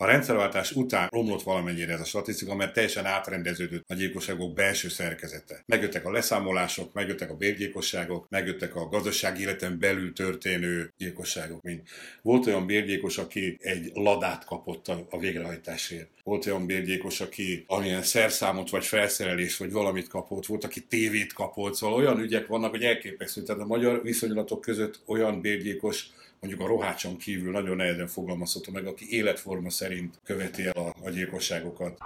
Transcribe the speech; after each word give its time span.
A 0.00 0.06
rendszerváltás 0.06 0.72
után 0.72 1.08
romlott 1.10 1.42
valamennyire 1.42 1.92
ez 1.92 2.00
a 2.00 2.04
statisztika, 2.04 2.54
mert 2.54 2.72
teljesen 2.72 3.06
átrendeződött 3.06 3.84
a 3.88 3.94
gyilkosságok 3.94 4.54
belső 4.54 4.88
szerkezete. 4.88 5.62
Megjöttek 5.66 6.06
a 6.06 6.10
leszámolások, 6.10 6.92
megjöttek 6.92 7.30
a 7.30 7.34
bérgyilkosságok, 7.34 8.26
megjöttek 8.28 8.76
a 8.76 8.88
gazdasági 8.88 9.42
életen 9.42 9.78
belül 9.78 10.12
történő 10.12 10.92
gyilkosságok. 10.96 11.62
Mint 11.62 11.88
volt 12.22 12.46
olyan 12.46 12.66
bérgyilkos, 12.66 13.18
aki 13.18 13.56
egy 13.60 13.90
ladát 13.94 14.44
kapott 14.44 14.88
a 14.88 15.18
végrehajtásért. 15.18 16.08
Volt 16.22 16.46
olyan 16.46 16.66
bérgyilkos, 16.66 17.20
aki 17.20 17.64
amilyen 17.66 18.02
szerszámot, 18.02 18.70
vagy 18.70 18.84
felszerelést, 18.84 19.58
vagy 19.58 19.72
valamit 19.72 20.08
kapott, 20.08 20.46
volt, 20.46 20.64
aki 20.64 20.80
tévét 20.80 21.32
kapott, 21.32 21.74
szóval 21.74 21.96
olyan 21.96 22.20
ügyek 22.20 22.46
vannak, 22.46 22.70
hogy 22.70 22.84
elképesztő. 22.84 23.42
Tehát 23.42 23.62
a 23.62 23.66
magyar 23.66 24.02
viszonylatok 24.02 24.60
között 24.60 25.00
olyan 25.06 25.40
bérgyilkos 25.40 26.06
mondjuk 26.40 26.62
a 26.62 26.66
rohácson 26.66 27.16
kívül 27.16 27.52
nagyon 27.52 27.76
nehezen 27.76 28.06
fogalmazható 28.06 28.72
meg, 28.72 28.86
aki 28.86 29.06
életforma 29.10 29.70
szerint 29.70 30.18
követi 30.24 30.64
el 30.64 30.72
a, 30.72 30.94
a 31.04 31.10
gyilkosságokat. 31.10 31.98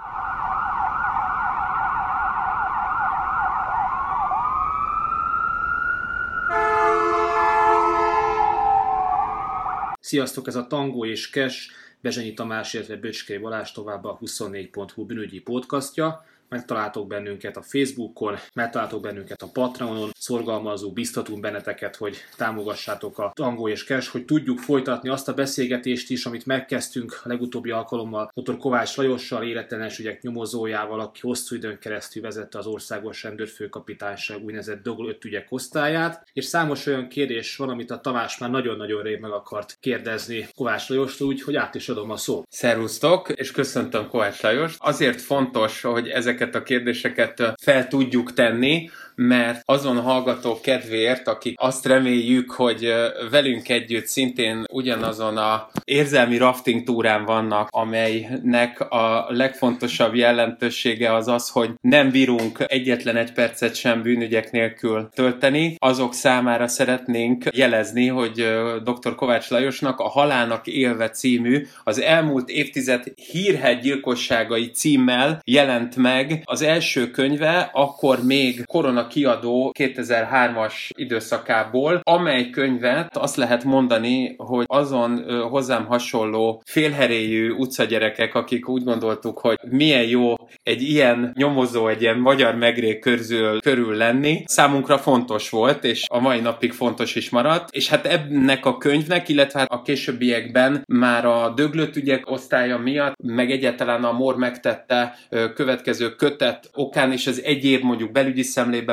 Sziasztok, 9.99 10.47
ez 10.47 10.55
a 10.55 10.67
Tango 10.67 11.05
és 11.05 11.29
Kes, 11.29 11.71
Bezsenyi 12.01 12.33
Tamás, 12.33 12.73
illetve 12.73 12.95
Böcskei 12.95 13.37
Balázs 13.37 13.71
továbbá 13.71 14.09
a 14.09 14.17
24.hu 14.17 15.05
bűnügyi 15.05 15.39
podcastja 15.39 16.25
megtaláltok 16.49 17.07
bennünket 17.07 17.57
a 17.57 17.61
Facebookon, 17.61 18.35
megtaláltok 18.53 19.01
bennünket 19.01 19.41
a 19.41 19.49
Patreonon, 19.53 20.09
szorgalmazó, 20.17 20.91
biztatunk 20.91 21.39
benneteket, 21.39 21.95
hogy 21.95 22.17
támogassátok 22.37 23.19
a 23.19 23.31
Tango 23.35 23.69
és 23.69 23.85
Cash, 23.85 24.11
hogy 24.11 24.25
tudjuk 24.25 24.59
folytatni 24.59 25.09
azt 25.09 25.27
a 25.27 25.33
beszélgetést 25.33 26.09
is, 26.09 26.25
amit 26.25 26.45
megkezdtünk 26.45 27.21
a 27.23 27.27
legutóbbi 27.27 27.71
alkalommal 27.71 28.31
dr. 28.33 28.57
Kovács 28.57 28.95
Lajossal, 28.95 29.43
életlenes 29.43 29.99
ügyek 29.99 30.21
nyomozójával, 30.21 30.99
aki 30.99 31.19
hosszú 31.21 31.55
időn 31.55 31.79
keresztül 31.79 32.21
vezette 32.21 32.57
az 32.57 32.65
országos 32.65 33.23
rendőrfőkapitányság 33.23 34.43
úgynevezett 34.43 34.83
Dogol 34.83 35.07
5 35.07 35.25
ügyek 35.25 35.47
osztályát, 35.49 36.27
és 36.33 36.45
számos 36.45 36.85
olyan 36.85 37.07
kérdés 37.07 37.55
van, 37.55 37.69
amit 37.69 37.91
a 37.91 37.99
Tamás 37.99 38.37
már 38.37 38.49
nagyon-nagyon 38.49 39.01
rég 39.01 39.19
meg 39.19 39.31
akart 39.31 39.77
kérdezni 39.79 40.47
Kovács 40.55 40.89
Lajostól, 40.89 41.27
úgyhogy 41.27 41.55
át 41.55 41.75
is 41.75 41.89
adom 41.89 42.09
a 42.09 42.17
szót. 42.17 42.45
Szervusztok, 42.49 43.29
és 43.29 43.51
köszöntöm 43.51 44.07
Kovács 44.07 44.41
Lajost. 44.41 44.77
Azért 44.79 45.21
fontos, 45.21 45.81
hogy 45.81 46.07
ezeket 46.07 46.34
ezeket 46.35 46.55
a 46.55 46.63
kérdéseket 46.63 47.53
fel 47.61 47.87
tudjuk 47.87 48.33
tenni, 48.33 48.89
mert 49.15 49.61
azon 49.65 50.01
hallgatók 50.01 50.61
kedvéért, 50.61 51.27
akik 51.27 51.55
azt 51.59 51.85
reméljük, 51.85 52.51
hogy 52.51 52.93
velünk 53.31 53.69
együtt 53.69 54.05
szintén 54.05 54.63
ugyanazon 54.71 55.37
a 55.37 55.69
érzelmi 55.83 56.37
rafting 56.37 56.83
túrán 56.83 57.25
vannak, 57.25 57.67
amelynek 57.71 58.79
a 58.79 59.25
legfontosabb 59.29 60.15
jelentősége 60.15 61.13
az 61.13 61.27
az, 61.27 61.49
hogy 61.49 61.69
nem 61.81 62.09
bírunk 62.09 62.63
egyetlen 62.67 63.15
egy 63.15 63.33
percet 63.33 63.75
sem 63.75 64.01
bűnügyek 64.01 64.51
nélkül 64.51 65.09
tölteni. 65.13 65.75
Azok 65.79 66.13
számára 66.13 66.67
szeretnénk 66.67 67.43
jelezni, 67.51 68.07
hogy 68.07 68.45
dr. 68.83 69.15
Kovács 69.15 69.49
Lajosnak 69.49 69.99
a 69.99 70.09
Halálnak 70.09 70.67
élve 70.67 71.09
című 71.09 71.65
az 71.83 72.01
elmúlt 72.01 72.49
évtized 72.49 73.03
hírhegy 73.31 73.79
gyilkosságai 73.79 74.71
címmel 74.71 75.41
jelent 75.45 75.95
meg 75.95 76.41
az 76.43 76.61
első 76.61 77.11
könyve, 77.11 77.69
akkor 77.73 78.23
még 78.23 78.65
korona 78.65 79.04
kiadó 79.07 79.73
2003-as 79.79 80.73
időszakából, 80.97 81.99
amely 82.03 82.49
könyvet 82.49 83.17
azt 83.17 83.35
lehet 83.35 83.63
mondani, 83.63 84.33
hogy 84.37 84.65
azon 84.67 85.23
hozzám 85.49 85.85
hasonló 85.85 86.61
félheréjű 86.65 87.51
utcagyerekek, 87.51 88.35
akik 88.35 88.69
úgy 88.69 88.83
gondoltuk, 88.83 89.39
hogy 89.39 89.57
milyen 89.69 90.07
jó 90.07 90.33
egy 90.63 90.81
ilyen 90.81 91.31
nyomozó, 91.35 91.87
egy 91.87 92.01
ilyen 92.01 92.17
magyar 92.17 92.55
megrék 92.55 92.99
körzül 92.99 93.59
körül 93.59 93.95
lenni, 93.95 94.43
számunkra 94.45 94.97
fontos 94.97 95.49
volt, 95.49 95.83
és 95.83 96.05
a 96.07 96.19
mai 96.19 96.39
napig 96.39 96.71
fontos 96.71 97.15
is 97.15 97.29
maradt. 97.29 97.69
És 97.71 97.89
hát 97.89 98.05
ennek 98.05 98.65
a 98.65 98.77
könyvnek, 98.77 99.29
illetve 99.29 99.61
a 99.61 99.81
későbbiekben 99.81 100.83
már 100.87 101.25
a 101.25 101.53
döglött 101.55 101.95
ügyek 101.95 102.31
osztálya 102.31 102.77
miatt, 102.77 103.15
meg 103.23 103.51
egyáltalán 103.51 104.03
a 104.03 104.11
MOR 104.11 104.35
megtette 104.35 105.17
következő 105.55 106.09
kötet 106.09 106.69
okán, 106.73 107.11
és 107.11 107.27
az 107.27 107.43
egyéb 107.43 107.83
mondjuk 107.83 108.11
belügyi 108.11 108.43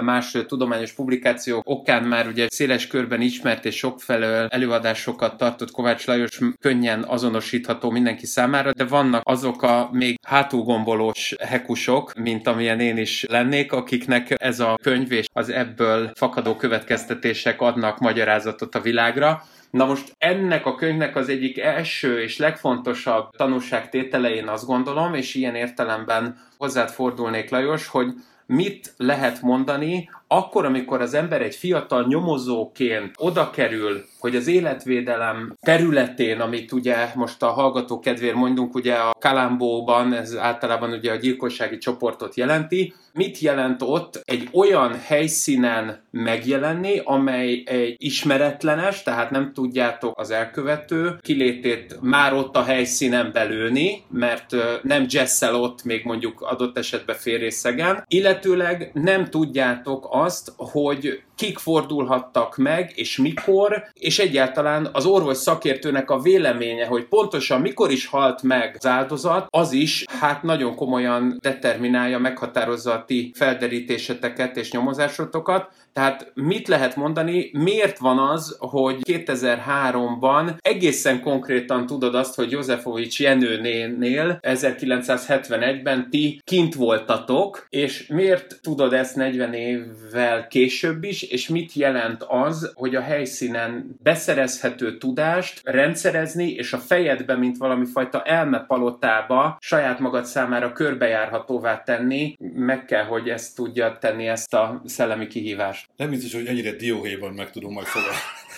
szemlében 0.03 0.43
más 0.43 0.47
tudományos 0.47 0.93
publikációk 0.93 1.63
okán 1.69 2.03
már 2.03 2.27
ugye 2.27 2.47
széles 2.51 2.87
körben 2.87 3.21
ismert 3.21 3.65
és 3.65 3.77
sokfelől 3.77 4.47
előadásokat 4.51 5.37
tartott 5.37 5.71
Kovács 5.71 6.07
Lajos 6.07 6.39
könnyen 6.61 7.03
azonosítható 7.03 7.91
mindenki 7.91 8.27
számára, 8.27 8.73
de 8.73 8.85
vannak 8.85 9.23
azok 9.25 9.63
a 9.63 9.89
még 9.93 10.19
hátulgombolós 10.27 11.35
hekusok, 11.41 12.15
mint 12.15 12.47
amilyen 12.47 12.81
én 12.81 12.97
is 12.97 13.25
lennék, 13.29 13.73
akiknek 13.73 14.35
ez 14.37 14.61
a 14.61 14.79
könyv 14.83 15.13
és 15.13 15.27
az 15.33 15.49
ebből 15.49 16.11
fakadó 16.15 16.57
következtetések 16.57 17.61
adnak 17.61 17.99
magyarázatot 17.99 18.75
a 18.75 18.81
világra. 18.81 19.43
Na 19.71 19.87
most 19.87 20.15
ennek 20.19 20.67
a 20.67 20.75
könyvnek 20.75 21.17
az 21.17 21.29
egyik 21.29 21.59
első 21.59 22.21
és 22.21 22.39
legfontosabb 22.39 23.31
tanúságtétele 23.37 24.35
én 24.35 24.49
azt 24.49 24.67
gondolom, 24.67 25.15
és 25.15 25.35
ilyen 25.35 25.55
értelemben 25.55 26.39
hozzád 26.59 26.91
fordulnék 26.91 27.51
Lajos, 27.51 27.87
hogy 27.87 28.15
mit 28.53 28.95
lehet 28.97 29.43
mondani 29.43 30.11
akkor, 30.37 30.65
amikor 30.65 31.01
az 31.01 31.15
ember 31.15 31.43
egy 31.43 31.55
fiatal 31.55 32.07
nyomozóként 32.09 33.15
oda 33.19 33.51
kerül, 33.51 34.05
hogy 34.19 34.37
az 34.37 34.47
életvédelem 34.47 35.57
területén, 35.61 36.41
amit 36.41 36.73
ugye 36.73 36.97
most 37.15 37.43
a 37.43 37.47
hallgató 37.47 37.99
kedvéért 37.99 38.35
mondunk, 38.35 38.75
ugye 38.75 38.95
a 38.95 39.15
Kalambóban, 39.19 40.13
ez 40.13 40.37
általában 40.37 40.93
ugye 40.93 41.13
a 41.13 41.17
gyilkossági 41.17 41.79
csoportot 41.79 42.35
jelenti, 42.35 42.95
mit 43.13 43.39
jelent 43.39 43.83
ott 43.83 44.21
egy 44.25 44.49
olyan 44.53 45.01
helyszínen 45.01 46.03
megjelenni, 46.11 47.01
amely 47.05 47.63
egy 47.67 47.95
ismeretlenes, 47.99 49.03
tehát 49.03 49.31
nem 49.31 49.53
tudjátok 49.53 50.19
az 50.19 50.31
elkövető 50.31 51.19
kilétét 51.21 51.99
már 52.01 52.35
ott 52.35 52.57
a 52.57 52.63
helyszínen 52.63 53.31
belőni, 53.33 54.03
mert 54.11 54.57
nem 54.83 55.07
jesszel 55.09 55.55
ott 55.55 55.85
még 55.85 56.05
mondjuk 56.05 56.41
adott 56.41 56.79
esetben 56.79 57.17
félrészegen, 57.17 58.05
illetőleg 58.09 58.91
nem 58.95 59.25
tudjátok 59.31 60.07
azt, 60.23 60.53
hogy 60.57 61.23
kik 61.43 61.59
fordulhattak 61.59 62.57
meg, 62.57 62.93
és 62.95 63.17
mikor, 63.17 63.85
és 63.93 64.19
egyáltalán 64.19 64.89
az 64.93 65.07
orvos 65.07 65.37
szakértőnek 65.37 66.11
a 66.11 66.21
véleménye, 66.21 66.87
hogy 66.87 67.05
pontosan 67.05 67.61
mikor 67.61 67.91
is 67.91 68.07
halt 68.07 68.43
meg 68.43 68.75
az 68.79 68.87
áldozat, 68.87 69.47
az 69.51 69.73
is 69.73 70.05
hát 70.21 70.43
nagyon 70.43 70.75
komolyan 70.75 71.37
determinálja, 71.41 72.19
meghatározza 72.19 72.93
a 72.93 73.05
ti 73.05 73.33
felderítéseteket 73.35 74.57
és 74.57 74.71
nyomozásotokat. 74.71 75.73
Tehát 75.93 76.33
mit 76.35 76.69
lehet 76.69 76.97
mondani, 76.97 77.51
miért 77.53 77.99
van 77.99 78.19
az, 78.19 78.57
hogy 78.59 78.97
2003-ban 79.03 80.57
egészen 80.59 81.21
konkrétan 81.21 81.87
tudod 81.87 82.15
azt, 82.15 82.35
hogy 82.35 82.51
Józsefovics 82.51 83.21
Jenőnénél 83.21 84.39
1971-ben 84.43 86.11
ti 86.11 86.41
kint 86.45 86.75
voltatok, 86.75 87.67
és 87.69 88.07
miért 88.07 88.61
tudod 88.63 88.93
ezt 88.93 89.17
40 89.17 89.53
évvel 89.55 90.47
később 90.47 91.05
is, 91.05 91.23
és 91.33 91.49
mit 91.49 91.73
jelent 91.73 92.25
az, 92.29 92.73
hogy 92.75 92.95
a 92.95 93.01
helyszínen 93.01 93.97
beszerezhető 94.03 94.99
tudást 94.99 95.61
rendszerezni, 95.65 96.51
és 96.51 96.73
a 96.73 96.79
fejedbe, 96.79 97.37
mint 97.37 97.57
valami 97.57 97.85
fajta 97.87 98.23
elmepalotába 98.23 99.57
saját 99.61 99.99
magad 99.99 100.25
számára 100.25 100.73
körbejárhatóvá 100.73 101.83
tenni, 101.83 102.37
meg 102.55 102.85
kell, 102.85 103.05
hogy 103.05 103.29
ezt 103.29 103.57
tudja 103.57 103.99
tenni 104.01 104.27
ezt 104.27 104.55
a 104.55 104.83
szellemi 104.85 105.27
kihívást. 105.27 105.89
Nem 105.97 106.11
biztos, 106.11 106.35
hogy 106.35 106.47
ennyire 106.47 106.73
dióhéjban 106.73 107.33
meg 107.33 107.51
tudom 107.51 107.73
majd 107.73 107.87
fogalmazni 107.87 108.52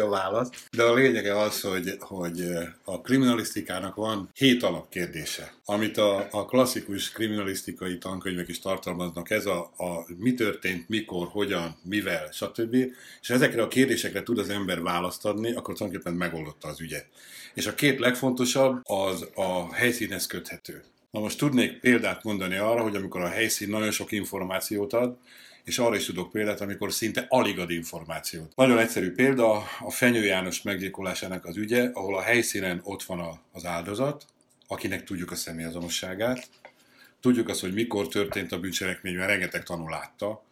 a 0.00 0.08
választ, 0.08 0.54
de 0.70 0.82
a 0.82 0.94
lényege 0.94 1.38
az, 1.38 1.60
hogy, 1.60 1.96
hogy 1.98 2.44
a 2.84 3.00
kriminalisztikának 3.00 3.94
van 3.94 4.30
hét 4.34 4.62
alapkérdése, 4.62 5.52
amit 5.64 5.96
a, 5.96 6.28
a 6.30 6.44
klasszikus 6.44 7.10
kriminalisztikai 7.10 7.98
tankönyvek 7.98 8.48
is 8.48 8.58
tartalmaznak. 8.58 9.30
Ez 9.30 9.46
a, 9.46 9.58
a 9.76 10.06
mi 10.18 10.34
történt, 10.34 10.88
mikor, 10.88 11.28
hogyan, 11.30 11.76
mivel, 11.82 12.28
stb. 12.32 12.74
És 13.20 13.30
ezekre 13.30 13.62
a 13.62 13.68
kérdésekre 13.68 14.22
tud 14.22 14.38
az 14.38 14.48
ember 14.48 14.82
választ 14.82 15.24
adni, 15.24 15.52
akkor 15.52 15.74
tulajdonképpen 15.74 16.18
megoldotta 16.18 16.68
az 16.68 16.80
ügyet. 16.80 17.06
És 17.54 17.66
a 17.66 17.74
két 17.74 17.98
legfontosabb 17.98 18.80
az 18.84 19.28
a 19.34 19.74
helyszínhez 19.74 20.26
köthető. 20.26 20.82
Na 21.10 21.20
most 21.20 21.38
tudnék 21.38 21.80
példát 21.80 22.24
mondani 22.24 22.56
arra, 22.56 22.82
hogy 22.82 22.96
amikor 22.96 23.20
a 23.20 23.28
helyszín 23.28 23.68
nagyon 23.68 23.90
sok 23.90 24.12
információt 24.12 24.92
ad, 24.92 25.16
és 25.70 25.78
arra 25.78 25.96
is 25.96 26.04
tudok 26.04 26.30
példát, 26.30 26.60
amikor 26.60 26.92
szinte 26.92 27.26
alig 27.28 27.58
ad 27.58 27.70
információt. 27.70 28.56
Nagyon 28.56 28.78
egyszerű 28.78 29.12
példa, 29.12 29.62
a 29.80 29.90
Fenyő 29.90 30.24
János 30.24 30.62
meggyilkolásának 30.62 31.44
az 31.44 31.56
ügye, 31.56 31.90
ahol 31.92 32.16
a 32.16 32.20
helyszínen 32.20 32.80
ott 32.84 33.02
van 33.02 33.40
az 33.52 33.64
áldozat, 33.64 34.24
akinek 34.66 35.04
tudjuk 35.04 35.30
a 35.30 35.34
személyazonosságát, 35.34 36.48
tudjuk 37.20 37.48
azt, 37.48 37.60
hogy 37.60 37.72
mikor 37.72 38.08
történt 38.08 38.52
a 38.52 38.60
bűncselekmény, 38.60 39.16
mert 39.16 39.28
rengeteg 39.28 39.62
tanú 39.62 39.88
látta, 39.88 40.44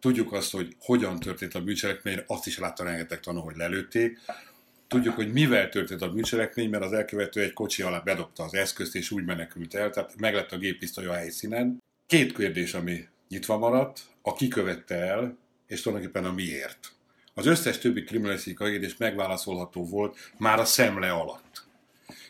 tudjuk 0.00 0.32
azt, 0.32 0.52
hogy 0.52 0.76
hogyan 0.80 1.18
történt 1.18 1.54
a 1.54 1.62
bűncselekmény, 1.62 2.22
azt 2.26 2.46
is 2.46 2.58
látta 2.58 2.84
rengeteg 2.84 3.20
tanú, 3.20 3.40
hogy 3.40 3.56
lelőtték, 3.56 4.18
Tudjuk, 4.88 5.14
hogy 5.14 5.32
mivel 5.32 5.68
történt 5.68 6.02
a 6.02 6.10
bűncselekmény, 6.10 6.70
mert 6.70 6.84
az 6.84 6.92
elkövető 6.92 7.42
egy 7.42 7.52
kocsi 7.52 7.82
alá 7.82 7.98
bedobta 7.98 8.42
az 8.42 8.54
eszközt, 8.54 8.94
és 8.94 9.10
úgy 9.10 9.24
menekült 9.24 9.74
el, 9.74 9.90
tehát 9.90 10.14
meg 10.16 10.34
lett 10.34 10.52
a 10.52 10.58
géppisztoly 10.58 11.06
a 11.06 11.12
helyszínen. 11.12 11.82
Két 12.06 12.36
kérdés, 12.36 12.74
ami 12.74 13.08
nyitva 13.30 13.58
maradt, 13.58 14.00
a 14.22 14.32
ki 14.32 14.48
követte 14.48 14.94
el, 14.94 15.38
és 15.66 15.80
tulajdonképpen 15.80 16.24
a 16.30 16.32
miért. 16.32 16.92
Az 17.34 17.46
összes 17.46 17.78
többi 17.78 18.04
kriminalisztikai 18.04 18.70
kérdés 18.70 18.96
megválaszolható 18.96 19.84
volt 19.86 20.32
már 20.38 20.58
a 20.58 20.64
szemle 20.64 21.10
alatt. 21.10 21.68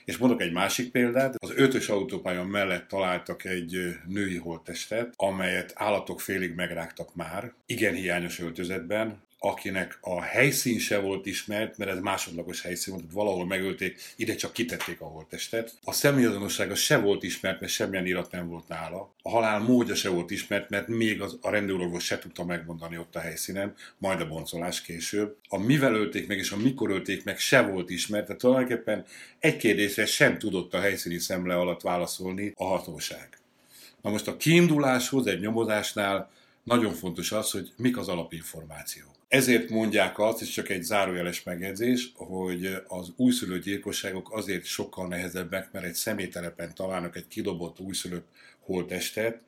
És 0.05 0.17
mondok 0.17 0.41
egy 0.41 0.53
másik 0.53 0.91
példát, 0.91 1.35
az 1.39 1.53
ötös 1.55 1.89
autópályon 1.89 2.47
mellett 2.47 2.89
találtak 2.89 3.45
egy 3.45 3.97
női 4.07 4.37
holttestet, 4.37 5.15
amelyet 5.17 5.73
állatok 5.75 6.21
félig 6.21 6.55
megrágtak 6.55 7.15
már, 7.15 7.53
igen 7.67 7.95
hiányos 7.95 8.41
öltözetben, 8.41 9.23
akinek 9.43 9.99
a 10.01 10.23
helyszín 10.23 10.79
se 10.79 10.99
volt 10.99 11.27
ismert, 11.27 11.79
mert 11.79 11.91
ez 11.91 12.01
másodlagos 12.01 12.63
helyszín 12.63 12.95
volt, 12.95 13.13
valahol 13.13 13.47
megölték, 13.47 14.01
ide 14.17 14.35
csak 14.35 14.53
kitették 14.53 15.01
a 15.01 15.05
holttestet. 15.05 15.73
A 15.85 15.93
személyazonossága 15.93 16.75
se 16.75 16.99
volt 16.99 17.23
ismert, 17.23 17.61
mert 17.61 17.73
semmilyen 17.73 18.07
irat 18.07 18.31
nem 18.31 18.49
volt 18.49 18.69
nála. 18.69 19.15
A 19.23 19.31
halál 19.31 19.59
módja 19.61 19.95
se 19.95 20.09
volt 20.09 20.31
ismert, 20.31 20.71
mert 20.71 20.89
még 20.89 21.21
az, 21.21 21.39
a 21.41 21.51
rendőrorvos 21.51 22.05
se 22.05 22.19
tudta 22.19 22.45
megmondani 22.45 22.99
ott 22.99 23.17
a 23.17 23.21
helyszínen, 23.21 23.75
majd 23.99 24.21
a 24.21 24.29
boncolás 24.29 24.83
később. 24.83 25.37
A 25.49 25.59
mivel 25.59 25.95
ölték 25.95 26.27
meg 26.27 26.39
és 26.39 26.51
a 26.51 26.57
mikor 26.57 26.91
ölték 26.91 27.25
meg 27.25 27.39
se 27.39 27.61
volt 27.61 27.91
ismert, 27.91 28.27
tehát 28.27 28.41
tulajdonképpen 28.41 29.05
egy 29.39 29.57
kérdésre 29.57 30.07
sem 30.07 30.39
tudott 30.39 30.75
a 30.75 30.81
helyszíni 30.81 31.19
szemle 31.19 31.55
alatt 31.55 31.81
válaszolni 31.81 32.53
a 32.57 32.65
hatóság. 32.65 33.29
Na 34.03 34.11
most 34.11 34.29
a 34.29 34.37
kiinduláshoz 34.37 35.27
egy 35.27 35.41
nyomozásnál 35.41 36.31
nagyon 36.63 36.93
fontos 36.93 37.33
az, 37.33 37.51
hogy 37.51 37.73
mik 37.77 37.97
az 37.97 38.09
alapinformációk. 38.09 39.20
Ezért 39.31 39.69
mondják 39.69 40.19
azt, 40.19 40.43
és 40.43 40.49
csak 40.49 40.69
egy 40.69 40.83
zárójeles 40.83 41.43
megjegyzés, 41.43 42.13
hogy 42.15 42.77
az 42.89 43.13
újszülött 43.17 43.63
gyilkosságok 43.63 44.33
azért 44.33 44.65
sokkal 44.65 45.09
nehezebbek, 45.09 45.73
mert 45.73 45.85
egy 45.85 45.95
személytelepen 45.95 46.75
találnak 46.75 47.17
egy 47.17 47.29
kidobott 47.29 47.81
újszülött 47.81 48.29
holttestet, 48.61 49.41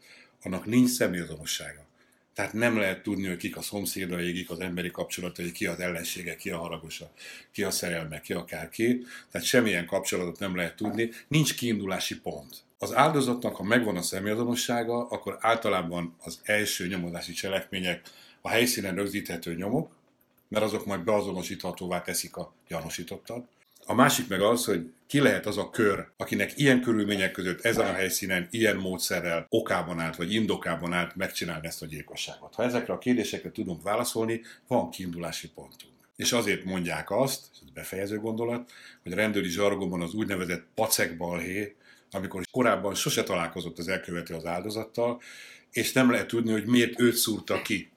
annak 0.43 0.67
nincs 0.67 0.91
személyazonossága. 0.91 1.87
Tehát 2.35 2.53
nem 2.53 2.77
lehet 2.77 3.03
tudni, 3.03 3.27
hogy 3.27 3.37
kik 3.37 3.57
a 3.57 3.63
szomszédai, 3.63 4.33
kik 4.33 4.51
az 4.51 4.61
emberi 4.61 4.91
kapcsolatai, 4.91 5.53
ki 5.53 5.67
az 5.67 5.81
ellensége, 5.81 6.37
ki 6.37 6.51
a 6.51 6.59
haragosa, 6.59 7.13
ki 7.53 7.63
a 7.63 7.71
szerelme, 7.71 8.21
ki 8.21 8.33
akárki. 8.33 9.07
Tehát 9.31 9.47
semmilyen 9.47 9.87
kapcsolatot 9.87 10.39
nem 10.39 10.57
lehet 10.57 10.77
tudni, 10.77 11.11
nincs 11.29 11.55
kiindulási 11.55 12.21
pont. 12.21 12.57
Az 12.79 12.95
áldozatnak, 12.95 13.57
ha 13.57 13.63
megvan 13.63 13.97
a 13.97 14.03
személyazonossága, 14.03 15.09
akkor 15.09 15.39
általában 15.41 16.17
az 16.19 16.41
első 16.43 16.87
nyomozási 16.87 17.33
cselekmények 17.33 18.01
a 18.43 18.49
helyszínen 18.49 18.95
rögzíthető 18.95 19.55
nyomok, 19.55 19.91
mert 20.49 20.65
azok 20.65 20.87
majd 20.87 21.01
beazonosíthatóvá 21.01 22.03
teszik 22.03 22.37
a 22.37 22.53
gyanúsítottat. 22.69 23.47
A 23.87 23.95
másik 23.95 24.29
meg 24.29 24.41
az, 24.41 24.65
hogy 24.65 24.93
ki 25.07 25.21
lehet 25.21 25.47
az 25.47 25.59
a 25.59 25.71
kör, 25.71 26.09
akinek 26.17 26.59
ilyen 26.59 26.81
körülmények 26.81 27.33
között 27.33 27.61
ezen 27.61 27.87
a 27.87 27.93
helyszínen, 27.93 28.49
ilyen 28.51 28.77
módszerrel, 28.77 29.47
okában 29.49 29.99
állt, 29.99 30.17
vagy 30.17 30.35
indokában 30.35 30.93
állt 30.93 31.17
megcsinálni 31.17 31.67
ezt 31.67 31.83
a 31.83 31.87
gyilkosságot. 31.87 32.55
Ha 32.55 32.63
ezekre 32.63 32.93
a 32.93 32.99
kérdésekre 32.99 33.53
tudunk 33.53 33.83
válaszolni, 33.83 34.41
van 34.67 34.91
kiindulási 34.91 35.49
pontunk. 35.49 35.93
És 36.17 36.33
azért 36.33 36.65
mondják 36.65 37.11
azt, 37.11 37.47
ez 37.63 37.71
befejező 37.71 38.19
gondolat, 38.19 38.73
hogy 39.03 39.13
a 39.13 39.17
rendőri 39.17 39.49
zsargonban 39.49 40.03
az 40.03 40.15
úgynevezett 40.15 40.67
pacekbalhé, 40.75 41.77
amikor 42.11 42.43
korábban 42.51 42.95
sose 42.95 43.23
találkozott 43.23 43.79
az 43.79 43.89
elkövető 43.89 44.35
az 44.35 44.45
áldozattal, 44.45 45.21
és 45.71 45.93
nem 45.93 46.11
lehet 46.11 46.27
tudni, 46.27 46.53
hogy 46.53 46.67
miért 46.67 47.01
őt 47.01 47.15
szúrta 47.15 47.63
ki 47.63 47.91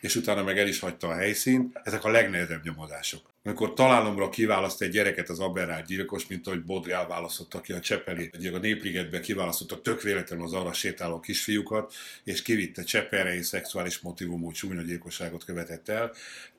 és 0.00 0.16
utána 0.16 0.42
meg 0.42 0.58
el 0.58 0.68
is 0.68 0.78
hagyta 0.78 1.08
a 1.08 1.14
helyszínt, 1.14 1.80
ezek 1.82 2.04
a 2.04 2.10
legnehezebb 2.10 2.64
nyomozások. 2.64 3.28
Amikor 3.42 3.74
találomra 3.74 4.28
kiválaszt 4.28 4.82
egy 4.82 4.90
gyereket 4.90 5.28
az 5.28 5.40
aberrált 5.40 5.86
gyilkos, 5.86 6.26
mint 6.26 6.46
ahogy 6.46 6.62
Bodri 6.64 6.90
választotta 6.90 7.60
ki 7.60 7.72
a 7.72 7.80
Csepeli, 7.80 8.30
egy 8.32 8.46
a 8.46 8.58
Népligetbe 8.58 9.20
kiválasztotta 9.20 9.80
tök 9.80 10.02
véletlenül 10.02 10.44
az 10.44 10.52
arra 10.52 10.72
sétáló 10.72 11.20
kisfiúkat, 11.20 11.94
és 12.24 12.42
kivitte 12.42 12.82
Csepelre 12.82 13.34
és 13.34 13.46
szexuális 13.46 13.98
motivumú 13.98 14.52
csúnya 14.52 14.82
gyilkosságot 14.82 15.44
követett 15.44 15.88
el. 15.88 16.12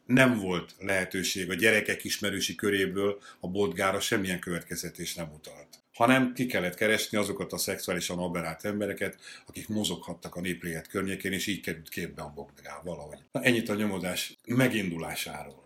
Nem 0.06 0.38
volt 0.38 0.76
lehetőség 0.80 1.50
a 1.50 1.54
gyerekek 1.54 2.04
ismerősi 2.04 2.56
köréből 2.56 3.22
a 3.40 3.48
bodgára 3.48 4.00
semmilyen 4.00 4.40
következetés 4.40 5.16
nem 5.16 5.32
utalt 5.34 5.81
hanem 6.02 6.34
ki 6.34 6.46
kellett 6.46 6.76
keresni 6.76 7.18
azokat 7.18 7.54
a 7.54 7.58
szexuálisan 7.58 8.18
aberrált 8.18 8.66
embereket, 8.66 9.18
akik 9.48 9.68
mozoghattak 9.68 10.36
a 10.36 10.42
népléget 10.42 10.88
környékén, 10.88 11.32
és 11.32 11.48
így 11.48 11.62
került 11.62 11.90
képbe 11.90 12.22
a 12.22 12.32
bogdagál 12.36 12.82
valahogy. 12.84 13.18
Na, 13.32 13.42
ennyit 13.42 13.70
a 13.70 13.76
nyomozás 13.76 14.38
megindulásáról. 14.46 15.64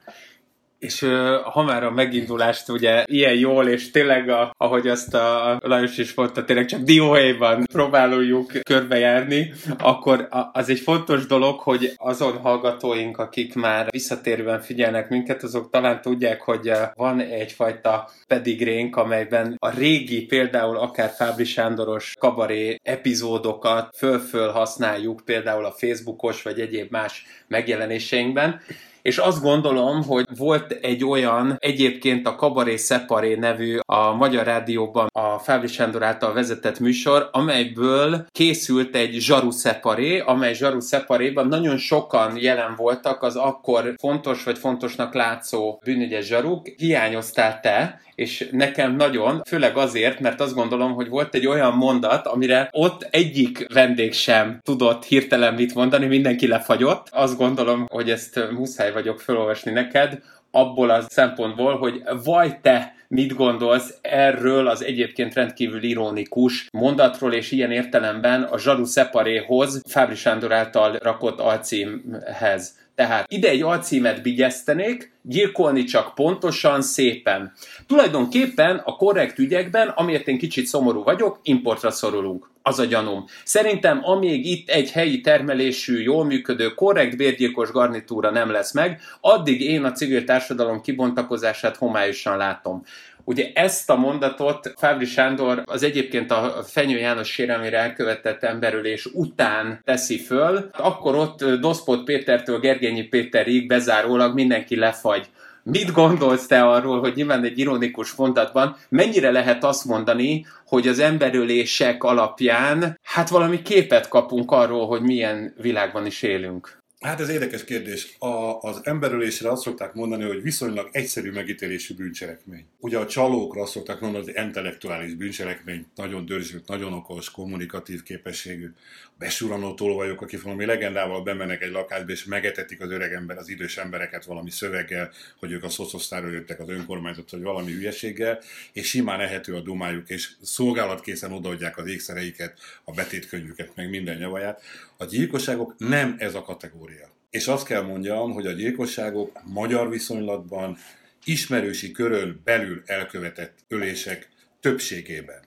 És 0.86 1.08
ha 1.44 1.64
már 1.64 1.84
a 1.84 1.92
megindulást 1.92 2.70
ugye 2.70 3.04
ilyen 3.06 3.34
jól, 3.34 3.68
és 3.68 3.92
tényleg, 3.92 4.30
a, 4.30 4.54
ahogy 4.58 4.88
azt 4.88 5.14
a 5.14 5.58
Lajos 5.62 5.98
is 5.98 6.14
mondta, 6.14 6.44
tényleg 6.44 6.66
csak 6.66 6.80
dióhéjban 6.80 7.66
próbáljuk 7.72 8.52
körbejárni, 8.64 9.54
akkor 9.78 10.28
az 10.54 10.70
egy 10.70 10.80
fontos 10.80 11.26
dolog, 11.26 11.60
hogy 11.60 11.94
azon 11.96 12.38
hallgatóink, 12.38 13.18
akik 13.18 13.56
már 13.56 13.88
visszatérően 13.92 14.62
figyelnek 14.62 15.10
minket, 15.10 15.44
azok 15.44 15.70
talán 15.70 16.02
tudják, 16.02 16.42
hogy 16.42 16.72
van 16.94 17.20
egyfajta 17.20 18.10
pedigrénk, 18.28 18.96
amelyben 18.96 19.56
a 19.60 19.70
régi, 19.70 20.26
például 20.26 20.78
akár 20.78 21.10
Fábri 21.10 21.44
Sándoros 21.44 22.14
kabaré 22.20 22.80
epizódokat 22.84 23.96
föl-föl 23.98 24.52
használjuk, 24.52 25.22
például 25.26 25.66
a 25.66 25.76
Facebookos 25.78 26.42
vagy 26.42 26.60
egyéb 26.60 26.92
más 26.92 27.26
megjelenéseinkben, 27.48 28.62
és 29.06 29.18
azt 29.18 29.42
gondolom, 29.42 30.04
hogy 30.04 30.26
volt 30.38 30.72
egy 30.72 31.04
olyan, 31.04 31.56
egyébként 31.60 32.28
a 32.28 32.36
Kabaré 32.36 32.76
Szeparé 32.76 33.36
nevű 33.36 33.78
a 33.86 34.14
Magyar 34.14 34.46
Rádióban 34.46 35.08
a 35.14 35.40
Fábri 35.40 35.68
Sándor 35.68 36.04
által 36.04 36.34
vezetett 36.34 36.80
műsor, 36.80 37.30
amelyből 37.32 38.26
készült 38.32 38.96
egy 38.96 39.14
Zsaru 39.14 39.52
Szeparé, 39.52 40.20
amely 40.20 40.54
Zsaru 40.54 40.80
Szeparéban 40.80 41.48
nagyon 41.48 41.78
sokan 41.78 42.38
jelen 42.38 42.76
voltak 42.76 43.24
az 43.24 43.36
akkor 43.36 43.94
fontos 43.98 44.44
vagy 44.44 44.58
fontosnak 44.58 45.14
látszó 45.14 45.80
bűnügyes 45.84 46.26
zsaruk. 46.26 46.68
Hiányoztál 46.78 47.60
te, 47.60 48.00
és 48.16 48.50
nekem 48.52 48.96
nagyon, 48.96 49.42
főleg 49.48 49.78
azért, 49.78 50.20
mert 50.20 50.42
azt 50.42 50.54
gondolom, 50.54 50.94
hogy 50.94 51.10
volt 51.10 51.36
egy 51.36 51.48
olyan 51.48 51.74
mondat, 51.74 52.28
amire 52.28 52.70
ott 52.72 53.08
egyik 53.10 53.74
vendég 53.74 54.14
sem 54.14 54.60
tudott 54.64 55.04
hirtelen 55.04 55.54
mit 55.54 55.76
mondani, 55.76 56.06
mindenki 56.06 56.48
lefagyott. 56.48 57.08
Azt 57.12 57.38
gondolom, 57.38 57.86
hogy 57.88 58.10
ezt 58.10 58.52
muszáj 58.52 58.92
vagyok 58.92 59.22
felolvasni 59.22 59.72
neked, 59.72 60.20
abból 60.52 60.90
a 60.90 61.02
szempontból, 61.08 61.78
hogy 61.78 62.04
vaj 62.24 62.60
te 62.62 62.96
mit 63.08 63.36
gondolsz 63.36 63.98
erről 64.02 64.68
az 64.68 64.84
egyébként 64.84 65.34
rendkívül 65.34 65.84
ironikus 65.84 66.68
mondatról, 66.72 67.34
és 67.34 67.52
ilyen 67.52 67.72
értelemben 67.72 68.44
a 68.44 68.60
Zsaru 68.60 68.86
Szeparéhoz, 68.86 69.82
Fábri 69.88 70.16
Sándor 70.16 70.52
által 70.54 70.96
rakott 71.02 71.40
alcímhez. 71.40 72.84
Tehát 72.96 73.26
ide 73.32 73.50
egy 73.50 73.62
alcímet 73.62 74.22
bigyesztenék, 74.22 75.14
gyilkolni 75.22 75.84
csak 75.84 76.16
pontosan, 76.16 76.82
szépen. 76.82 77.54
Tulajdonképpen 77.88 78.76
a 78.76 78.96
korrekt 78.96 79.40
ügyekben, 79.40 79.88
amiért 79.88 80.28
én 80.28 80.38
kicsit 80.38 80.66
szomorú 80.66 81.04
vagyok, 81.04 81.40
importra 81.44 81.92
szorulunk. 81.92 82.50
Az 82.62 82.80
a 82.80 82.86
gyanúm. 82.86 83.26
Szerintem 83.44 84.00
amíg 84.04 84.46
itt 84.46 84.70
egy 84.70 84.92
helyi 84.92 85.22
termelésű, 85.22 86.02
jól 86.02 86.26
működő, 86.26 86.74
korrekt 86.74 87.18
bérgyilkos 87.18 87.72
garnitúra 87.72 88.32
nem 88.32 88.52
lesz 88.52 88.74
meg, 88.74 89.02
addig 89.22 89.62
én 89.62 89.84
a 89.84 89.92
civil 89.92 90.24
társadalom 90.24 90.82
kibontakozását 90.82 91.78
homályosan 91.78 92.38
látom. 92.38 92.84
Ugye 93.28 93.52
ezt 93.54 93.90
a 93.90 93.96
mondatot 93.96 94.74
Fábri 94.78 95.06
Sándor 95.06 95.64
az 95.66 95.84
egyébként 95.84 96.32
a 96.32 96.64
Fenyő 96.66 96.98
János 96.98 97.32
sérelmére 97.32 97.78
elkövetett 97.78 98.44
emberülés 98.44 99.06
után 99.06 99.80
teszi 99.84 100.18
föl, 100.18 100.70
akkor 100.72 101.16
ott 101.16 101.46
Doszpot 101.46 102.04
Pétertől 102.04 102.60
Gergényi 102.60 103.04
Péterig 103.04 103.68
bezárólag 103.68 104.34
mindenki 104.34 104.76
lefagy. 104.76 105.30
Mit 105.64 105.92
gondolsz 105.92 106.48
te 106.48 106.62
arról, 106.62 107.00
hogy 107.00 107.16
nyilván 107.16 107.44
egy 107.44 107.60
ironikus 107.60 108.14
mondatban 108.14 108.76
mennyire 108.90 109.32
lehet 109.32 109.64
azt 109.64 109.86
mondani, 109.86 110.46
hogy 110.66 110.88
az 110.88 111.00
emberölések 111.00 112.04
alapján 112.04 113.00
hát 113.04 113.30
valami 113.30 113.62
képet 113.62 114.08
kapunk 114.08 114.52
arról, 114.52 114.88
hogy 114.88 115.02
milyen 115.02 115.54
világban 115.58 116.06
is 116.06 116.22
élünk? 116.22 116.84
Hát 117.06 117.22
ez 117.22 117.30
érdekes 117.30 117.64
kérdés. 117.64 118.16
A, 118.20 118.60
az 118.62 118.80
emberölésre 118.84 119.50
azt 119.50 119.62
szokták 119.62 119.94
mondani, 119.94 120.24
hogy 120.24 120.42
viszonylag 120.42 120.90
egyszerű 120.92 121.32
megítélésű 121.32 121.96
bűncselekmény. 121.96 122.66
Ugye 122.80 122.98
a 122.98 123.08
csalókra 123.08 123.62
azt 123.62 123.72
szokták 123.72 124.00
mondani, 124.00 124.24
hogy 124.24 124.44
intellektuális 124.46 125.14
bűncselekmény, 125.14 125.86
nagyon 125.96 126.26
dörzsült, 126.26 126.68
nagyon 126.68 126.94
okos, 126.94 127.32
kommunikatív 127.32 128.04
képességű. 128.04 128.72
Besuranó 129.18 129.74
tolvajok, 129.74 130.22
akik 130.22 130.42
valami 130.42 130.66
legendával 130.66 131.24
bemennek 131.24 131.62
egy 131.62 131.72
lakásba, 131.72 132.12
és 132.12 132.26
megetetik 132.26 132.82
az 132.82 132.92
öreg 132.92 133.14
ember, 133.14 133.38
az 133.38 133.50
idős 133.50 133.78
embereket 133.78 134.26
valami 134.26 134.50
szöveggel, 134.50 135.12
hogy 135.40 135.52
ők 135.52 135.64
a 135.64 135.70
szocosztáról 135.70 136.32
jöttek 136.32 136.60
az 136.60 136.70
önkormányzat, 136.70 137.32
vagy 137.32 137.42
valami 137.42 137.72
hülyeséggel, 137.72 138.40
és 138.74 138.88
simán 138.88 139.20
ehető 139.20 139.56
a 139.56 139.62
dumájuk, 139.62 140.10
és 140.10 140.30
szolgálatkészen 140.42 141.32
odaadják 141.32 141.78
az 141.78 141.88
ékszereiket, 141.88 142.60
a 142.84 142.92
betétkönyvüket, 142.92 143.76
meg 143.76 143.90
minden 143.90 144.20
javaját. 144.20 144.62
A 144.98 145.06
gyilkosságok 145.06 145.76
nem 145.78 146.16
ez 146.18 146.36
a 146.36 146.42
kategória. 146.42 147.10
És 147.30 147.48
azt 147.48 147.66
kell 147.66 147.82
mondjam, 147.82 148.32
hogy 148.32 148.46
a 148.46 148.52
gyilkosságok 148.52 149.42
magyar 149.44 149.90
viszonylatban 149.90 150.78
ismerősi 151.24 151.92
körön 151.92 152.42
belül 152.44 152.82
elkövetett 152.86 153.58
ölések 153.68 154.30
többségében. 154.60 155.44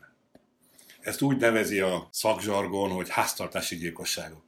Ezt 1.01 1.23
úgy 1.23 1.37
nevezi 1.37 1.81
a 1.81 2.09
szakzsargon, 2.11 2.91
hogy 2.91 3.09
háztartási 3.09 3.77
gyilkosságok 3.77 4.48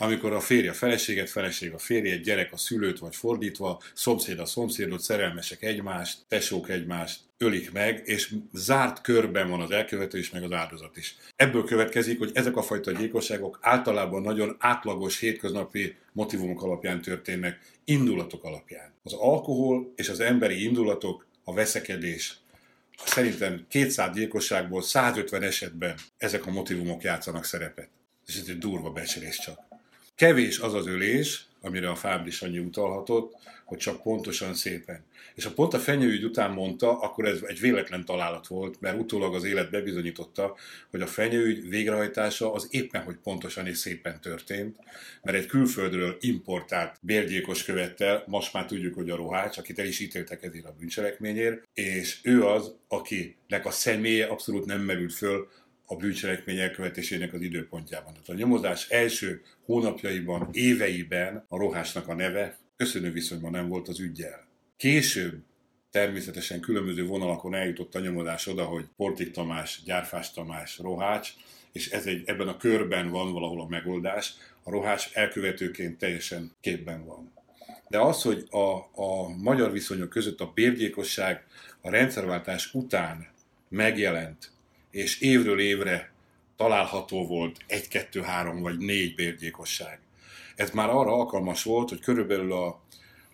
amikor 0.00 0.32
a 0.32 0.40
férje 0.40 0.70
a 0.70 0.74
feleséget, 0.74 1.30
feleség 1.30 1.72
a 1.72 1.78
férjet, 1.78 2.22
gyerek 2.22 2.52
a 2.52 2.56
szülőt, 2.56 2.98
vagy 2.98 3.16
fordítva, 3.16 3.82
szomszéd 3.94 4.38
a 4.38 4.44
szomszédot, 4.44 5.00
szerelmesek 5.00 5.62
egymást, 5.62 6.18
tesók 6.28 6.68
egymást, 6.68 7.20
ölik 7.38 7.72
meg, 7.72 8.02
és 8.04 8.34
zárt 8.52 9.00
körben 9.00 9.50
van 9.50 9.60
az 9.60 9.70
elkövető 9.70 10.18
is, 10.18 10.30
meg 10.30 10.42
az 10.42 10.52
áldozat 10.52 10.96
is. 10.96 11.16
Ebből 11.36 11.64
következik, 11.64 12.18
hogy 12.18 12.30
ezek 12.34 12.56
a 12.56 12.62
fajta 12.62 12.92
gyilkosságok 12.92 13.58
általában 13.62 14.22
nagyon 14.22 14.56
átlagos, 14.58 15.18
hétköznapi 15.18 15.96
motivumok 16.12 16.62
alapján 16.62 17.00
történnek, 17.00 17.60
indulatok 17.84 18.44
alapján. 18.44 18.92
Az 19.02 19.12
alkohol 19.12 19.92
és 19.96 20.08
az 20.08 20.20
emberi 20.20 20.64
indulatok, 20.64 21.26
a 21.44 21.54
veszekedés, 21.54 22.38
szerintem 23.04 23.66
200 23.68 24.14
gyilkosságból 24.14 24.82
150 24.82 25.42
esetben 25.42 25.94
ezek 26.18 26.46
a 26.46 26.50
motivumok 26.50 27.02
játszanak 27.02 27.44
szerepet. 27.44 27.88
És 28.26 28.36
ez 28.36 28.48
egy 28.48 28.58
durva 28.58 28.90
becslés 28.90 29.38
csak. 29.38 29.69
Kevés 30.20 30.58
az 30.58 30.74
az 30.74 30.86
ölés, 30.86 31.46
amire 31.60 31.90
a 31.90 31.94
Fábris 31.94 32.42
annyi 32.42 32.58
utalhatott, 32.58 33.36
hogy 33.64 33.78
csak 33.78 34.02
pontosan 34.02 34.54
szépen. 34.54 35.04
És 35.34 35.44
ha 35.44 35.52
pont 35.52 35.74
a 35.74 35.78
fenyőügy 35.78 36.24
után 36.24 36.50
mondta, 36.50 37.00
akkor 37.00 37.24
ez 37.24 37.38
egy 37.46 37.60
véletlen 37.60 38.04
találat 38.04 38.46
volt, 38.46 38.80
mert 38.80 38.98
utólag 38.98 39.34
az 39.34 39.44
élet 39.44 39.70
bebizonyította, 39.70 40.56
hogy 40.90 41.00
a 41.00 41.06
fenyőügy 41.06 41.68
végrehajtása 41.68 42.52
az 42.52 42.68
éppen, 42.70 43.02
hogy 43.02 43.16
pontosan 43.22 43.66
és 43.66 43.78
szépen 43.78 44.20
történt, 44.20 44.76
mert 45.22 45.36
egy 45.36 45.46
külföldről 45.46 46.16
importált 46.20 46.96
bérgyilkos 47.00 47.64
követtel, 47.64 48.24
most 48.26 48.52
már 48.52 48.66
tudjuk, 48.66 48.94
hogy 48.94 49.10
a 49.10 49.16
rohács, 49.16 49.58
akit 49.58 49.78
el 49.78 49.86
is 49.86 50.00
ítéltek 50.00 50.42
ezért 50.42 50.66
a 50.66 50.74
bűncselekményért, 50.78 51.68
és 51.74 52.18
ő 52.22 52.44
az, 52.44 52.74
akinek 52.88 53.66
a 53.66 53.70
személye 53.70 54.26
abszolút 54.26 54.64
nem 54.64 54.80
merült 54.80 55.12
föl 55.12 55.48
a 55.90 55.96
bűncselekmény 55.96 56.58
elkövetésének 56.58 57.32
az 57.32 57.40
időpontjában. 57.40 58.12
Tehát 58.12 58.28
a 58.28 58.34
nyomozás 58.34 58.88
első 58.88 59.42
hónapjaiban, 59.64 60.48
éveiben 60.52 61.44
a 61.48 61.56
rohásnak 61.56 62.08
a 62.08 62.14
neve 62.14 62.58
köszönő 62.76 63.12
viszonyban 63.12 63.50
nem 63.50 63.68
volt 63.68 63.88
az 63.88 64.00
ügyjel. 64.00 64.46
Később 64.76 65.42
természetesen 65.90 66.60
különböző 66.60 67.06
vonalakon 67.06 67.54
eljutott 67.54 67.94
a 67.94 68.00
nyomozás 68.00 68.46
oda, 68.46 68.64
hogy 68.64 68.84
Portik 68.96 69.30
Tamás, 69.30 69.82
Gyárfás 69.84 70.32
Tamás, 70.32 70.78
Rohács, 70.78 71.30
és 71.72 71.90
ez 71.90 72.06
egy, 72.06 72.22
ebben 72.24 72.48
a 72.48 72.56
körben 72.56 73.10
van 73.10 73.32
valahol 73.32 73.60
a 73.60 73.68
megoldás, 73.68 74.34
a 74.62 74.70
Rohács 74.70 75.10
elkövetőként 75.12 75.98
teljesen 75.98 76.52
képben 76.60 77.04
van. 77.04 77.32
De 77.88 77.98
az, 78.00 78.22
hogy 78.22 78.46
a, 78.50 78.76
a 79.02 79.28
magyar 79.42 79.72
viszonyok 79.72 80.08
között 80.08 80.40
a 80.40 80.52
bérgyékosság 80.54 81.46
a 81.80 81.90
rendszerváltás 81.90 82.74
után 82.74 83.26
megjelent 83.68 84.50
és 84.90 85.20
évről 85.20 85.60
évre 85.60 86.12
található 86.56 87.26
volt 87.26 87.56
egy, 87.66 87.88
kettő, 87.88 88.20
három 88.20 88.60
vagy 88.60 88.78
négy 88.78 89.14
bérgyékosság. 89.14 89.98
Ez 90.56 90.70
már 90.70 90.88
arra 90.88 91.12
alkalmas 91.12 91.62
volt, 91.62 91.88
hogy 91.88 92.00
körülbelül 92.00 92.52
a, 92.52 92.66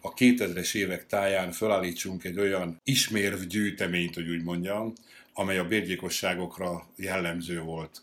a 0.01 0.15
2000-es 0.15 0.75
évek 0.75 1.07
táján 1.07 1.53
felállítsunk 1.53 2.25
egy 2.25 2.39
olyan 2.39 2.81
ismérv 2.85 3.41
gyűjteményt, 3.41 4.15
hogy 4.15 4.29
úgy 4.29 4.43
mondjam, 4.43 4.93
amely 5.33 5.59
a 5.59 5.67
bérgyékosságokra 5.67 6.87
jellemző 6.97 7.61
volt. 7.61 8.03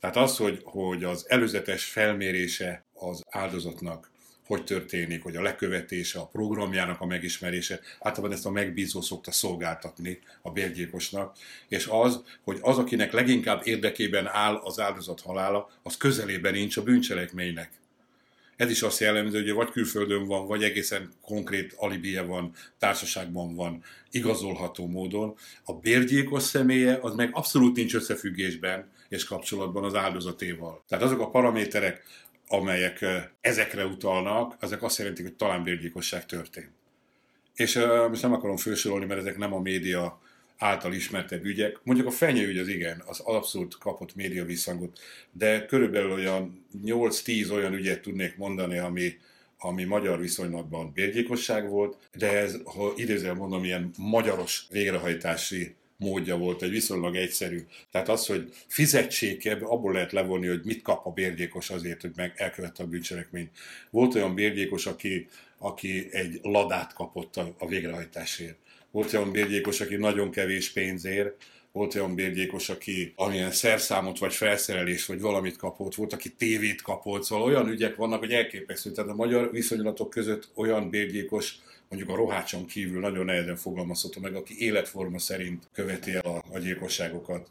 Tehát 0.00 0.16
az, 0.16 0.36
hogy, 0.36 0.60
hogy 0.64 1.04
az 1.04 1.24
előzetes 1.28 1.84
felmérése 1.84 2.84
az 2.94 3.22
áldozatnak 3.30 4.10
hogy 4.46 4.64
történik, 4.64 5.22
hogy 5.22 5.36
a 5.36 5.42
lekövetése, 5.42 6.18
a 6.18 6.26
programjának 6.26 7.00
a 7.00 7.06
megismerése, 7.06 7.80
általában 8.00 8.36
ezt 8.36 8.46
a 8.46 8.50
megbízó 8.50 9.00
szokta 9.00 9.32
szolgáltatni 9.32 10.18
a 10.42 10.50
bérgyilkosnak, 10.50 11.36
és 11.68 11.86
az, 11.90 12.22
hogy 12.44 12.58
az, 12.60 12.78
akinek 12.78 13.12
leginkább 13.12 13.66
érdekében 13.66 14.26
áll 14.26 14.54
az 14.54 14.80
áldozat 14.80 15.20
halála, 15.20 15.70
az 15.82 15.96
közelében 15.96 16.52
nincs 16.52 16.76
a 16.76 16.82
bűncselekménynek. 16.82 17.70
Ez 18.56 18.70
is 18.70 18.82
azt 18.82 19.00
jellemző, 19.00 19.42
hogy 19.42 19.52
vagy 19.52 19.70
külföldön 19.70 20.26
van, 20.26 20.46
vagy 20.46 20.62
egészen 20.62 21.12
konkrét 21.20 21.74
alibije 21.76 22.22
van, 22.22 22.52
társaságban 22.78 23.54
van, 23.54 23.82
igazolható 24.10 24.86
módon. 24.86 25.36
A 25.64 25.72
bérgyilkos 25.72 26.42
személye 26.42 26.98
az 27.00 27.14
meg 27.14 27.28
abszolút 27.32 27.76
nincs 27.76 27.94
összefüggésben 27.94 28.90
és 29.08 29.24
kapcsolatban 29.24 29.84
az 29.84 29.94
áldozatéval. 29.94 30.84
Tehát 30.88 31.04
azok 31.04 31.20
a 31.20 31.30
paraméterek, 31.30 32.02
amelyek 32.46 33.04
ezekre 33.40 33.86
utalnak, 33.86 34.56
ezek 34.60 34.82
azt 34.82 34.98
jelentik, 34.98 35.24
hogy 35.24 35.36
talán 35.36 35.62
bérgyilkosság 35.62 36.26
történt. 36.26 36.70
És 37.54 37.74
most 38.08 38.22
nem 38.22 38.32
akarom 38.32 38.56
felsorolni, 38.56 39.04
mert 39.04 39.20
ezek 39.20 39.36
nem 39.36 39.54
a 39.54 39.60
média 39.60 40.20
által 40.58 40.92
ismertebb 40.92 41.44
ügyek. 41.44 41.80
Mondjuk 41.82 42.06
a 42.06 42.10
fenyőügy 42.10 42.58
az 42.58 42.68
igen, 42.68 43.02
az 43.06 43.20
abszolút 43.20 43.78
kapott 43.78 44.14
média 44.14 44.44
visszhangot, 44.44 44.98
de 45.32 45.66
körülbelül 45.66 46.12
olyan 46.12 46.66
8-10 46.84 47.52
olyan 47.52 47.74
ügyet 47.74 48.02
tudnék 48.02 48.36
mondani, 48.36 48.78
ami, 48.78 49.18
ami 49.58 49.84
magyar 49.84 50.20
viszonylatban 50.20 50.92
bérgyilkosság 50.92 51.68
volt, 51.68 51.96
de 52.14 52.38
ez, 52.38 52.56
ha 52.64 52.92
idézel 52.96 53.34
mondom, 53.34 53.64
ilyen 53.64 53.90
magyaros 53.98 54.66
végrehajtási 54.70 55.74
módja 55.96 56.36
volt, 56.36 56.62
egy 56.62 56.70
viszonylag 56.70 57.16
egyszerű. 57.16 57.66
Tehát 57.90 58.08
az, 58.08 58.26
hogy 58.26 58.52
fizetsék, 58.66 59.56
abból 59.62 59.92
lehet 59.92 60.12
levonni, 60.12 60.46
hogy 60.46 60.60
mit 60.64 60.82
kap 60.82 61.06
a 61.06 61.10
bérgyékos 61.10 61.70
azért, 61.70 62.00
hogy 62.00 62.12
meg 62.16 62.32
elkövette 62.36 62.82
a 62.82 62.86
bűncselekményt. 62.86 63.50
Volt 63.90 64.14
olyan 64.14 64.34
bérgyékos, 64.34 64.86
aki, 64.86 65.28
aki 65.58 66.08
egy 66.10 66.38
ladát 66.42 66.92
kapott 66.92 67.36
a, 67.36 67.54
a 67.58 67.66
végrehajtásért. 67.66 68.56
Volt 68.90 69.12
olyan 69.12 69.32
bérgyékos, 69.32 69.80
aki 69.80 69.96
nagyon 69.96 70.30
kevés 70.30 70.70
pénzért, 70.72 71.44
volt 71.76 71.94
olyan 71.94 72.14
bérgyékos, 72.14 72.68
aki 72.68 73.12
amilyen 73.16 73.50
szerszámot, 73.50 74.18
vagy 74.18 74.34
felszerelés, 74.34 75.06
vagy 75.06 75.20
valamit 75.20 75.56
kapott, 75.56 75.94
volt, 75.94 76.12
aki 76.12 76.30
tévét 76.30 76.82
kapott, 76.82 77.22
szóval 77.22 77.44
olyan 77.44 77.68
ügyek 77.68 77.96
vannak, 77.96 78.18
hogy 78.18 78.32
elképesztő. 78.32 78.90
Tehát 78.90 79.10
a 79.10 79.14
magyar 79.14 79.50
viszonylatok 79.50 80.10
között 80.10 80.48
olyan 80.54 80.90
bérgyékos 80.90 81.54
mondjuk 81.88 82.10
a 82.10 82.16
rohácson 82.16 82.66
kívül 82.66 83.00
nagyon 83.00 83.24
nehezen 83.24 83.56
fogalmazható 83.56 84.20
meg, 84.20 84.34
aki 84.34 84.54
életforma 84.58 85.18
szerint 85.18 85.68
követi 85.72 86.14
el 86.14 86.20
a, 86.20 86.42
a 86.52 86.58
gyilkosságokat 86.58 87.48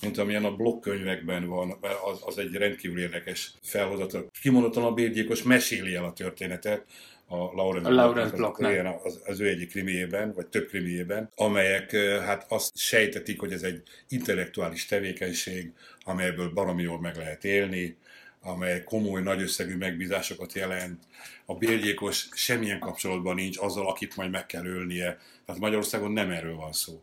mint 0.00 0.18
amilyen 0.18 0.44
a 0.44 0.56
blokkönyvekben 0.56 1.46
van, 1.46 1.78
az, 2.04 2.20
az 2.24 2.38
egy 2.38 2.52
rendkívül 2.52 3.00
érdekes 3.00 3.52
felhozat. 3.62 4.16
Kimondottan 4.40 4.84
a 4.84 4.92
bérgyilkos 4.92 5.42
meséli 5.42 5.94
el 5.94 6.04
a 6.04 6.12
történetet, 6.12 6.84
a 7.26 7.36
Laurent, 7.36 7.86
a 7.86 7.90
Laurent 7.90 8.34
Blocknak. 8.34 9.04
Az, 9.04 9.04
az, 9.04 9.22
az 9.26 9.40
ő 9.40 9.48
egyik 9.48 9.70
krimiében, 9.70 10.32
vagy 10.32 10.46
több 10.46 10.68
krimiében, 10.68 11.30
amelyek 11.34 11.96
hát 12.24 12.46
azt 12.48 12.76
sejtetik, 12.76 13.40
hogy 13.40 13.52
ez 13.52 13.62
egy 13.62 13.82
intellektuális 14.08 14.86
tevékenység, 14.86 15.72
amelyből 16.00 16.50
baromi 16.50 16.82
jól 16.82 17.00
meg 17.00 17.16
lehet 17.16 17.44
élni, 17.44 17.96
amely 18.42 18.84
komoly, 18.84 19.22
nagy 19.22 19.42
összegű 19.42 19.76
megbízásokat 19.76 20.52
jelent. 20.52 21.02
A 21.44 21.54
bérgyékos 21.54 22.28
semmilyen 22.32 22.78
kapcsolatban 22.78 23.34
nincs 23.34 23.58
azzal, 23.58 23.88
akit 23.88 24.16
majd 24.16 24.30
meg 24.30 24.46
kell 24.46 24.64
ölnie. 24.64 25.18
Tehát 25.46 25.60
Magyarországon 25.60 26.12
nem 26.12 26.30
erről 26.30 26.56
van 26.56 26.72
szó. 26.72 27.02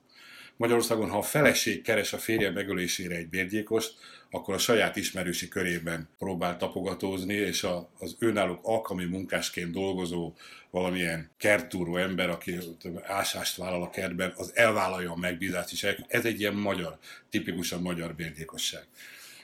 Magyarországon, 0.57 1.09
ha 1.09 1.17
a 1.17 1.21
feleség 1.21 1.81
keres 1.81 2.13
a 2.13 2.17
férje 2.17 2.51
megölésére 2.51 3.15
egy 3.15 3.29
bérgyékost, 3.29 3.95
akkor 4.31 4.53
a 4.53 4.57
saját 4.57 4.95
ismerősi 4.95 5.47
körében 5.47 6.09
próbál 6.17 6.57
tapogatózni, 6.57 7.33
és 7.33 7.63
a, 7.63 7.89
az 7.99 8.15
önállók 8.19 8.59
alkalmi 8.63 9.05
munkásként 9.05 9.71
dolgozó 9.71 10.33
valamilyen 10.69 11.29
kertúró 11.37 11.97
ember, 11.97 12.29
aki 12.29 12.57
ásást 13.03 13.57
vállal 13.57 13.81
a 13.81 13.89
kertben, 13.89 14.33
az 14.35 14.51
elvállalja 14.55 15.11
a 15.11 15.17
megbízást 15.17 15.71
is. 15.71 15.83
Ez 16.07 16.25
egy 16.25 16.39
ilyen 16.39 16.53
magyar, 16.53 16.97
tipikusan 17.29 17.81
magyar 17.81 18.15
bérgyékosság 18.15 18.85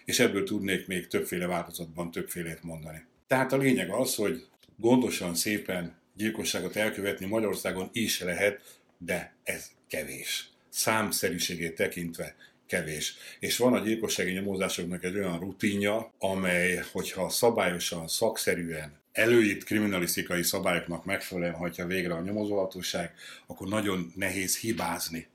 és 0.05 0.19
ebből 0.19 0.43
tudnék 0.43 0.87
még 0.87 1.07
többféle 1.07 1.47
változatban 1.47 2.11
többfélét 2.11 2.63
mondani. 2.63 3.05
Tehát 3.27 3.53
a 3.53 3.57
lényeg 3.57 3.89
az, 3.89 4.15
hogy 4.15 4.45
gondosan, 4.75 5.35
szépen 5.35 5.95
gyilkosságot 6.15 6.75
elkövetni 6.75 7.25
Magyarországon 7.25 7.89
is 7.91 8.19
lehet, 8.21 8.79
de 8.97 9.35
ez 9.43 9.71
kevés. 9.87 10.49
Számszerűségét 10.69 11.75
tekintve 11.75 12.35
kevés. 12.67 13.15
És 13.39 13.57
van 13.57 13.73
a 13.73 13.79
gyilkossági 13.79 14.31
nyomozásoknak 14.31 15.03
egy 15.03 15.15
olyan 15.15 15.39
rutinja, 15.39 16.13
amely, 16.19 16.83
hogyha 16.91 17.29
szabályosan, 17.29 18.07
szakszerűen, 18.07 19.01
előírt 19.11 19.63
kriminalisztikai 19.63 20.43
szabályoknak 20.43 21.05
megfelelően 21.05 21.53
hagyja 21.53 21.85
végre 21.85 22.13
a 22.13 22.21
nyomozóhatóság, 22.21 23.13
akkor 23.47 23.67
nagyon 23.67 24.11
nehéz 24.15 24.57
hibázni 24.57 25.27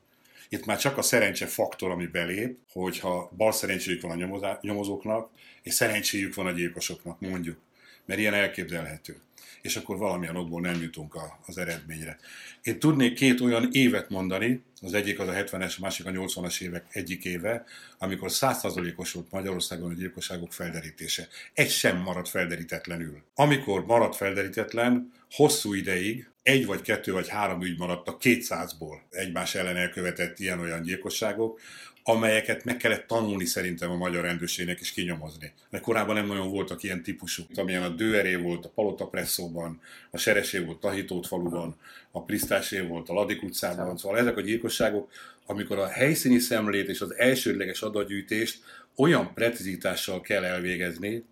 itt 0.48 0.64
már 0.64 0.78
csak 0.78 0.98
a 0.98 1.02
szerencse 1.02 1.46
faktor, 1.46 1.90
ami 1.90 2.06
belép, 2.06 2.58
hogyha 2.72 3.30
bal 3.36 3.52
szerencséjük 3.52 4.02
van 4.02 4.22
a 4.40 4.58
nyomozóknak, 4.60 5.30
és 5.62 5.74
szerencséjük 5.74 6.34
van 6.34 6.46
a 6.46 6.50
gyilkosoknak, 6.50 7.20
mondjuk. 7.20 7.58
Mert 8.04 8.20
ilyen 8.20 8.34
elképzelhető. 8.34 9.16
És 9.62 9.76
akkor 9.76 9.96
valamilyen 9.96 10.36
okból 10.36 10.60
nem 10.60 10.82
jutunk 10.82 11.14
a, 11.14 11.38
az 11.46 11.58
eredményre. 11.58 12.18
Én 12.62 12.78
tudnék 12.78 13.14
két 13.14 13.40
olyan 13.40 13.68
évet 13.72 14.10
mondani, 14.10 14.62
az 14.80 14.94
egyik 14.94 15.18
az 15.18 15.28
a 15.28 15.32
70-es, 15.32 15.76
a 15.76 15.80
másik 15.80 16.06
a 16.06 16.10
80-as 16.10 16.60
évek 16.60 16.86
egyik 16.92 17.24
éve, 17.24 17.64
amikor 17.98 18.28
100%-os 18.32 19.12
volt 19.12 19.30
Magyarországon 19.30 19.90
a 19.90 19.94
gyilkosságok 19.94 20.52
felderítése. 20.52 21.28
Egy 21.54 21.70
sem 21.70 21.96
maradt 21.96 22.28
felderítetlenül. 22.28 23.22
Amikor 23.34 23.84
maradt 23.84 24.16
felderítetlen, 24.16 25.12
hosszú 25.30 25.74
ideig 25.74 26.28
egy 26.48 26.66
vagy 26.66 26.80
kettő 26.80 27.12
vagy 27.12 27.28
három 27.28 27.62
ügy 27.62 27.78
maradt 27.78 28.08
a 28.08 28.16
200-ból 28.16 28.94
egymás 29.10 29.54
ellen 29.54 29.76
elkövetett 29.76 30.38
ilyen-olyan 30.38 30.82
gyilkosságok, 30.82 31.60
amelyeket 32.02 32.64
meg 32.64 32.76
kellett 32.76 33.06
tanulni 33.06 33.44
szerintem 33.44 33.90
a 33.90 33.96
magyar 33.96 34.24
rendőrségnek 34.24 34.80
is 34.80 34.92
kinyomozni. 34.92 35.52
Mert 35.70 35.84
korábban 35.84 36.14
nem 36.14 36.26
nagyon 36.26 36.50
voltak 36.50 36.82
ilyen 36.82 37.02
típusú, 37.02 37.42
amilyen 37.54 37.82
a 37.82 37.88
Dőeré 37.88 38.34
volt 38.34 38.64
a 38.64 38.68
Palota 38.68 39.06
Presszóban, 39.06 39.80
a 40.10 40.18
Seresé 40.18 40.58
volt 40.58 40.84
a 40.84 41.22
faluban, 41.22 41.76
a 42.10 42.22
Prisztásé 42.22 42.80
volt 42.80 43.08
a 43.08 43.12
Ladik 43.12 43.42
utcában, 43.42 43.96
szóval 43.96 44.18
ezek 44.18 44.36
a 44.36 44.40
gyilkosságok, 44.40 45.10
amikor 45.46 45.78
a 45.78 45.88
helyszíni 45.88 46.38
szemlét 46.38 46.88
és 46.88 47.00
az 47.00 47.14
elsődleges 47.16 47.82
adatgyűjtést 47.82 48.58
olyan 48.96 49.34
precizitással 49.34 50.20
kell 50.20 50.44
elvégezni, 50.44 51.24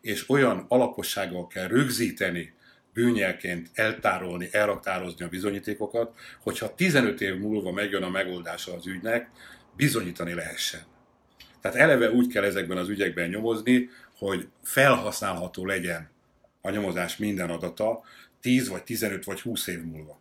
és 0.00 0.28
olyan 0.30 0.64
alapossággal 0.68 1.46
kell 1.46 1.66
rögzíteni, 1.66 2.52
bűnjelként 2.92 3.70
eltárolni, 3.74 4.48
elraktározni 4.50 5.24
a 5.24 5.28
bizonyítékokat, 5.28 6.16
hogyha 6.42 6.74
15 6.74 7.20
év 7.20 7.38
múlva 7.38 7.72
megjön 7.72 8.02
a 8.02 8.10
megoldása 8.10 8.74
az 8.74 8.86
ügynek, 8.86 9.30
bizonyítani 9.76 10.34
lehessen. 10.34 10.80
Tehát 11.60 11.76
eleve 11.76 12.10
úgy 12.10 12.26
kell 12.26 12.44
ezekben 12.44 12.76
az 12.76 12.88
ügyekben 12.88 13.28
nyomozni, 13.28 13.88
hogy 14.18 14.48
felhasználható 14.62 15.66
legyen 15.66 16.10
a 16.60 16.70
nyomozás 16.70 17.16
minden 17.16 17.50
adata 17.50 18.02
10 18.40 18.68
vagy 18.68 18.82
15 18.82 19.24
vagy 19.24 19.40
20 19.40 19.66
év 19.66 19.82
múlva. 19.82 20.20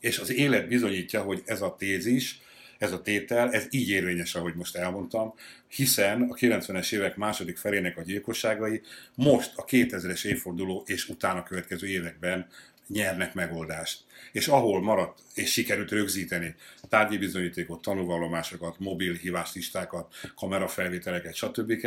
És 0.00 0.18
az 0.18 0.32
élet 0.32 0.68
bizonyítja, 0.68 1.22
hogy 1.22 1.42
ez 1.44 1.62
a 1.62 1.74
tézis, 1.78 2.40
ez 2.80 2.92
a 2.92 3.02
tétel, 3.02 3.52
ez 3.52 3.66
így 3.70 3.88
érvényes, 3.88 4.34
ahogy 4.34 4.54
most 4.54 4.76
elmondtam, 4.76 5.34
hiszen 5.68 6.22
a 6.22 6.34
90-es 6.34 6.92
évek 6.92 7.16
második 7.16 7.56
felének 7.56 7.96
a 7.96 8.02
gyilkosságai 8.02 8.80
most 9.14 9.52
a 9.56 9.64
2000-es 9.64 10.24
évforduló 10.24 10.82
és 10.86 11.08
utána 11.08 11.42
következő 11.42 11.86
években 11.86 12.46
nyernek 12.86 13.34
megoldást. 13.34 14.00
És 14.32 14.48
ahol 14.48 14.82
maradt, 14.82 15.18
és 15.34 15.52
sikerült 15.52 15.90
rögzíteni 15.90 16.54
tárgyi 16.88 17.18
bizonyítékot, 17.18 17.82
tanúvallomásokat, 17.82 18.78
mobil 18.78 19.14
híváslistákat, 19.14 20.14
kamerafelvételeket, 20.34 21.34
stb. 21.34 21.86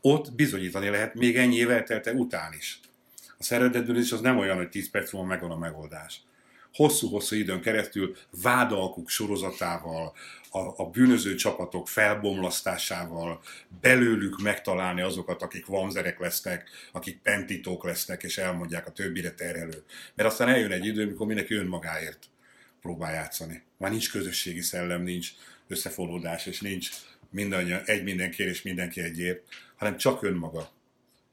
ott 0.00 0.32
bizonyítani 0.32 0.88
lehet 0.88 1.14
még 1.14 1.36
ennyi 1.36 1.56
év 1.56 1.70
eltelte 1.70 2.12
után 2.12 2.52
is. 2.52 2.80
A 3.38 3.42
szervezetbűnözés 3.42 4.12
az 4.12 4.20
nem 4.20 4.38
olyan, 4.38 4.56
hogy 4.56 4.68
10 4.68 4.90
perc 4.90 5.12
múlva 5.12 5.28
megvan 5.28 5.50
a 5.50 5.58
megoldás 5.58 6.25
hosszú-hosszú 6.76 7.36
időn 7.36 7.60
keresztül 7.60 8.16
vádalkuk 8.42 9.08
sorozatával, 9.08 10.14
a, 10.50 10.82
a 10.82 10.90
bűnöző 10.90 11.34
csapatok 11.34 11.88
felbomlasztásával, 11.88 13.40
belőlük 13.80 14.42
megtalálni 14.42 15.00
azokat, 15.00 15.42
akik 15.42 15.66
vamzerek 15.66 16.20
lesznek, 16.20 16.70
akik 16.92 17.18
pentitók 17.22 17.84
lesznek, 17.84 18.22
és 18.22 18.38
elmondják 18.38 18.86
a 18.86 18.92
többire 18.92 19.30
terhelő. 19.30 19.82
Mert 20.14 20.28
aztán 20.28 20.48
eljön 20.48 20.70
egy 20.70 20.86
idő, 20.86 21.02
amikor 21.02 21.26
mindenki 21.26 21.54
önmagáért 21.54 22.24
próbál 22.80 23.12
játszani. 23.12 23.62
Már 23.76 23.90
nincs 23.90 24.10
közösségi 24.10 24.60
szellem, 24.60 25.02
nincs 25.02 25.30
összefonódás, 25.68 26.46
és 26.46 26.60
nincs 26.60 26.90
mindannyian, 27.30 27.82
egy 27.84 28.02
mindenkiért 28.02 28.50
és 28.50 28.62
mindenki 28.62 29.00
egyért, 29.00 29.42
hanem 29.76 29.96
csak 29.96 30.22
önmaga 30.22 30.70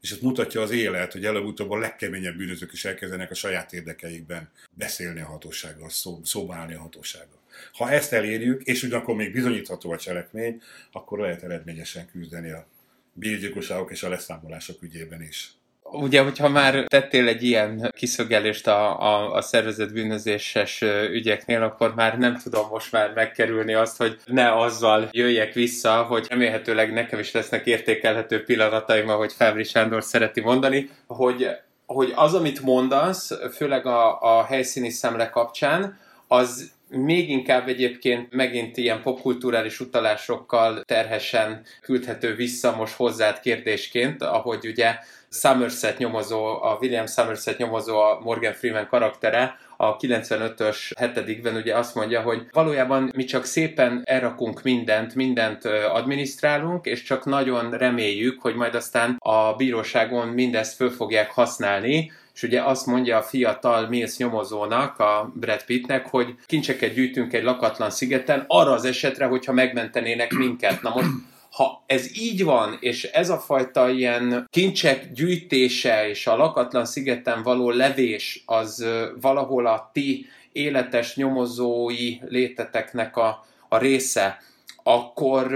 és 0.04 0.10
ez 0.10 0.18
mutatja 0.18 0.60
az 0.60 0.70
élet, 0.70 1.12
hogy 1.12 1.24
előbb-utóbb 1.24 1.70
a 1.70 1.78
legkeményebb 1.78 2.36
bűnözők 2.36 2.72
is 2.72 2.84
elkezdenek 2.84 3.30
a 3.30 3.34
saját 3.34 3.72
érdekeikben 3.72 4.50
beszélni 4.70 5.20
a 5.20 5.26
hatósággal, 5.26 5.88
szó, 5.88 6.20
szóba 6.24 6.54
állni 6.54 6.74
a 6.74 6.80
hatósággal. 6.80 7.40
Ha 7.72 7.90
ezt 7.90 8.12
elérjük, 8.12 8.62
és 8.62 8.82
ugyanakkor 8.82 9.14
még 9.14 9.32
bizonyítható 9.32 9.90
a 9.90 9.98
cselekmény, 9.98 10.62
akkor 10.92 11.18
lehet 11.18 11.42
eredményesen 11.42 12.06
küzdeni 12.06 12.50
a 12.50 12.66
bírgyilkosságok 13.12 13.90
és 13.90 14.02
a 14.02 14.08
leszámolások 14.08 14.82
ügyében 14.82 15.22
is. 15.22 15.52
Ugye, 15.90 16.22
hogyha 16.22 16.48
már 16.48 16.84
tettél 16.84 17.28
egy 17.28 17.42
ilyen 17.42 17.90
kiszögelést 17.96 18.66
a, 18.66 19.00
a, 19.00 19.32
a 19.32 19.40
szervezet 19.40 19.92
bűnözéses 19.92 20.84
ügyeknél, 21.10 21.62
akkor 21.62 21.94
már 21.94 22.18
nem 22.18 22.38
tudom 22.42 22.68
most 22.70 22.92
már 22.92 23.12
megkerülni 23.14 23.74
azt, 23.74 23.96
hogy 23.96 24.18
ne 24.24 24.56
azzal 24.56 25.08
jöjjek 25.10 25.52
vissza, 25.52 26.02
hogy 26.02 26.26
remélhetőleg 26.28 26.92
nekem 26.92 27.18
is 27.18 27.32
lesznek 27.32 27.66
értékelhető 27.66 28.44
pillanataim, 28.44 29.08
ahogy 29.08 29.32
Fábri 29.32 29.64
Sándor 29.64 30.02
szereti 30.02 30.40
mondani, 30.40 30.90
hogy, 31.06 31.48
hogy 31.86 32.12
az, 32.14 32.34
amit 32.34 32.60
mondasz, 32.60 33.30
főleg 33.52 33.86
a, 33.86 34.20
a 34.20 34.44
helyszíni 34.44 34.90
szemle 34.90 35.30
kapcsán, 35.30 35.98
az 36.28 36.72
még 36.88 37.30
inkább 37.30 37.68
egyébként 37.68 38.32
megint 38.32 38.76
ilyen 38.76 39.02
popkulturális 39.02 39.80
utalásokkal 39.80 40.82
terhesen 40.84 41.62
küldhető 41.80 42.34
vissza 42.34 42.76
most 42.76 42.94
hozzád 42.94 43.40
kérdésként, 43.40 44.22
ahogy 44.22 44.66
ugye 44.66 44.98
Somerset 45.34 45.98
nyomozó, 45.98 46.46
a 46.46 46.76
William 46.80 47.06
Somerset 47.06 47.58
nyomozó, 47.58 47.98
a 47.98 48.18
Morgan 48.22 48.52
Freeman 48.52 48.86
karaktere, 48.86 49.56
a 49.76 49.96
95-ös 49.96 50.76
hetedikben 50.98 51.54
ugye 51.54 51.76
azt 51.76 51.94
mondja, 51.94 52.20
hogy 52.20 52.46
valójában 52.52 53.10
mi 53.16 53.24
csak 53.24 53.44
szépen 53.44 54.02
elrakunk 54.04 54.62
mindent, 54.62 55.14
mindent 55.14 55.64
adminisztrálunk, 55.92 56.86
és 56.86 57.02
csak 57.02 57.24
nagyon 57.24 57.70
reméljük, 57.70 58.40
hogy 58.40 58.54
majd 58.54 58.74
aztán 58.74 59.16
a 59.18 59.54
bíróságon 59.56 60.28
mindezt 60.28 60.76
föl 60.76 60.90
fogják 60.90 61.30
használni, 61.30 62.12
és 62.34 62.42
ugye 62.42 62.62
azt 62.62 62.86
mondja 62.86 63.16
a 63.16 63.22
fiatal 63.22 63.88
Mills 63.88 64.16
nyomozónak, 64.16 64.98
a 64.98 65.32
Brad 65.34 65.64
Pittnek, 65.64 66.06
hogy 66.06 66.34
kincseket 66.46 66.94
gyűjtünk 66.94 67.32
egy 67.32 67.42
lakatlan 67.42 67.90
szigeten, 67.90 68.44
arra 68.46 68.72
az 68.72 68.84
esetre, 68.84 69.26
hogyha 69.26 69.52
megmentenének 69.52 70.32
minket. 70.32 70.82
Na 70.82 70.90
most 70.94 71.08
ha 71.54 71.82
ez 71.86 72.18
így 72.18 72.44
van, 72.44 72.76
és 72.80 73.04
ez 73.04 73.30
a 73.30 73.38
fajta 73.38 73.88
ilyen 73.88 74.48
kincsek 74.50 75.12
gyűjtése 75.12 76.08
és 76.08 76.26
a 76.26 76.36
lakatlan 76.36 76.84
szigeten 76.84 77.42
való 77.42 77.70
levés 77.70 78.42
az 78.46 78.86
valahol 79.20 79.66
a 79.66 79.90
ti 79.92 80.26
életes 80.52 81.16
nyomozói 81.16 82.16
léteteknek 82.28 83.16
a, 83.16 83.44
a 83.68 83.78
része, 83.78 84.38
akkor 84.82 85.52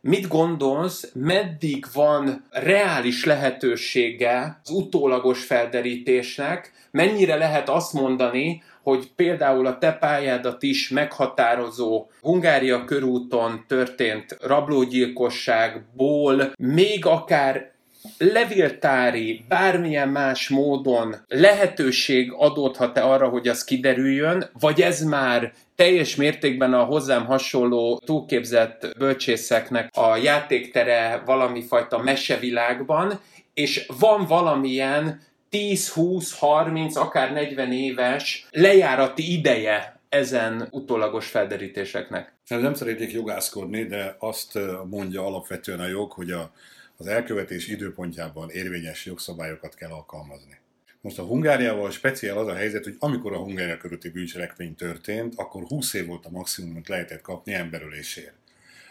mit 0.00 0.28
gondolsz, 0.28 1.10
meddig 1.14 1.86
van 1.92 2.46
reális 2.50 3.24
lehetősége 3.24 4.60
az 4.64 4.70
utólagos 4.70 5.44
felderítésnek, 5.44 6.72
mennyire 6.90 7.36
lehet 7.36 7.68
azt 7.68 7.92
mondani, 7.92 8.62
hogy 8.86 9.10
például 9.16 9.66
a 9.66 9.78
te 9.78 9.92
pályádat 9.92 10.62
is 10.62 10.88
meghatározó 10.88 12.06
Hungária 12.20 12.84
körúton 12.84 13.64
történt 13.68 14.36
rablógyilkosságból 14.40 16.52
még 16.58 17.06
akár 17.06 17.72
levéltári, 18.18 19.44
bármilyen 19.48 20.08
más 20.08 20.48
módon 20.48 21.16
lehetőség 21.28 22.32
adódhat-e 22.32 23.04
arra, 23.04 23.28
hogy 23.28 23.48
az 23.48 23.64
kiderüljön, 23.64 24.50
vagy 24.60 24.80
ez 24.80 25.02
már 25.02 25.52
teljes 25.74 26.16
mértékben 26.16 26.74
a 26.74 26.84
hozzám 26.84 27.24
hasonló 27.24 28.00
túlképzett 28.04 28.94
bölcsészeknek 28.98 29.90
a 29.96 30.16
játéktere 30.16 31.22
valami 31.24 31.62
fajta 31.62 31.98
mesevilágban, 31.98 33.20
és 33.54 33.86
van 33.98 34.26
valamilyen 34.26 35.20
10, 35.56 35.88
20, 35.88 36.32
30, 36.38 36.96
akár 36.96 37.32
40 37.32 37.72
éves 37.72 38.46
lejárati 38.50 39.32
ideje 39.32 40.00
ezen 40.08 40.68
utólagos 40.70 41.28
felderítéseknek. 41.28 42.32
Nem 42.48 42.74
szeretnék 42.74 43.12
jogászkodni, 43.12 43.84
de 43.84 44.16
azt 44.18 44.58
mondja 44.90 45.24
alapvetően 45.24 45.80
a 45.80 45.86
jog, 45.86 46.12
hogy 46.12 46.30
a, 46.30 46.52
az 46.96 47.06
elkövetés 47.06 47.68
időpontjában 47.68 48.50
érvényes 48.50 49.04
jogszabályokat 49.04 49.74
kell 49.74 49.90
alkalmazni. 49.90 50.60
Most 51.00 51.18
a 51.18 51.22
Hungáriával 51.22 51.90
speciál 51.90 52.38
az 52.38 52.46
a 52.46 52.54
helyzet, 52.54 52.84
hogy 52.84 52.96
amikor 52.98 53.32
a 53.32 53.38
Hungária 53.38 53.76
körüli 53.76 54.08
bűncselekmény 54.08 54.74
történt, 54.74 55.34
akkor 55.36 55.62
20 55.62 55.94
év 55.94 56.06
volt 56.06 56.26
a 56.26 56.30
maximum, 56.30 56.70
amit 56.70 56.88
lehetett 56.88 57.20
kapni 57.20 57.54
emberölésért. 57.54 58.34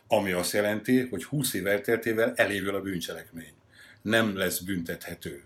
Ami 0.07 0.31
azt 0.31 0.53
jelenti, 0.53 1.07
hogy 1.09 1.23
20 1.23 1.53
év 1.53 1.67
elteltével 1.67 2.33
elévül 2.35 2.75
a 2.75 2.81
bűncselekmény. 2.81 3.53
Nem 4.01 4.37
lesz 4.37 4.59
büntethető. 4.59 5.43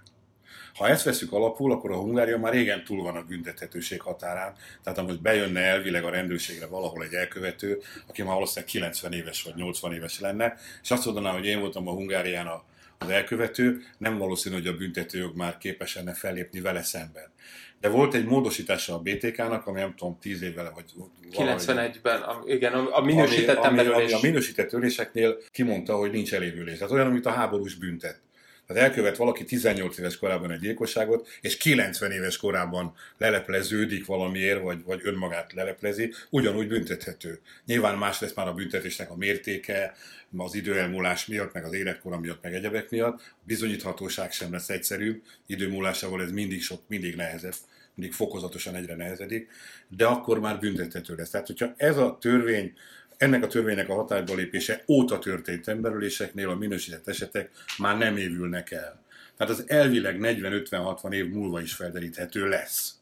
Ha 0.79 0.87
ezt 0.87 1.03
veszük 1.03 1.33
alapul, 1.33 1.71
akkor 1.71 1.91
a 1.91 1.97
Hungária 1.97 2.37
már 2.37 2.53
régen 2.53 2.83
túl 2.83 3.03
van 3.03 3.15
a 3.15 3.23
büntethetőség 3.23 4.01
határán. 4.01 4.53
Tehát 4.83 4.99
ha 4.99 5.05
most 5.05 5.21
bejönne 5.21 5.59
elvileg 5.59 6.03
a 6.03 6.09
rendőrségre 6.09 6.67
valahol 6.67 7.03
egy 7.03 7.13
elkövető, 7.13 7.81
aki 8.07 8.23
már 8.23 8.33
valószínűleg 8.33 8.69
90 8.69 9.13
éves 9.13 9.43
vagy 9.43 9.55
80 9.55 9.93
éves 9.93 10.19
lenne, 10.19 10.57
és 10.81 10.91
azt 10.91 11.05
mondaná, 11.05 11.31
hogy 11.31 11.45
én 11.45 11.59
voltam 11.59 11.87
a 11.87 11.91
Hungárián 11.91 12.47
a 12.47 12.63
az 13.01 13.09
elkövető, 13.09 13.81
nem 13.97 14.17
valószínű, 14.17 14.55
hogy 14.55 14.67
a 14.67 14.75
büntetőjog 14.75 15.35
már 15.35 15.57
képes 15.57 15.95
lenne 15.95 16.13
fellépni 16.13 16.59
vele 16.59 16.83
szemben. 16.83 17.31
De 17.79 17.89
volt 17.89 18.13
egy 18.13 18.25
módosítása 18.25 18.93
a 18.93 18.99
BTK-nak, 18.99 19.67
ami 19.67 19.79
nem 19.79 19.95
tudom, 19.95 20.17
10 20.21 20.41
évvel 20.41 20.71
vagy... 20.75 20.85
91-ben, 21.31 22.21
a, 22.21 22.43
igen, 22.45 22.73
a 22.73 23.01
minősített 23.01 23.57
ami, 23.57 23.79
ami, 23.79 23.89
ami 23.89 24.11
a 24.11 24.19
minősített 24.21 24.73
öléseknél 24.73 25.37
kimondta, 25.51 25.95
hogy 25.95 26.11
nincs 26.11 26.33
elévülés. 26.33 26.77
Tehát 26.77 26.93
olyan, 26.93 27.11
mint 27.11 27.25
a 27.25 27.31
háborús 27.31 27.75
büntet. 27.75 28.21
Tehát 28.69 28.83
elkövet 28.83 29.17
valaki 29.17 29.43
18 29.43 29.97
éves 29.97 30.17
korában 30.17 30.51
egy 30.51 30.59
gyilkosságot, 30.59 31.27
és 31.41 31.57
90 31.57 32.11
éves 32.11 32.37
korában 32.37 32.93
lelepleződik 33.17 34.05
valamiért, 34.05 34.61
vagy, 34.61 34.83
vagy 34.83 34.99
önmagát 35.03 35.53
leleplezi, 35.53 36.13
ugyanúgy 36.29 36.67
büntethető. 36.67 37.39
Nyilván 37.65 37.97
más 37.97 38.19
lesz 38.19 38.33
már 38.33 38.47
a 38.47 38.53
büntetésnek 38.53 39.09
a 39.11 39.15
mértéke, 39.15 39.95
az 40.37 40.55
időelmúlás 40.55 41.25
miatt, 41.25 41.53
meg 41.53 41.65
az 41.65 41.73
életkora 41.73 42.19
miatt, 42.19 42.43
meg 42.43 42.53
egyebek 42.53 42.89
miatt. 42.89 43.19
A 43.19 43.43
bizonyíthatóság 43.43 44.31
sem 44.31 44.51
lesz 44.51 44.69
egyszerű, 44.69 45.21
időmúlásával 45.45 46.21
ez 46.21 46.31
mindig 46.31 46.61
sok, 46.61 46.81
mindig 46.87 47.15
nehezebb, 47.15 47.55
mindig 47.93 48.15
fokozatosan 48.15 48.75
egyre 48.75 48.95
nehezedik, 48.95 49.49
de 49.87 50.05
akkor 50.05 50.39
már 50.39 50.59
büntethető 50.59 51.15
lesz. 51.15 51.29
Tehát, 51.29 51.47
hogyha 51.47 51.73
ez 51.77 51.97
a 51.97 52.17
törvény, 52.21 52.73
ennek 53.19 53.43
a 53.43 53.47
törvénynek 53.47 53.89
a 53.89 53.93
hatályba 53.93 54.35
lépése 54.35 54.83
óta 54.87 55.19
történt 55.19 55.67
emberüléseknél 55.67 56.49
a 56.49 56.55
minősített 56.55 57.07
esetek 57.07 57.49
már 57.77 57.97
nem 57.97 58.17
évülnek 58.17 58.71
el. 58.71 59.03
Tehát 59.37 59.53
az 59.53 59.63
elvileg 59.67 60.17
40-50-60 60.19 61.13
év 61.13 61.29
múlva 61.29 61.61
is 61.61 61.73
felderíthető 61.73 62.47
lesz. 62.47 62.93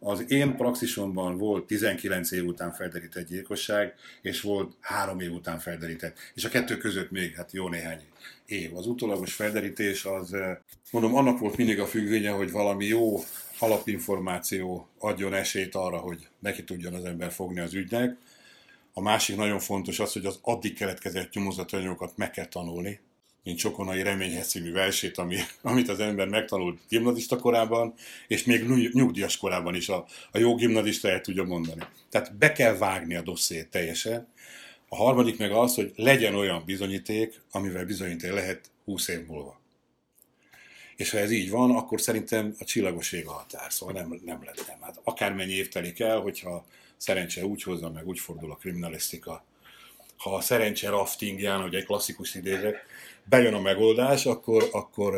Az 0.00 0.30
én 0.30 0.56
praxisomban 0.56 1.36
volt 1.36 1.66
19 1.66 2.30
év 2.30 2.44
után 2.44 2.72
felderített 2.72 3.28
gyilkosság, 3.28 3.94
és 4.22 4.40
volt 4.40 4.76
3 4.80 5.20
év 5.20 5.32
után 5.32 5.58
felderített. 5.58 6.16
És 6.34 6.44
a 6.44 6.48
kettő 6.48 6.76
között 6.76 7.10
még 7.10 7.34
hát 7.34 7.52
jó 7.52 7.68
néhány 7.68 8.00
év. 8.46 8.76
Az 8.76 8.86
utólagos 8.86 9.34
felderítés 9.34 10.04
az, 10.04 10.34
eh, 10.34 10.56
mondom, 10.90 11.14
annak 11.14 11.38
volt 11.38 11.56
mindig 11.56 11.80
a 11.80 11.86
függvénye, 11.86 12.30
hogy 12.30 12.50
valami 12.50 12.86
jó 12.86 13.20
alapinformáció 13.58 14.88
adjon 14.98 15.34
esélyt 15.34 15.74
arra, 15.74 15.96
hogy 15.96 16.28
neki 16.38 16.64
tudjon 16.64 16.94
az 16.94 17.04
ember 17.04 17.32
fogni 17.32 17.60
az 17.60 17.74
ügynek. 17.74 18.16
A 18.98 19.00
másik 19.00 19.36
nagyon 19.36 19.58
fontos 19.58 19.98
az, 19.98 20.12
hogy 20.12 20.26
az 20.26 20.38
addig 20.42 20.74
keletkezett 20.74 21.32
nyomozatanyagokat 21.32 22.16
meg 22.16 22.30
kell 22.30 22.46
tanulni, 22.46 23.00
mint 23.44 23.58
Csokonai 23.58 24.02
Reményhez 24.02 24.48
című 24.48 24.72
versét, 24.72 25.18
ami, 25.18 25.36
amit 25.62 25.88
az 25.88 26.00
ember 26.00 26.28
megtanult 26.28 26.80
gimnazista 26.88 27.36
korában, 27.36 27.94
és 28.28 28.44
még 28.44 28.68
nyugdíjas 28.92 29.36
korában 29.36 29.74
is 29.74 29.88
a, 29.88 30.06
a 30.32 30.38
jó 30.38 30.54
gimnazista 30.54 31.08
el 31.08 31.20
tudja 31.20 31.44
mondani. 31.44 31.82
Tehát 32.08 32.36
be 32.36 32.52
kell 32.52 32.76
vágni 32.76 33.14
a 33.14 33.22
dosszét 33.22 33.68
teljesen. 33.68 34.28
A 34.88 34.96
harmadik 34.96 35.38
meg 35.38 35.52
az, 35.52 35.74
hogy 35.74 35.92
legyen 35.96 36.34
olyan 36.34 36.62
bizonyíték, 36.66 37.40
amivel 37.50 37.84
bizonyítani 37.84 38.32
lehet 38.32 38.70
20 38.84 39.08
év 39.08 39.26
múlva. 39.26 39.60
És 40.96 41.10
ha 41.10 41.18
ez 41.18 41.30
így 41.30 41.50
van, 41.50 41.70
akkor 41.70 42.00
szerintem 42.00 42.54
a 42.58 42.64
csillagos 42.64 43.12
ég 43.12 43.26
a 43.26 43.32
határ, 43.32 43.72
szóval 43.72 43.94
nem, 43.94 44.20
nem 44.24 44.42
lettem. 44.44 44.80
Hát 44.80 45.00
akármennyi 45.04 45.52
év 45.52 45.68
telik 45.68 46.00
el, 46.00 46.20
hogyha 46.20 46.66
szerencse 46.98 47.44
úgy 47.44 47.62
hozza, 47.62 47.90
meg 47.90 48.06
úgy 48.06 48.18
fordul 48.18 48.50
a 48.50 48.56
kriminalisztika, 48.56 49.44
ha 50.16 50.34
a 50.34 50.40
szerencse 50.40 50.88
raftingján, 50.88 51.60
hogy 51.60 51.74
egy 51.74 51.84
klasszikus 51.84 52.34
idézet, 52.34 52.76
bejön 53.24 53.54
a 53.54 53.60
megoldás, 53.60 54.26
akkor, 54.26 54.68
akkor 54.72 55.14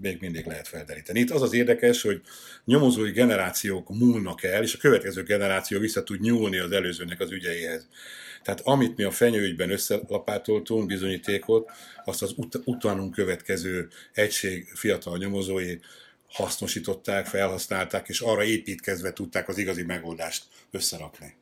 még 0.00 0.16
mindig 0.20 0.46
lehet 0.46 0.68
felderíteni. 0.68 1.20
Itt 1.20 1.30
az 1.30 1.42
az 1.42 1.52
érdekes, 1.52 2.02
hogy 2.02 2.20
nyomozói 2.64 3.10
generációk 3.10 3.88
múlnak 3.88 4.42
el, 4.42 4.62
és 4.62 4.74
a 4.74 4.78
következő 4.78 5.22
generáció 5.22 5.78
vissza 5.78 6.02
tud 6.02 6.20
nyúlni 6.20 6.58
az 6.58 6.72
előzőnek 6.72 7.20
az 7.20 7.30
ügyeihez. 7.30 7.88
Tehát 8.42 8.60
amit 8.60 8.96
mi 8.96 9.02
a 9.02 9.10
fenyőügyben 9.10 9.70
összelapátoltunk, 9.70 10.86
bizonyítékot, 10.86 11.70
azt 12.04 12.22
az 12.22 12.32
ut- 12.36 12.60
utánunk 12.64 13.14
következő 13.14 13.88
egység 14.12 14.66
fiatal 14.74 15.18
nyomozói 15.18 15.78
hasznosították, 16.32 17.26
felhasználták, 17.26 18.08
és 18.08 18.20
arra 18.20 18.44
építkezve 18.44 19.12
tudták 19.12 19.48
az 19.48 19.58
igazi 19.58 19.82
megoldást 19.82 20.44
összerakni. 20.70 21.34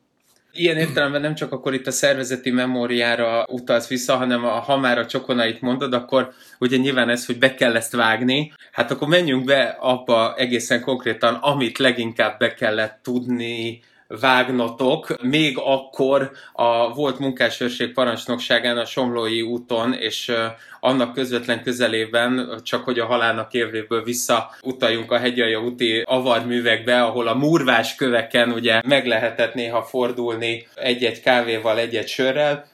Ilyen 0.53 0.77
értelemben 0.77 1.21
nem 1.21 1.35
csak 1.35 1.51
akkor 1.51 1.73
itt 1.73 1.87
a 1.87 1.91
szervezeti 1.91 2.49
memóriára 2.49 3.45
utalsz 3.49 3.87
vissza, 3.87 4.15
hanem 4.15 4.45
a, 4.45 4.49
ha 4.49 4.77
már 4.77 4.97
a 4.97 5.05
csokonait 5.05 5.61
mondod, 5.61 5.93
akkor 5.93 6.31
ugye 6.59 6.77
nyilván 6.77 7.09
ez, 7.09 7.25
hogy 7.25 7.37
be 7.37 7.53
kell 7.53 7.75
ezt 7.75 7.95
vágni, 7.95 8.53
hát 8.71 8.91
akkor 8.91 9.07
menjünk 9.07 9.45
be 9.45 9.77
abba 9.79 10.35
egészen 10.35 10.81
konkrétan, 10.81 11.33
amit 11.33 11.77
leginkább 11.77 12.39
be 12.39 12.53
kellett 12.53 12.99
tudni, 13.03 13.81
vágnotok, 14.19 15.21
még 15.21 15.57
akkor 15.57 16.31
a 16.53 16.93
volt 16.93 17.19
munkásőrség 17.19 17.93
parancsnokságán 17.93 18.77
a 18.77 18.85
Somlói 18.85 19.41
úton, 19.41 19.93
és 19.93 20.31
annak 20.79 21.13
közvetlen 21.13 21.63
közelében, 21.63 22.59
csak 22.63 22.83
hogy 22.83 22.99
a 22.99 23.05
halálnak 23.05 23.53
érvéből 23.53 24.03
visszautaljunk 24.03 25.11
a 25.11 25.17
hegyalja 25.17 25.61
úti 25.61 26.03
avarművekbe, 26.05 27.03
ahol 27.03 27.27
a 27.27 27.35
murvás 27.35 27.95
köveken 27.95 28.51
ugye 28.51 28.81
meg 28.87 29.07
lehetett 29.07 29.53
néha 29.53 29.81
fordulni 29.81 30.67
egy-egy 30.75 31.21
kávéval, 31.21 31.77
egy-egy 31.77 32.07
sörrel, 32.07 32.69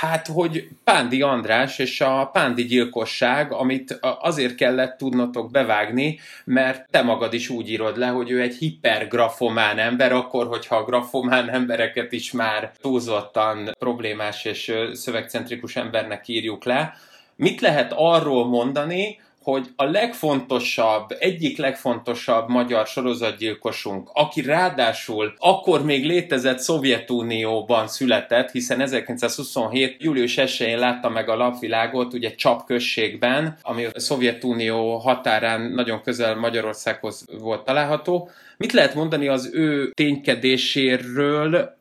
Hát, 0.00 0.26
hogy 0.26 0.68
Pándi 0.84 1.22
András 1.22 1.78
és 1.78 2.00
a 2.00 2.30
Pándi 2.32 2.64
gyilkosság, 2.64 3.52
amit 3.52 3.98
azért 4.00 4.54
kellett 4.54 4.96
tudnotok 4.96 5.50
bevágni, 5.50 6.18
mert 6.44 6.90
te 6.90 7.02
magad 7.02 7.32
is 7.32 7.48
úgy 7.48 7.70
írod 7.70 7.96
le, 7.96 8.06
hogy 8.06 8.30
ő 8.30 8.40
egy 8.40 8.54
hipergrafomán 8.54 9.78
ember, 9.78 10.12
akkor, 10.12 10.46
hogyha 10.46 10.76
a 10.76 10.84
grafomán 10.84 11.50
embereket 11.50 12.12
is 12.12 12.32
már 12.32 12.72
túlzottan 12.80 13.74
problémás 13.78 14.44
és 14.44 14.72
szövegcentrikus 14.92 15.76
embernek 15.76 16.28
írjuk 16.28 16.64
le. 16.64 16.94
Mit 17.36 17.60
lehet 17.60 17.92
arról 17.96 18.46
mondani, 18.46 19.20
hogy 19.42 19.66
a 19.76 19.84
legfontosabb, 19.84 21.16
egyik 21.18 21.58
legfontosabb 21.58 22.48
magyar 22.48 22.86
sorozatgyilkosunk, 22.86 24.10
aki 24.12 24.40
ráadásul 24.40 25.34
akkor 25.38 25.84
még 25.84 26.04
létezett 26.04 26.58
Szovjetunióban 26.58 27.88
született, 27.88 28.50
hiszen 28.50 28.80
1927. 28.80 29.96
július 30.02 30.34
1-én 30.36 30.78
látta 30.78 31.08
meg 31.08 31.28
a 31.28 31.36
lapvilágot, 31.36 32.14
ugye 32.14 32.34
Csapközségben, 32.34 33.58
ami 33.62 33.84
a 33.84 34.00
Szovjetunió 34.00 34.96
határán 34.96 35.60
nagyon 35.60 36.02
közel 36.02 36.34
Magyarországhoz 36.34 37.24
volt 37.40 37.64
található. 37.64 38.30
Mit 38.56 38.72
lehet 38.72 38.94
mondani 38.94 39.28
az 39.28 39.50
ő 39.52 39.90
ténykedéséről 39.90 41.77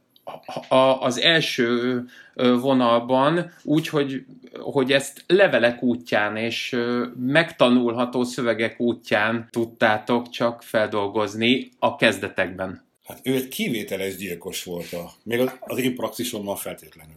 az 0.99 1.19
első 1.19 2.03
vonalban, 2.35 3.53
úgy, 3.63 3.87
hogy, 3.87 4.91
ezt 4.91 5.23
levelek 5.27 5.83
útján 5.83 6.37
és 6.37 6.77
megtanulható 7.19 8.23
szövegek 8.23 8.79
útján 8.79 9.47
tudtátok 9.51 10.29
csak 10.29 10.63
feldolgozni 10.63 11.71
a 11.79 11.95
kezdetekben. 11.95 12.85
Hát 13.05 13.19
ő 13.23 13.35
egy 13.35 13.47
kivételes 13.47 14.15
gyilkos 14.15 14.63
volt, 14.63 14.93
a, 14.93 15.11
még 15.23 15.39
az, 15.39 15.51
az 15.59 15.77
én 15.77 15.95
praxisommal 15.95 16.55
feltétlenül. 16.55 17.15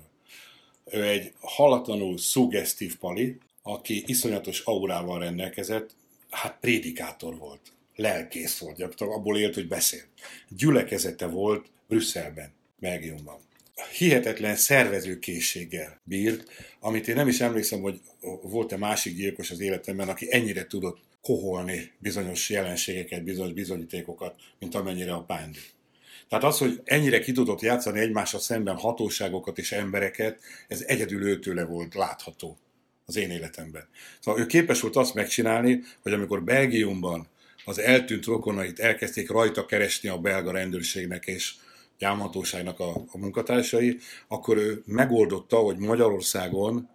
Ő 0.84 1.02
egy 1.02 1.32
hallatlanul 1.40 2.18
szuggesztív 2.18 2.96
pali, 2.96 3.38
aki 3.62 4.04
iszonyatos 4.06 4.60
aurával 4.60 5.18
rendelkezett, 5.18 5.90
hát 6.30 6.56
prédikátor 6.60 7.38
volt, 7.38 7.60
lelkész 7.96 8.58
volt, 8.58 8.76
gyakorlatilag 8.76 9.12
abból 9.12 9.38
élt, 9.38 9.54
hogy 9.54 9.68
beszél. 9.68 10.02
Gyülekezete 10.48 11.26
volt 11.26 11.66
Brüsszelben, 11.88 12.52
Belgiumban 12.80 13.48
hihetetlen 13.92 14.56
szervezőkészséggel 14.56 16.00
bírt, 16.04 16.44
amit 16.80 17.08
én 17.08 17.14
nem 17.14 17.28
is 17.28 17.40
emlékszem, 17.40 17.80
hogy 17.80 18.00
volt-e 18.42 18.76
másik 18.76 19.16
gyilkos 19.16 19.50
az 19.50 19.60
életemben, 19.60 20.08
aki 20.08 20.34
ennyire 20.34 20.66
tudott 20.66 20.98
koholni 21.22 21.92
bizonyos 21.98 22.50
jelenségeket, 22.50 23.24
bizonyos 23.24 23.52
bizonyítékokat, 23.52 24.34
mint 24.58 24.74
amennyire 24.74 25.12
a 25.12 25.22
Pándi. 25.22 25.58
Tehát 26.28 26.44
az, 26.44 26.58
hogy 26.58 26.80
ennyire 26.84 27.20
ki 27.20 27.32
tudott 27.32 27.60
játszani 27.60 28.00
egymással 28.00 28.40
szemben 28.40 28.76
hatóságokat 28.76 29.58
és 29.58 29.72
embereket, 29.72 30.38
ez 30.68 30.84
egyedül 30.86 31.26
őtőle 31.26 31.64
volt 31.64 31.94
látható 31.94 32.58
az 33.06 33.16
én 33.16 33.30
életemben. 33.30 33.88
Szóval 34.20 34.40
ő 34.40 34.46
képes 34.46 34.80
volt 34.80 34.96
azt 34.96 35.14
megcsinálni, 35.14 35.82
hogy 36.02 36.12
amikor 36.12 36.44
Belgiumban 36.44 37.28
az 37.64 37.78
eltűnt 37.78 38.24
rokonait 38.24 38.78
elkezdték 38.78 39.30
rajta 39.30 39.66
keresni 39.66 40.08
a 40.08 40.18
belga 40.18 40.52
rendőrségnek, 40.52 41.26
és 41.26 41.54
gyámhatóságnak 42.00 42.80
a, 42.80 42.90
a 43.12 43.18
munkatársai, 43.18 43.98
akkor 44.28 44.56
ő 44.56 44.82
megoldotta, 44.86 45.56
hogy 45.56 45.76
Magyarországon 45.76 46.88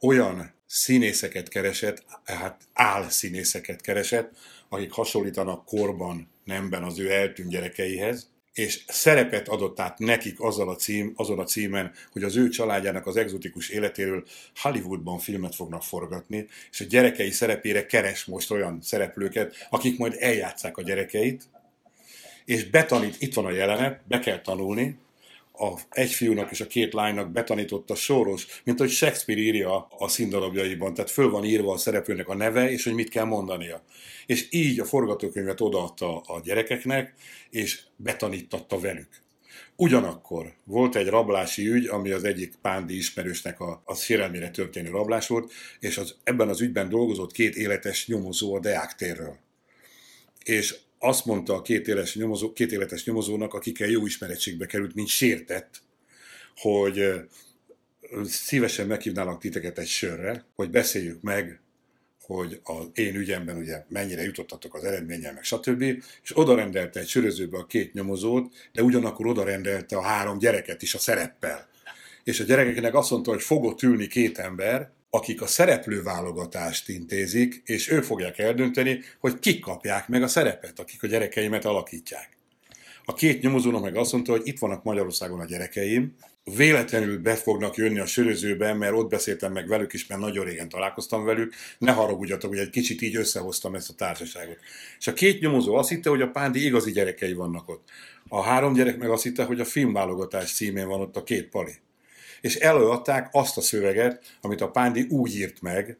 olyan 0.00 0.52
színészeket 0.66 1.48
keresett, 1.48 2.04
hát 2.24 2.62
álszínészeket 2.72 3.80
keresett, 3.80 4.36
akik 4.68 4.92
hasonlítanak 4.92 5.64
korban, 5.64 6.28
nemben 6.44 6.82
az 6.82 6.98
ő 6.98 7.12
eltűnt 7.12 7.50
gyerekeihez, 7.50 8.30
és 8.52 8.84
szerepet 8.86 9.48
adott 9.48 9.80
át 9.80 9.98
nekik 9.98 10.40
azzal 10.40 10.68
a 10.68 10.76
cím, 10.76 11.12
azon 11.16 11.38
a 11.38 11.44
címen, 11.44 11.92
hogy 12.12 12.22
az 12.22 12.36
ő 12.36 12.48
családjának 12.48 13.06
az 13.06 13.16
egzotikus 13.16 13.68
életéről 13.68 14.24
Hollywoodban 14.54 15.18
filmet 15.18 15.54
fognak 15.54 15.82
forgatni, 15.82 16.46
és 16.70 16.80
a 16.80 16.84
gyerekei 16.84 17.30
szerepére 17.30 17.86
keres 17.86 18.24
most 18.24 18.50
olyan 18.50 18.78
szereplőket, 18.82 19.66
akik 19.70 19.98
majd 19.98 20.16
eljátszák 20.18 20.76
a 20.76 20.82
gyerekeit, 20.82 21.48
és 22.48 22.64
betanít, 22.64 23.16
itt 23.18 23.34
van 23.34 23.44
a 23.44 23.50
jelenet, 23.50 24.00
be 24.06 24.18
kell 24.18 24.40
tanulni, 24.40 24.98
a 25.52 25.80
egy 25.90 26.12
fiúnak 26.12 26.50
és 26.50 26.60
a 26.60 26.66
két 26.66 26.92
lánynak 26.92 27.32
betanította 27.32 27.94
Soros, 27.94 28.46
mint 28.64 28.78
hogy 28.78 28.90
Shakespeare 28.90 29.40
írja 29.40 29.86
a 29.98 30.08
színdarabjaiban, 30.08 30.94
tehát 30.94 31.10
föl 31.10 31.30
van 31.30 31.44
írva 31.44 31.72
a 31.72 31.76
szereplőnek 31.76 32.28
a 32.28 32.34
neve, 32.34 32.70
és 32.70 32.84
hogy 32.84 32.94
mit 32.94 33.08
kell 33.08 33.24
mondania. 33.24 33.82
És 34.26 34.46
így 34.50 34.80
a 34.80 34.84
forgatókönyvet 34.84 35.60
odaadta 35.60 36.20
a 36.20 36.40
gyerekeknek, 36.44 37.14
és 37.50 37.80
betanítatta 37.96 38.80
velük. 38.80 39.08
Ugyanakkor 39.76 40.54
volt 40.64 40.96
egy 40.96 41.08
rablási 41.08 41.68
ügy, 41.68 41.86
ami 41.86 42.10
az 42.10 42.24
egyik 42.24 42.54
pándi 42.62 42.96
ismerősnek 42.96 43.60
a, 43.60 43.82
a 43.84 43.94
sérelmére 43.94 44.50
történő 44.50 44.90
rablás 44.90 45.26
volt, 45.26 45.52
és 45.80 45.98
az, 45.98 46.14
ebben 46.24 46.48
az 46.48 46.60
ügyben 46.60 46.88
dolgozott 46.88 47.32
két 47.32 47.56
életes 47.56 48.06
nyomozó 48.06 48.54
a 48.54 48.60
Deák 48.60 48.94
térről. 48.94 49.36
És 50.44 50.86
azt 50.98 51.24
mondta 51.24 51.54
a 51.54 51.62
két, 51.62 51.88
éles 51.88 52.14
nyomozó, 52.14 52.52
két 52.52 52.72
életes 52.72 53.04
nyomozónak, 53.04 53.54
akikkel 53.54 53.88
jó 53.88 54.06
ismerettségbe 54.06 54.66
került, 54.66 54.94
mint 54.94 55.08
sértett, 55.08 55.82
hogy 56.56 57.12
szívesen 58.24 58.86
meghívnálak 58.86 59.40
titeket 59.40 59.78
egy 59.78 59.86
sörre, 59.86 60.44
hogy 60.54 60.70
beszéljük 60.70 61.20
meg, 61.20 61.60
hogy 62.20 62.60
az 62.62 62.86
én 62.94 63.14
ügyemben 63.14 63.56
ugye 63.56 63.84
mennyire 63.88 64.22
jutottatok 64.22 64.74
az 64.74 64.84
eredménnyel, 64.84 65.32
meg 65.32 65.42
stb. 65.44 65.82
És 66.22 66.30
oda 66.34 66.54
rendelte 66.54 67.00
egy 67.00 67.08
sörözőbe 67.08 67.58
a 67.58 67.66
két 67.66 67.92
nyomozót, 67.92 68.54
de 68.72 68.82
ugyanakkor 68.82 69.26
oda 69.26 69.44
rendelte 69.44 69.96
a 69.96 70.02
három 70.02 70.38
gyereket 70.38 70.82
is 70.82 70.94
a 70.94 70.98
szereppel. 70.98 71.68
És 72.24 72.40
a 72.40 72.44
gyerekeknek 72.44 72.94
azt 72.94 73.10
mondta, 73.10 73.30
hogy 73.30 73.42
fogott 73.42 73.82
ülni 73.82 74.06
két 74.06 74.38
ember, 74.38 74.90
akik 75.10 75.42
a 75.42 75.46
szereplőválogatást 75.46 76.88
intézik, 76.88 77.62
és 77.64 77.90
ők 77.90 78.02
fogják 78.02 78.38
eldönteni, 78.38 79.00
hogy 79.20 79.38
kik 79.38 79.60
kapják 79.60 80.08
meg 80.08 80.22
a 80.22 80.28
szerepet, 80.28 80.78
akik 80.78 81.02
a 81.02 81.06
gyerekeimet 81.06 81.64
alakítják. 81.64 82.36
A 83.04 83.14
két 83.14 83.40
nyomozónak 83.40 83.82
meg 83.82 83.96
azt 83.96 84.12
mondta, 84.12 84.32
hogy 84.32 84.42
itt 84.44 84.58
vannak 84.58 84.82
Magyarországon 84.82 85.40
a 85.40 85.44
gyerekeim, 85.44 86.16
véletlenül 86.56 87.18
be 87.18 87.34
fognak 87.34 87.76
jönni 87.76 87.98
a 87.98 88.06
sörözőbe, 88.06 88.72
mert 88.72 88.92
ott 88.92 89.08
beszéltem 89.08 89.52
meg 89.52 89.68
velük 89.68 89.92
is, 89.92 90.06
mert 90.06 90.20
nagyon 90.20 90.44
régen 90.44 90.68
találkoztam 90.68 91.24
velük, 91.24 91.54
ne 91.78 91.92
haragudjatok, 91.92 92.50
hogy 92.50 92.58
egy 92.58 92.70
kicsit 92.70 93.02
így 93.02 93.16
összehoztam 93.16 93.74
ezt 93.74 93.90
a 93.90 93.94
társaságot. 93.94 94.58
És 94.98 95.06
a 95.06 95.12
két 95.12 95.40
nyomozó 95.40 95.74
azt 95.74 95.88
hitte, 95.88 96.10
hogy 96.10 96.22
a 96.22 96.30
Pándi 96.30 96.64
igazi 96.64 96.92
gyerekei 96.92 97.32
vannak 97.32 97.68
ott. 97.68 97.88
A 98.28 98.42
három 98.42 98.72
gyerek 98.72 98.98
meg 98.98 99.10
azt 99.10 99.22
hitte, 99.22 99.44
hogy 99.44 99.60
a 99.60 99.64
filmválogatás 99.64 100.52
címén 100.52 100.88
van 100.88 101.00
ott 101.00 101.16
a 101.16 101.22
két 101.22 101.48
pali. 101.48 101.72
És 102.40 102.56
előadták 102.56 103.28
azt 103.32 103.56
a 103.56 103.60
szöveget, 103.60 104.36
amit 104.40 104.60
a 104.60 104.70
Pándi 104.70 105.06
úgy 105.10 105.36
írt 105.36 105.62
meg, 105.62 105.98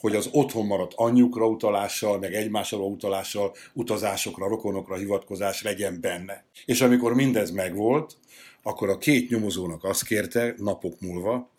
hogy 0.00 0.14
az 0.14 0.28
otthon 0.32 0.66
maradt 0.66 0.92
anyjukra 0.94 1.46
utalással, 1.46 2.18
meg 2.18 2.34
egymásra 2.34 2.78
utalással, 2.78 3.54
utazásokra, 3.72 4.48
rokonokra 4.48 4.96
hivatkozás 4.96 5.62
legyen 5.62 6.00
benne. 6.00 6.44
És 6.64 6.80
amikor 6.80 7.14
mindez 7.14 7.50
megvolt, 7.50 8.16
akkor 8.62 8.88
a 8.88 8.98
két 8.98 9.30
nyomozónak 9.30 9.84
azt 9.84 10.04
kérte 10.04 10.54
napok 10.56 11.00
múlva, 11.00 11.50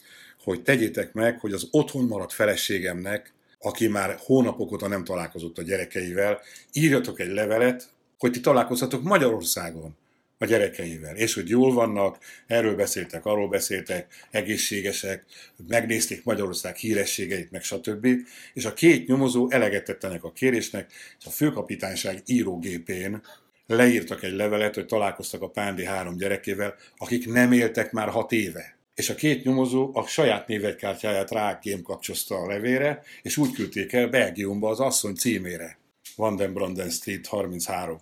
hogy 0.44 0.64
tegyétek 0.64 1.14
meg, 1.14 1.40
hogy 1.40 1.54
az 1.54 1.68
otthon 1.72 2.06
maradt 2.06 2.34
feleségemnek, 2.34 3.34
aki 3.60 3.88
már 3.88 4.18
hónapok 4.20 4.72
óta 4.72 4.88
nem 4.88 5.04
találkozott 5.04 5.58
a 5.58 5.62
gyerekeivel, 5.62 6.40
írjatok 6.74 7.20
egy 7.20 7.32
levelet, 7.32 7.90
hogy 8.18 8.32
ti 8.32 8.40
találkozhatok 8.40 9.04
Magyarországon 9.04 9.96
a 10.42 10.46
gyerekeivel, 10.46 11.16
és 11.16 11.34
hogy 11.34 11.50
jól 11.50 11.74
vannak, 11.74 12.18
erről 12.48 12.76
beszéltek, 12.76 13.26
arról 13.26 13.48
beszéltek, 13.48 14.28
egészségesek, 14.32 15.26
megnézték 15.68 16.24
Magyarország 16.24 16.76
hírességeit, 16.76 17.52
meg 17.52 17.64
stb. 17.64 18.08
És 18.54 18.66
a 18.66 18.74
két 18.74 19.08
nyomozó 19.08 19.50
eleget 19.50 19.84
tettenek 19.84 20.24
a 20.24 20.32
kérésnek, 20.32 20.92
és 21.20 21.26
a 21.26 21.30
főkapitányság 21.30 22.22
írógépén 22.26 23.22
leírtak 23.66 24.24
egy 24.24 24.34
levelet, 24.34 24.76
hogy 24.76 24.86
találkoztak 24.86 25.42
a 25.42 25.50
Pándi 25.50 25.86
három 25.86 26.18
gyerekével, 26.18 26.76
akik 26.98 27.28
nem 27.28 27.52
éltek 27.52 27.92
már 27.92 28.10
hat 28.10 28.32
éve. 28.32 28.78
És 28.96 29.10
a 29.10 29.16
két 29.16 29.44
nyomozó 29.44 29.90
a 29.94 30.08
saját 30.08 30.48
névegykártyáját 30.48 31.32
rákém 31.32 31.82
kapcsolta 31.82 32.36
a 32.36 32.48
levére, 32.48 33.04
és 33.22 33.38
úgy 33.38 33.52
küldték 33.52 33.94
el 33.94 34.08
Belgiumba 34.08 34.70
az 34.70 34.80
asszony 34.80 35.16
címére. 35.16 35.78
Van 36.16 36.36
den 36.36 36.54
Branden 36.54 36.90
Street 36.90 37.28
33. 37.28 37.98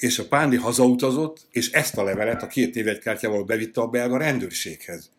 És 0.00 0.18
a 0.18 0.28
Pándi 0.28 0.56
hazautazott, 0.56 1.46
és 1.50 1.70
ezt 1.70 1.96
a 1.96 2.02
levelet 2.02 2.42
a 2.42 2.46
két 2.46 2.74
névegykártyával 2.74 3.44
bevitte 3.44 3.80
a 3.80 3.86
belga 3.86 4.16
rendőrséghez. 4.16 5.10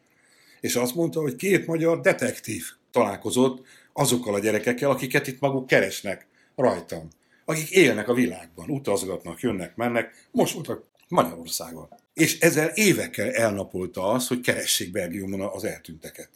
És 0.60 0.76
azt 0.76 0.96
mondta, 0.96 1.22
hogy 1.22 1.36
két 1.36 1.68
magyar 1.68 2.00
detektív 2.00 2.66
találkozott 2.92 3.66
azokkal 3.94 4.34
a 4.34 4.40
gyerekekkel, 4.40 4.90
akiket 4.90 5.28
itt 5.28 5.40
maguk 5.40 5.68
keresnek 5.68 6.28
rajtam 6.56 7.10
akik 7.50 7.70
élnek 7.70 8.08
a 8.08 8.13
világban, 8.13 8.70
utazgatnak, 8.70 9.40
jönnek, 9.40 9.76
mennek, 9.76 10.28
most 10.32 10.54
voltak 10.54 10.84
Magyarországon. 11.08 11.88
És 12.13 12.40
ezzel 12.40 12.68
évekkel 12.68 13.32
elnapolta 13.32 14.08
az, 14.08 14.28
hogy 14.28 14.40
keressék 14.40 14.92
Belgiumon 14.92 15.42
az 15.42 15.63
eltűnteket. 15.63 16.30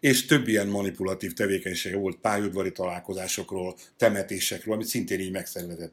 És 0.00 0.26
több 0.26 0.48
ilyen 0.48 0.66
manipulatív 0.66 1.32
tevékenysége 1.32 1.96
volt 1.96 2.16
pályaudvari 2.16 2.72
találkozásokról, 2.72 3.76
temetésekről, 3.96 4.74
amit 4.74 4.86
szintén 4.86 5.20
így 5.20 5.30
megszervezett. 5.30 5.92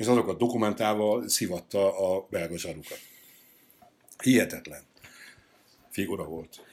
És 0.00 0.06
azokat 0.06 0.38
dokumentálva 0.38 1.28
szivatta 1.28 1.98
a 1.98 2.26
belga 2.30 2.58
zsarukat. 2.58 2.98
Hihetetlen 4.22 4.82
figura 5.90 6.24
volt. 6.24 6.69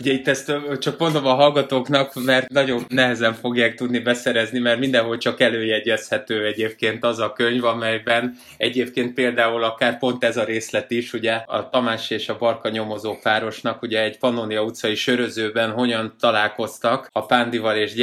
Ugye 0.00 0.12
itt 0.12 0.28
ezt 0.28 0.52
csak 0.78 0.98
mondom 0.98 1.26
a 1.26 1.34
hallgatóknak, 1.34 2.14
mert 2.14 2.48
nagyon 2.48 2.84
nehezen 2.88 3.34
fogják 3.34 3.74
tudni 3.74 3.98
beszerezni, 3.98 4.58
mert 4.58 4.78
mindenhol 4.78 5.18
csak 5.18 5.40
előjegyezhető 5.40 6.46
egyébként 6.46 7.04
az 7.04 7.18
a 7.18 7.32
könyv, 7.32 7.64
amelyben 7.64 8.36
egyébként 8.56 9.14
például 9.14 9.64
akár 9.64 9.98
pont 9.98 10.24
ez 10.24 10.36
a 10.36 10.44
részlet 10.44 10.90
is, 10.90 11.12
ugye 11.12 11.32
a 11.32 11.68
Tamás 11.68 12.10
és 12.10 12.28
a 12.28 12.38
Barka 12.38 12.68
nyomozó 12.68 13.18
párosnak 13.22 13.82
ugye 13.82 14.02
egy 14.02 14.18
Pannonia 14.18 14.62
utcai 14.62 14.94
sörözőben 14.94 15.70
hogyan 15.70 16.14
találkoztak 16.20 17.08
a 17.12 17.26
Pándival 17.26 17.76
és 17.76 17.94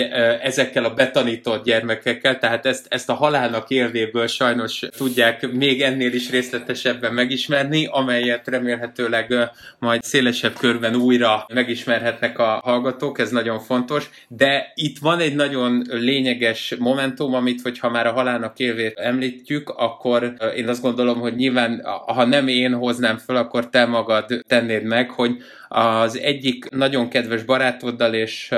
ezekkel 0.42 0.84
a 0.84 0.94
betanított 0.94 1.64
gyermekekkel, 1.64 2.38
tehát 2.40 2.66
ezt, 2.66 2.86
ezt 2.90 3.10
a 3.10 3.14
halálnak 3.14 3.70
élvéből 3.70 4.28
sajnos 4.28 4.80
tudják 4.98 5.52
még 5.52 5.82
ennél 5.82 6.14
is 6.14 6.30
részletesebben 6.30 7.14
megismerni, 7.14 7.88
amelyet 7.92 8.48
remélhetőleg 8.48 9.34
majd 9.80 10.04
szélesebb 10.04 10.54
körben 10.54 10.96
újra 10.96 11.46
megismerni 11.54 11.86
ismerhetnek 11.88 12.40
a 12.40 12.62
hallgatók, 12.64 13.20
ez 13.20 13.32
nagyon 13.32 13.60
fontos, 13.60 14.10
de 14.28 14.72
itt 14.76 14.98
van 14.98 15.20
egy 15.20 15.36
nagyon 15.36 15.82
lényeges 15.90 16.76
momentum, 16.80 17.34
amit, 17.34 17.62
hogyha 17.62 17.90
már 17.90 18.08
a 18.08 18.12
halálnak 18.12 18.60
élvét 18.60 18.98
említjük, 18.98 19.70
akkor 19.70 20.34
én 20.56 20.68
azt 20.68 20.82
gondolom, 20.82 21.20
hogy 21.20 21.36
nyilván, 21.36 21.82
ha 22.06 22.26
nem 22.26 22.48
én 22.48 22.74
hoznám 22.74 23.18
fel, 23.18 23.36
akkor 23.36 23.70
te 23.70 23.86
magad 23.86 24.26
tennéd 24.48 24.84
meg, 24.84 25.10
hogy 25.10 25.38
az 25.68 26.18
egyik 26.18 26.70
nagyon 26.70 27.10
kedves 27.10 27.44
barátoddal 27.44 28.14
és 28.14 28.56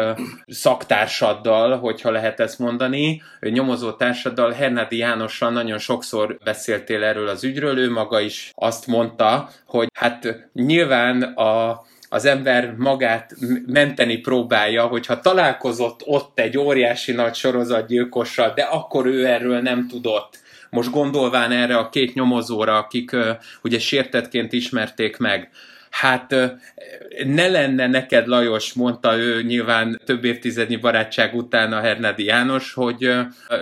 szaktársaddal, 0.48 1.78
hogyha 1.78 2.12
lehet 2.12 2.40
ezt 2.40 2.60
mondani, 2.60 3.22
nyomozó 3.40 3.92
társaddal, 3.92 4.52
Hernádi 4.52 4.98
Jánossal 4.98 5.52
nagyon 5.52 5.78
sokszor 5.78 6.38
beszéltél 6.44 7.04
erről 7.04 7.28
az 7.28 7.44
ügyről, 7.44 7.78
ő 7.78 7.92
maga 7.92 8.20
is 8.20 8.52
azt 8.56 8.88
mondta, 8.88 9.50
hogy 9.66 9.88
hát 9.94 10.50
nyilván 10.54 11.22
a 11.22 11.82
az 12.10 12.26
ember 12.26 12.74
magát 12.78 13.36
menteni 13.68 14.18
próbálja, 14.18 14.86
hogyha 14.86 15.20
találkozott 15.20 16.02
ott 16.06 16.40
egy 16.40 16.58
óriási 16.58 17.12
nagy 17.12 17.36
sorozatgyilkossal, 17.36 18.54
de 18.56 18.62
akkor 18.62 19.06
ő 19.06 19.26
erről 19.26 19.62
nem 19.62 19.88
tudott. 19.88 20.40
Most 20.70 20.92
gondolván 20.92 21.52
erre 21.52 21.78
a 21.78 21.90
két 21.90 22.14
nyomozóra, 22.14 22.78
akik 22.78 23.16
ugye 23.62 23.80
sértetként 23.80 24.54
ismerték 24.54 25.18
meg, 25.18 25.50
Hát 25.90 26.36
ne 27.26 27.48
lenne 27.48 27.88
neked, 27.88 28.28
Lajos, 28.28 28.74
mondta 28.74 29.18
ő 29.18 29.44
nyilván 29.44 30.02
több 30.06 30.24
évtizednyi 30.24 30.76
barátság 30.76 31.36
után 31.36 31.74
a 31.74 31.80
Hernádi 31.80 32.24
János, 32.24 32.74
hogy 32.74 33.12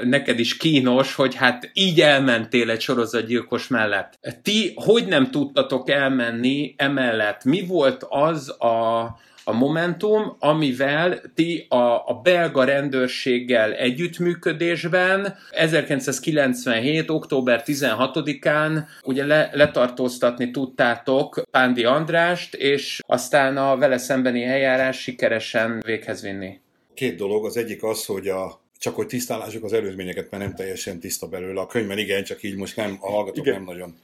neked 0.03 0.39
is 0.39 0.57
kínos, 0.57 1.15
hogy 1.15 1.35
hát 1.35 1.69
így 1.73 2.01
elmentél 2.01 2.69
egy 2.69 2.81
sorozatgyilkos 2.81 3.67
mellett. 3.67 4.19
Ti 4.41 4.71
hogy 4.75 5.05
nem 5.05 5.31
tudtatok 5.31 5.89
elmenni 5.89 6.73
emellett? 6.77 7.43
Mi 7.43 7.65
volt 7.65 8.05
az 8.09 8.49
a 8.49 9.05
a 9.47 9.53
Momentum, 9.53 10.35
amivel 10.39 11.21
ti 11.35 11.65
a, 11.69 11.75
a 12.07 12.19
belga 12.23 12.63
rendőrséggel 12.63 13.73
együttműködésben 13.73 15.35
1997. 15.51 17.09
október 17.09 17.63
16-án 17.65 18.83
ugye 19.03 19.25
le, 19.25 19.49
letartóztatni 19.53 20.51
tudtátok 20.51 21.41
Pándi 21.51 21.83
Andrást, 21.83 22.55
és 22.55 22.99
aztán 23.05 23.57
a 23.57 23.77
vele 23.77 23.97
szembeni 23.97 24.43
eljárás 24.43 25.01
sikeresen 25.01 25.81
véghez 25.85 26.21
vinni. 26.21 26.59
Két 26.93 27.15
dolog. 27.15 27.45
Az 27.45 27.57
egyik 27.57 27.83
az, 27.83 28.05
hogy 28.05 28.27
a 28.27 28.61
csak 28.79 28.95
hogy 28.95 29.07
tisztálásuk 29.07 29.63
az 29.63 29.73
előzményeket, 29.73 30.31
mert 30.31 30.43
nem 30.43 30.55
teljesen 30.55 30.99
tiszta 30.99 31.27
belőle. 31.27 31.61
A 31.61 31.67
könyvben 31.67 31.97
igen, 31.97 32.23
csak 32.23 32.43
így 32.43 32.55
most 32.55 32.75
nem, 32.75 32.97
a 33.01 33.11
hallgatók 33.11 33.45
igen. 33.45 33.53
nem 33.53 33.63
nagyon 33.63 33.95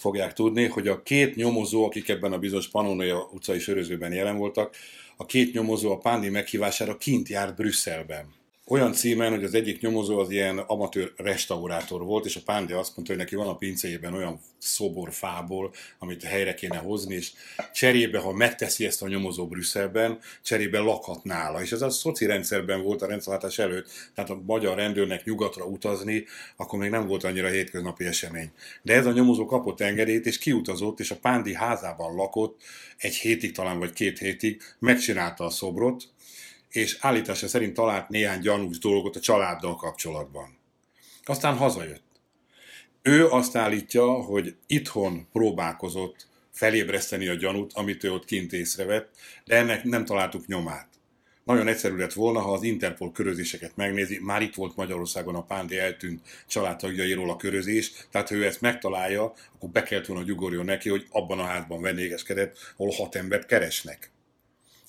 fogják 0.00 0.32
tudni, 0.32 0.66
hogy 0.66 0.88
a 0.88 1.02
két 1.02 1.34
nyomozó, 1.34 1.84
akik 1.84 2.08
ebben 2.08 2.32
a 2.32 2.38
bizonyos 2.38 2.68
Pannonia 2.68 3.28
utcai 3.32 3.58
sörözőben 3.58 4.12
jelen 4.12 4.36
voltak, 4.36 4.76
a 5.16 5.26
két 5.26 5.52
nyomozó 5.52 5.92
a 5.92 5.98
Pándi 5.98 6.28
meghívására 6.28 6.96
kint 6.96 7.28
járt 7.28 7.56
Brüsszelben 7.56 8.39
olyan 8.70 8.92
címen, 8.92 9.30
hogy 9.30 9.44
az 9.44 9.54
egyik 9.54 9.80
nyomozó 9.80 10.18
az 10.18 10.30
ilyen 10.30 10.58
amatőr 10.58 11.12
restaurátor 11.16 12.04
volt, 12.04 12.24
és 12.24 12.36
a 12.36 12.40
Pándi 12.44 12.72
azt 12.72 12.96
mondta, 12.96 13.14
hogy 13.14 13.22
neki 13.22 13.36
van 13.36 13.48
a 13.48 13.56
pincéjében 13.56 14.14
olyan 14.14 14.40
szobor 14.58 15.12
fából, 15.12 15.72
amit 15.98 16.22
helyre 16.22 16.54
kéne 16.54 16.76
hozni, 16.76 17.14
és 17.14 17.32
cserébe, 17.72 18.18
ha 18.18 18.32
megteszi 18.32 18.86
ezt 18.86 19.02
a 19.02 19.08
nyomozó 19.08 19.46
Brüsszelben, 19.46 20.18
cserébe 20.42 20.78
lakhat 20.78 21.24
nála. 21.24 21.62
És 21.62 21.72
ez 21.72 21.82
a 21.82 21.90
szoci 21.90 22.26
rendszerben 22.26 22.82
volt 22.82 23.02
a 23.02 23.06
rendszerváltás 23.06 23.58
előtt, 23.58 23.88
tehát 24.14 24.30
a 24.30 24.40
magyar 24.46 24.76
rendőrnek 24.76 25.24
nyugatra 25.24 25.64
utazni, 25.64 26.24
akkor 26.56 26.78
még 26.78 26.90
nem 26.90 27.06
volt 27.06 27.24
annyira 27.24 27.48
hétköznapi 27.48 28.04
esemény. 28.04 28.50
De 28.82 28.94
ez 28.94 29.06
a 29.06 29.12
nyomozó 29.12 29.46
kapott 29.46 29.80
engedélyt, 29.80 30.26
és 30.26 30.38
kiutazott, 30.38 31.00
és 31.00 31.10
a 31.10 31.18
Pándi 31.20 31.54
házában 31.54 32.14
lakott 32.14 32.60
egy 32.96 33.14
hétig 33.14 33.52
talán, 33.52 33.78
vagy 33.78 33.92
két 33.92 34.18
hétig, 34.18 34.62
megcsinálta 34.78 35.44
a 35.44 35.50
szobrot, 35.50 36.08
és 36.70 36.96
állítása 37.00 37.48
szerint 37.48 37.74
talált 37.74 38.08
néhány 38.08 38.40
gyanús 38.40 38.78
dolgot 38.78 39.16
a 39.16 39.20
családdal 39.20 39.76
kapcsolatban. 39.76 40.58
Aztán 41.24 41.56
hazajött. 41.56 42.02
Ő 43.02 43.28
azt 43.28 43.56
állítja, 43.56 44.12
hogy 44.12 44.56
itthon 44.66 45.28
próbálkozott 45.32 46.28
felébreszteni 46.52 47.28
a 47.28 47.34
gyanút, 47.34 47.72
amit 47.72 48.04
ő 48.04 48.12
ott 48.12 48.24
kint 48.24 48.52
észrevett, 48.52 49.14
de 49.44 49.56
ennek 49.56 49.84
nem 49.84 50.04
találtuk 50.04 50.46
nyomát. 50.46 50.88
nagyon 51.44 51.68
egyszerű 51.68 51.96
lett 51.96 52.12
volna, 52.12 52.40
ha 52.40 52.52
az 52.52 52.62
Interpol 52.62 53.12
körözéseket 53.12 53.76
megnézi, 53.76 54.18
már 54.22 54.42
itt 54.42 54.54
volt 54.54 54.76
Magyarországon 54.76 55.34
a 55.34 55.42
Pándi 55.42 55.78
eltűnt 55.78 56.20
családtagjairól 56.46 57.30
a 57.30 57.36
körözés, 57.36 57.92
tehát 58.10 58.28
ha 58.28 58.34
ő 58.34 58.44
ezt 58.44 58.60
megtalálja, 58.60 59.32
akkor 59.54 59.68
be 59.68 59.82
kellett 59.82 60.06
volna 60.06 60.24
gyugorjon 60.24 60.64
neki, 60.64 60.88
hogy 60.88 61.06
abban 61.10 61.38
a 61.38 61.44
házban 61.44 61.80
vendégeskedett, 61.80 62.58
ahol 62.76 62.92
hat 62.92 63.14
embert 63.14 63.46
keresnek. 63.46 64.10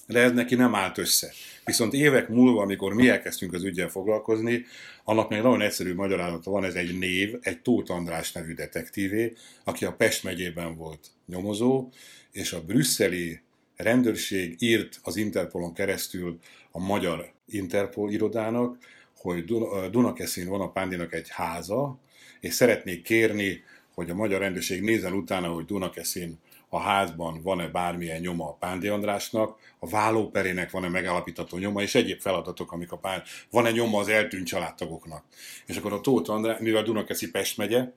De 0.08 0.20
ez 0.20 0.32
neki 0.32 0.56
nem 0.56 0.76
állt 0.76 0.98
össze. 0.98 1.32
Viszont 1.66 1.94
évek 1.94 2.30
múlva, 2.30 2.62
amikor 2.62 2.94
mi 2.94 3.10
elkezdtünk 3.10 3.54
az 3.54 3.64
ügyel 3.64 3.90
foglalkozni, 3.90 4.66
annak 5.04 5.30
még 5.30 5.42
nagyon 5.42 5.62
egyszerű 5.62 5.94
magyarázata 5.94 6.52
van, 6.52 6.64
ez 6.64 6.76
egy 6.76 6.98
név, 6.98 7.36
egy 7.42 7.62
Tóth 7.62 7.92
András 7.92 8.32
nevű 8.32 8.54
detektívé, 8.54 9.34
aki 9.64 9.86
a 9.86 9.94
Pest 9.94 10.24
megyében 10.24 10.76
volt 10.76 11.08
nyomozó, 11.26 11.90
és 12.32 12.54
a 12.54 12.62
brüsszeli 12.62 13.40
rendőrség 13.76 14.56
írt 14.60 15.00
az 15.04 15.16
Interpolon 15.16 15.74
keresztül 15.74 16.40
a 16.72 16.80
magyar 16.80 17.32
Interpol 17.46 18.12
irodának, 18.12 18.78
hogy 19.18 19.44
Dunakeszin 19.92 20.48
van 20.48 20.62
a 20.62 20.72
Pándinak 20.72 21.14
egy 21.14 21.30
háza, 21.30 22.00
és 22.40 22.54
szeretnék 22.54 23.04
kérni, 23.04 23.64
hogy 23.94 24.10
a 24.10 24.16
magyar 24.16 24.40
rendőrség 24.40 24.82
nézzen 24.82 25.14
utána, 25.14 25.48
hogy 25.48 25.66
Dunakeszin 25.66 26.40
a 26.74 26.80
házban 26.80 27.42
van-e 27.42 27.68
bármilyen 27.68 28.20
nyoma 28.20 28.48
a 28.48 28.54
Pándi 28.54 28.88
Andrásnak, 28.88 29.58
a 29.80 29.90
vállóperének 29.90 30.72
van-e 30.72 30.88
megállapítható 30.88 31.58
nyoma, 31.58 31.82
és 31.82 31.96
egyéb 31.96 32.20
feladatok, 32.20 32.72
amik 32.72 32.92
a 32.92 32.98
Pándi, 32.98 33.24
van-e 33.50 33.72
nyoma 33.72 34.00
az 34.00 34.08
eltűnt 34.08 34.48
családtagoknak. 34.48 35.24
És 35.66 35.78
akkor 35.78 35.94
a 35.94 36.02
Tóth 36.02 36.30
András, 36.30 36.60
mivel 36.60 36.84
Dunakeszi 36.84 37.32
Pest 37.32 37.58
megye, 37.58 37.92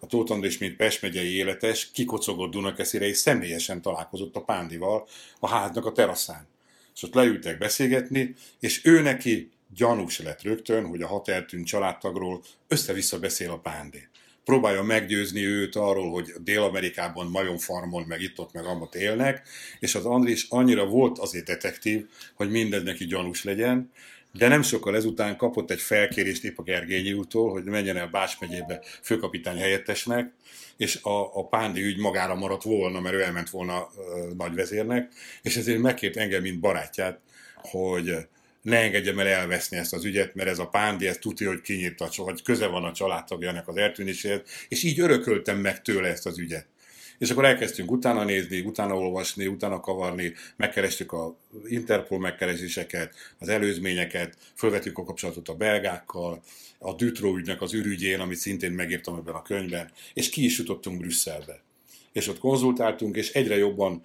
a 0.00 0.06
Tóth 0.06 0.32
András, 0.32 0.58
mint 0.58 0.76
Pest 0.76 1.02
megyei 1.02 1.34
életes, 1.34 1.90
kikocogott 1.90 2.50
Dunakeszire, 2.50 3.06
és 3.06 3.16
személyesen 3.16 3.82
találkozott 3.82 4.36
a 4.36 4.42
Pándival 4.42 5.06
a 5.38 5.48
háznak 5.48 5.86
a 5.86 5.92
teraszán. 5.92 6.46
És 6.94 7.02
ott 7.02 7.14
leültek 7.14 7.58
beszélgetni, 7.58 8.34
és 8.58 8.84
ő 8.84 9.00
neki 9.00 9.50
gyanús 9.74 10.20
lett 10.20 10.42
rögtön, 10.42 10.86
hogy 10.86 11.02
a 11.02 11.06
hat 11.06 11.28
eltűnt 11.28 11.66
családtagról 11.66 12.42
össze-vissza 12.68 13.18
beszél 13.18 13.50
a 13.50 13.58
Pándi 13.58 14.08
próbálja 14.50 14.82
meggyőzni 14.82 15.44
őt 15.44 15.76
arról, 15.76 16.10
hogy 16.10 16.32
Dél-Amerikában 16.38 17.26
majom 17.26 17.58
farmon, 17.58 18.04
meg 18.08 18.20
itt-ott, 18.20 18.52
meg 18.52 18.64
amott 18.64 18.94
élnek, 18.94 19.42
és 19.78 19.94
az 19.94 20.04
Andris 20.04 20.46
annyira 20.48 20.86
volt 20.86 21.18
azért 21.18 21.44
detektív, 21.44 22.06
hogy 22.34 22.50
mindez 22.50 22.82
neki 22.82 23.04
gyanús 23.04 23.44
legyen, 23.44 23.92
de 24.32 24.48
nem 24.48 24.62
sokkal 24.62 24.96
ezután 24.96 25.36
kapott 25.36 25.70
egy 25.70 25.80
felkérést 25.80 26.44
épp 26.44 26.58
a 26.58 26.62
Gergényi 26.62 27.12
útól, 27.12 27.50
hogy 27.50 27.64
menjen 27.64 27.96
el 27.96 28.06
Bács 28.06 28.40
megyébe 28.40 28.82
főkapitány 29.02 29.58
helyettesnek, 29.58 30.32
és 30.76 30.98
a, 31.02 31.38
a 31.38 31.48
Pándi 31.48 31.82
ügy 31.82 31.98
magára 31.98 32.34
maradt 32.34 32.62
volna, 32.62 33.00
mert 33.00 33.14
ő 33.14 33.22
elment 33.22 33.50
volna 33.50 33.80
uh, 33.80 34.36
nagyvezérnek, 34.36 35.12
és 35.42 35.56
ezért 35.56 35.78
megkért 35.78 36.16
engem, 36.16 36.42
mint 36.42 36.60
barátját, 36.60 37.20
hogy 37.54 38.14
ne 38.62 38.78
engedjem 38.78 39.18
el 39.18 39.26
elveszni 39.26 39.76
ezt 39.76 39.92
az 39.92 40.04
ügyet, 40.04 40.34
mert 40.34 40.48
ez 40.48 40.58
a 40.58 40.66
Pándi, 40.66 41.06
ez 41.06 41.18
tudja, 41.18 41.48
hogy 41.48 41.60
kinyírta, 41.60 42.08
vagy 42.16 42.42
köze 42.42 42.66
van 42.66 42.84
a 42.84 42.92
családtagjának 42.92 43.68
az 43.68 43.76
eltűnéséhez, 43.76 44.40
és 44.68 44.82
így 44.82 45.00
örököltem 45.00 45.58
meg 45.58 45.82
tőle 45.82 46.08
ezt 46.08 46.26
az 46.26 46.38
ügyet. 46.38 46.66
És 47.18 47.30
akkor 47.30 47.44
elkezdtünk 47.44 47.90
utána 47.90 48.24
nézni, 48.24 48.60
utána 48.60 48.96
olvasni, 48.96 49.46
utána 49.46 49.80
kavarni, 49.80 50.34
megkerestük 50.56 51.12
a 51.12 51.36
Interpol 51.66 52.18
megkereséseket, 52.18 53.14
az 53.38 53.48
előzményeket, 53.48 54.36
fölvettük 54.54 54.98
a 54.98 55.04
kapcsolatot 55.04 55.48
a 55.48 55.54
belgákkal, 55.54 56.42
a 56.78 56.94
Dutró 56.94 57.36
ügynek 57.36 57.62
az 57.62 57.72
ürügyén, 57.72 58.20
amit 58.20 58.38
szintén 58.38 58.72
megírtam 58.72 59.16
ebben 59.16 59.34
a 59.34 59.42
könyvben, 59.42 59.90
és 60.14 60.28
ki 60.28 60.44
is 60.44 60.58
jutottunk 60.58 60.98
Brüsszelbe. 61.00 61.62
És 62.12 62.28
ott 62.28 62.38
konzultáltunk, 62.38 63.16
és 63.16 63.32
egyre 63.32 63.56
jobban 63.56 64.02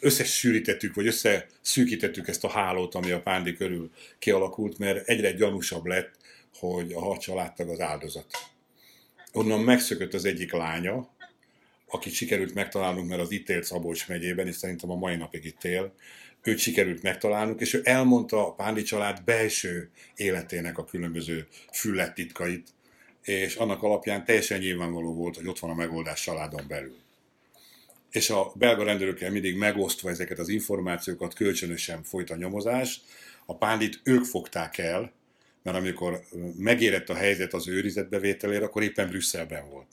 összesűrítettük, 0.00 0.94
vagy 0.94 1.06
összeszűkítettük 1.06 2.28
ezt 2.28 2.44
a 2.44 2.48
hálót, 2.48 2.94
ami 2.94 3.10
a 3.10 3.20
Pándi 3.20 3.54
körül 3.54 3.90
kialakult, 4.18 4.78
mert 4.78 5.08
egyre 5.08 5.32
gyanúsabb 5.32 5.86
lett, 5.86 6.14
hogy 6.58 6.92
a 6.92 7.00
hat 7.00 7.20
családtag 7.20 7.68
az 7.68 7.80
áldozat. 7.80 8.26
Onnan 9.32 9.60
megszökött 9.60 10.14
az 10.14 10.24
egyik 10.24 10.52
lánya, 10.52 11.08
akit 11.86 12.12
sikerült 12.12 12.54
megtalálnunk, 12.54 13.08
mert 13.08 13.20
az 13.20 13.30
itt 13.30 13.48
élt 13.48 13.64
Szabolcs 13.64 14.08
megyében, 14.08 14.46
és 14.46 14.56
szerintem 14.56 14.90
a 14.90 14.96
mai 14.96 15.16
napig 15.16 15.44
itt 15.44 15.64
él, 15.64 15.94
őt 16.42 16.58
sikerült 16.58 17.02
megtalálnunk, 17.02 17.60
és 17.60 17.74
ő 17.74 17.80
elmondta 17.84 18.46
a 18.46 18.52
Pándi 18.52 18.82
család 18.82 19.22
belső 19.24 19.90
életének 20.14 20.78
a 20.78 20.84
különböző 20.84 21.46
füllettitkait, 21.72 22.68
és 23.22 23.54
annak 23.54 23.82
alapján 23.82 24.24
teljesen 24.24 24.58
nyilvánvaló 24.58 25.14
volt, 25.14 25.36
hogy 25.36 25.46
ott 25.46 25.58
van 25.58 25.70
a 25.70 25.74
megoldás 25.74 26.22
családon 26.22 26.64
belül 26.68 26.96
és 28.10 28.30
a 28.30 28.52
belga 28.54 28.84
rendőrökkel 28.84 29.30
mindig 29.30 29.56
megosztva 29.56 30.10
ezeket 30.10 30.38
az 30.38 30.48
információkat 30.48 31.34
kölcsönösen 31.34 32.02
folyt 32.02 32.30
a 32.30 32.36
nyomozás. 32.36 33.00
A 33.46 33.56
pándit 33.56 34.00
ők 34.02 34.24
fogták 34.24 34.78
el, 34.78 35.12
mert 35.62 35.76
amikor 35.76 36.24
megérett 36.56 37.08
a 37.08 37.14
helyzet 37.14 37.54
az 37.54 37.68
őrizetbevételére, 37.68 38.64
akkor 38.64 38.82
éppen 38.82 39.08
Brüsszelben 39.08 39.70
volt. 39.70 39.86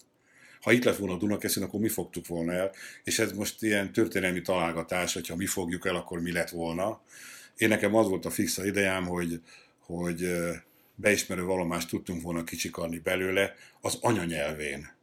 Ha 0.62 0.72
itt 0.72 0.84
lett 0.84 0.98
volna 0.98 1.14
a 1.14 1.18
Dunakeszin, 1.18 1.64
akkor 1.64 1.80
mi 1.80 1.90
fogtuk 1.90 2.28
volna 2.28 2.54
el, 2.54 2.72
és 3.04 3.20
ez 3.20 3.32
most 3.32 3.64
ilyen 3.64 3.92
történelmi 3.92 4.42
találgatás, 4.42 5.14
hogyha 5.14 5.36
mi 5.36 5.46
fogjuk 5.46 5.86
el, 5.86 5.96
akkor 5.96 6.22
mi 6.22 6.32
lett 6.32 6.50
volna. 6.50 7.02
Én 7.58 7.68
nekem 7.68 7.96
az 7.96 8.08
volt 8.08 8.26
a 8.26 8.30
fixa 8.30 8.66
idejám, 8.66 9.06
hogy, 9.06 9.42
hogy 9.80 10.30
beismerő 10.96 11.44
vallomást 11.44 11.90
tudtunk 11.90 12.22
volna 12.22 12.44
kicsikarni 12.44 12.98
belőle 13.00 13.56
az 13.82 13.98
anyanyelvén 14.02 14.97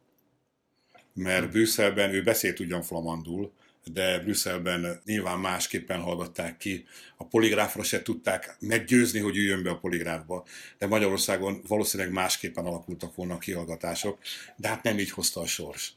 mert 1.15 1.51
Brüsszelben 1.51 2.13
ő 2.13 2.23
beszélt 2.23 2.59
ugyan 2.59 2.81
flamandul, 2.81 3.51
de 3.83 4.19
Brüsszelben 4.19 5.01
nyilván 5.05 5.39
másképpen 5.39 6.01
hallgatták 6.01 6.57
ki. 6.57 6.85
A 7.17 7.25
poligráfra 7.25 7.83
se 7.83 8.01
tudták 8.01 8.55
meggyőzni, 8.59 9.19
hogy 9.19 9.37
üljön 9.37 9.63
be 9.63 9.69
a 9.69 9.77
poligráfba, 9.77 10.45
de 10.77 10.87
Magyarországon 10.87 11.61
valószínűleg 11.67 12.11
másképpen 12.11 12.65
alakultak 12.65 13.15
volna 13.15 13.33
a 13.33 13.37
kihallgatások, 13.37 14.19
de 14.55 14.67
hát 14.67 14.83
nem 14.83 14.99
így 14.99 15.11
hozta 15.11 15.41
a 15.41 15.45
sors 15.45 15.93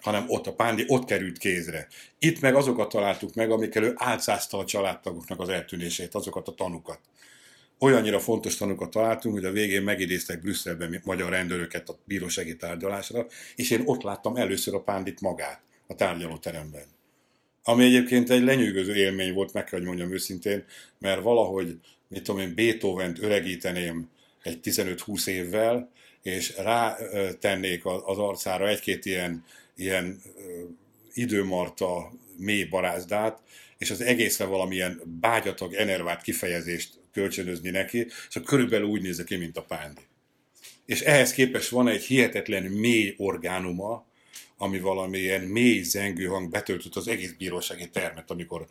hanem 0.00 0.24
ott 0.28 0.46
a 0.46 0.52
pándi 0.52 0.84
ott 0.86 1.04
került 1.04 1.38
kézre. 1.38 1.86
Itt 2.18 2.40
meg 2.40 2.54
azokat 2.54 2.88
találtuk 2.88 3.34
meg, 3.34 3.50
amikkel 3.50 3.82
ő 3.82 3.92
álcázta 3.96 4.58
a 4.58 4.64
családtagoknak 4.64 5.40
az 5.40 5.48
eltűnését, 5.48 6.14
azokat 6.14 6.48
a 6.48 6.54
tanukat 6.54 7.00
olyannyira 7.80 8.20
fontos 8.20 8.56
tanúkat 8.56 8.90
találtunk, 8.90 9.34
hogy 9.34 9.44
a 9.44 9.52
végén 9.52 9.82
megidéztek 9.82 10.40
Brüsszelben 10.40 11.00
magyar 11.04 11.30
rendőröket 11.30 11.88
a 11.88 11.98
bírósági 12.04 12.56
tárgyalásra, 12.56 13.26
és 13.56 13.70
én 13.70 13.82
ott 13.84 14.02
láttam 14.02 14.36
először 14.36 14.74
a 14.74 14.82
Pándit 14.82 15.20
magát 15.20 15.62
a 15.86 15.94
tárgyalóteremben. 15.94 16.84
Ami 17.62 17.84
egyébként 17.84 18.30
egy 18.30 18.42
lenyűgöző 18.42 18.94
élmény 18.94 19.32
volt, 19.32 19.52
meg 19.52 19.64
kell, 19.64 19.78
hogy 19.78 19.88
mondjam 19.88 20.12
őszintén, 20.12 20.64
mert 20.98 21.22
valahogy, 21.22 21.78
mit 22.08 22.22
tudom 22.22 22.40
én, 22.40 22.54
Beethoven-t 22.54 23.22
öregíteném 23.22 24.08
egy 24.42 24.58
15-20 24.62 25.26
évvel, 25.26 25.90
és 26.22 26.56
rátennék 26.56 27.84
az 27.84 28.18
arcára 28.18 28.68
egy-két 28.68 29.04
ilyen, 29.04 29.44
ilyen 29.76 30.20
időmarta 31.14 32.12
mély 32.36 32.64
barázdát, 32.64 33.42
és 33.78 33.90
az 33.90 34.00
egészre 34.00 34.44
valamilyen 34.44 35.00
bágyatag, 35.20 35.74
enervált 35.74 36.22
kifejezést 36.22 36.99
kölcsönözni 37.12 37.70
neki, 37.70 38.06
akkor 38.28 38.42
körülbelül 38.42 38.86
úgy 38.86 39.02
néz 39.02 39.24
ki, 39.24 39.36
mint 39.36 39.56
a 39.56 39.62
pándi. 39.62 40.00
És 40.86 41.00
ehhez 41.00 41.32
képest 41.32 41.68
van 41.68 41.88
egy 41.88 42.02
hihetetlen 42.02 42.62
mély 42.62 43.14
orgánuma, 43.16 44.06
ami 44.56 44.80
valamilyen 44.80 45.40
mély 45.40 45.82
zengő 45.82 46.24
hang 46.24 46.50
betöltött 46.50 46.94
az 46.94 47.08
egész 47.08 47.32
bírósági 47.32 47.90
termet, 47.90 48.30
amikor 48.30 48.66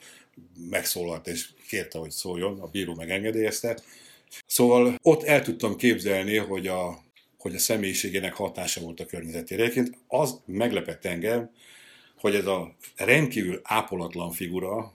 megszólalt 0.70 1.28
és 1.28 1.50
kérte, 1.68 1.98
hogy 1.98 2.12
szóljon, 2.12 2.60
a 2.60 2.68
bíró 2.68 2.96
megengedélyezte. 2.96 3.80
Szóval 4.46 4.96
ott 5.02 5.24
el 5.24 5.42
tudtam 5.42 5.76
képzelni, 5.76 6.36
hogy 6.36 6.68
a, 6.68 7.04
hogy 7.38 7.56
a 7.56 7.60
személyiségének 7.60 8.34
hatása 8.34 8.82
volt 8.82 9.00
a 9.00 9.06
környezetére. 9.06 9.64
Egyébként 9.64 9.98
az 10.08 10.42
meglepett 10.46 11.06
engem, 11.06 11.52
hogy 12.18 12.36
ez 12.36 12.46
a 12.46 12.76
rendkívül 12.96 13.60
ápolatlan 13.64 14.32
figura 14.32 14.94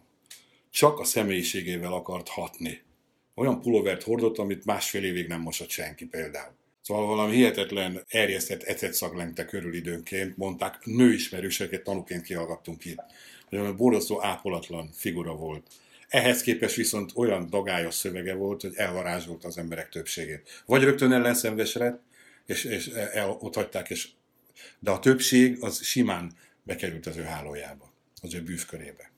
csak 0.70 0.98
a 0.98 1.04
személyiségével 1.04 1.92
akart 1.92 2.28
hatni 2.28 2.82
olyan 3.34 3.60
pulóvert 3.60 4.02
hordott, 4.02 4.38
amit 4.38 4.64
másfél 4.64 5.04
évig 5.04 5.28
nem 5.28 5.40
mosott 5.40 5.70
senki 5.70 6.06
például. 6.06 6.54
Szóval 6.82 7.06
valami 7.06 7.34
hihetetlen 7.34 8.04
erjesztett 8.08 8.62
ecetszag 8.62 9.14
lengte 9.14 9.44
körül 9.44 9.74
időnként, 9.74 10.36
mondták, 10.36 10.84
nőismerőseket 10.84 11.82
tanúként 11.82 12.22
kihallgattunk 12.22 12.84
itt. 12.84 13.02
Olyan 13.52 13.76
borzasztó 13.76 14.24
ápolatlan 14.24 14.90
figura 14.92 15.34
volt. 15.34 15.66
Ehhez 16.08 16.42
képest 16.42 16.74
viszont 16.74 17.12
olyan 17.14 17.50
dagályos 17.50 17.94
szövege 17.94 18.34
volt, 18.34 18.60
hogy 18.60 18.72
elvarázsolt 18.74 19.44
az 19.44 19.58
emberek 19.58 19.88
többségét. 19.88 20.62
Vagy 20.66 20.82
rögtön 20.82 21.12
ellenszenves 21.12 21.74
lett, 21.74 22.02
és, 22.46 22.64
és 22.64 22.86
el, 22.86 23.30
ott 23.40 23.54
hagyták, 23.54 23.90
és, 23.90 24.08
de 24.78 24.90
a 24.90 24.98
többség 24.98 25.56
az 25.60 25.82
simán 25.82 26.32
bekerült 26.62 27.06
az 27.06 27.16
ő 27.16 27.22
hálójába, 27.22 27.92
az 28.22 28.34
ő 28.34 28.42
bűvkörébe. 28.42 29.13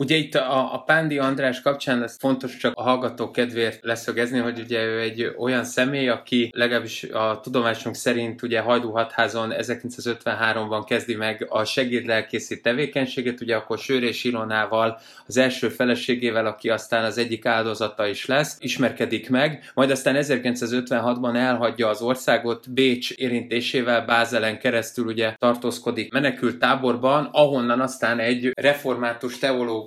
Ugye 0.00 0.16
itt 0.16 0.34
a, 0.34 0.74
a 0.74 0.78
Pándi 0.78 1.18
András 1.18 1.60
kapcsán 1.60 2.02
ez 2.02 2.16
fontos 2.18 2.56
csak 2.56 2.72
a 2.74 2.82
hallgató 2.82 3.30
kedvéért 3.30 3.84
leszögezni, 3.84 4.38
hogy 4.38 4.60
ugye 4.60 4.84
ő 4.84 5.00
egy 5.00 5.34
olyan 5.38 5.64
személy, 5.64 6.08
aki 6.08 6.50
legalábbis 6.54 7.02
a 7.02 7.40
tudomásunk 7.42 7.94
szerint 7.94 8.42
ugye 8.42 8.60
Hajdúhatházon 8.60 9.52
1953-ban 9.56 10.82
kezdi 10.86 11.14
meg 11.14 11.46
a 11.48 11.64
segédlelkészi 11.64 12.60
tevékenységet, 12.60 13.40
ugye 13.40 13.56
akkor 13.56 13.78
Sőr 13.78 14.02
és 14.02 14.24
Ilonával, 14.24 15.00
az 15.26 15.36
első 15.36 15.68
feleségével, 15.68 16.46
aki 16.46 16.68
aztán 16.68 17.04
az 17.04 17.18
egyik 17.18 17.46
áldozata 17.46 18.06
is 18.06 18.26
lesz, 18.26 18.56
ismerkedik 18.60 19.30
meg, 19.30 19.70
majd 19.74 19.90
aztán 19.90 20.16
1956-ban 20.18 21.36
elhagyja 21.36 21.88
az 21.88 22.02
országot 22.02 22.72
Bécs 22.72 23.10
érintésével 23.10 24.04
Bázelen 24.04 24.58
keresztül 24.58 25.06
ugye 25.06 25.34
tartózkodik 25.38 26.12
menekült 26.12 26.58
táborban, 26.58 27.28
ahonnan 27.32 27.80
aztán 27.80 28.18
egy 28.18 28.50
református 28.54 29.38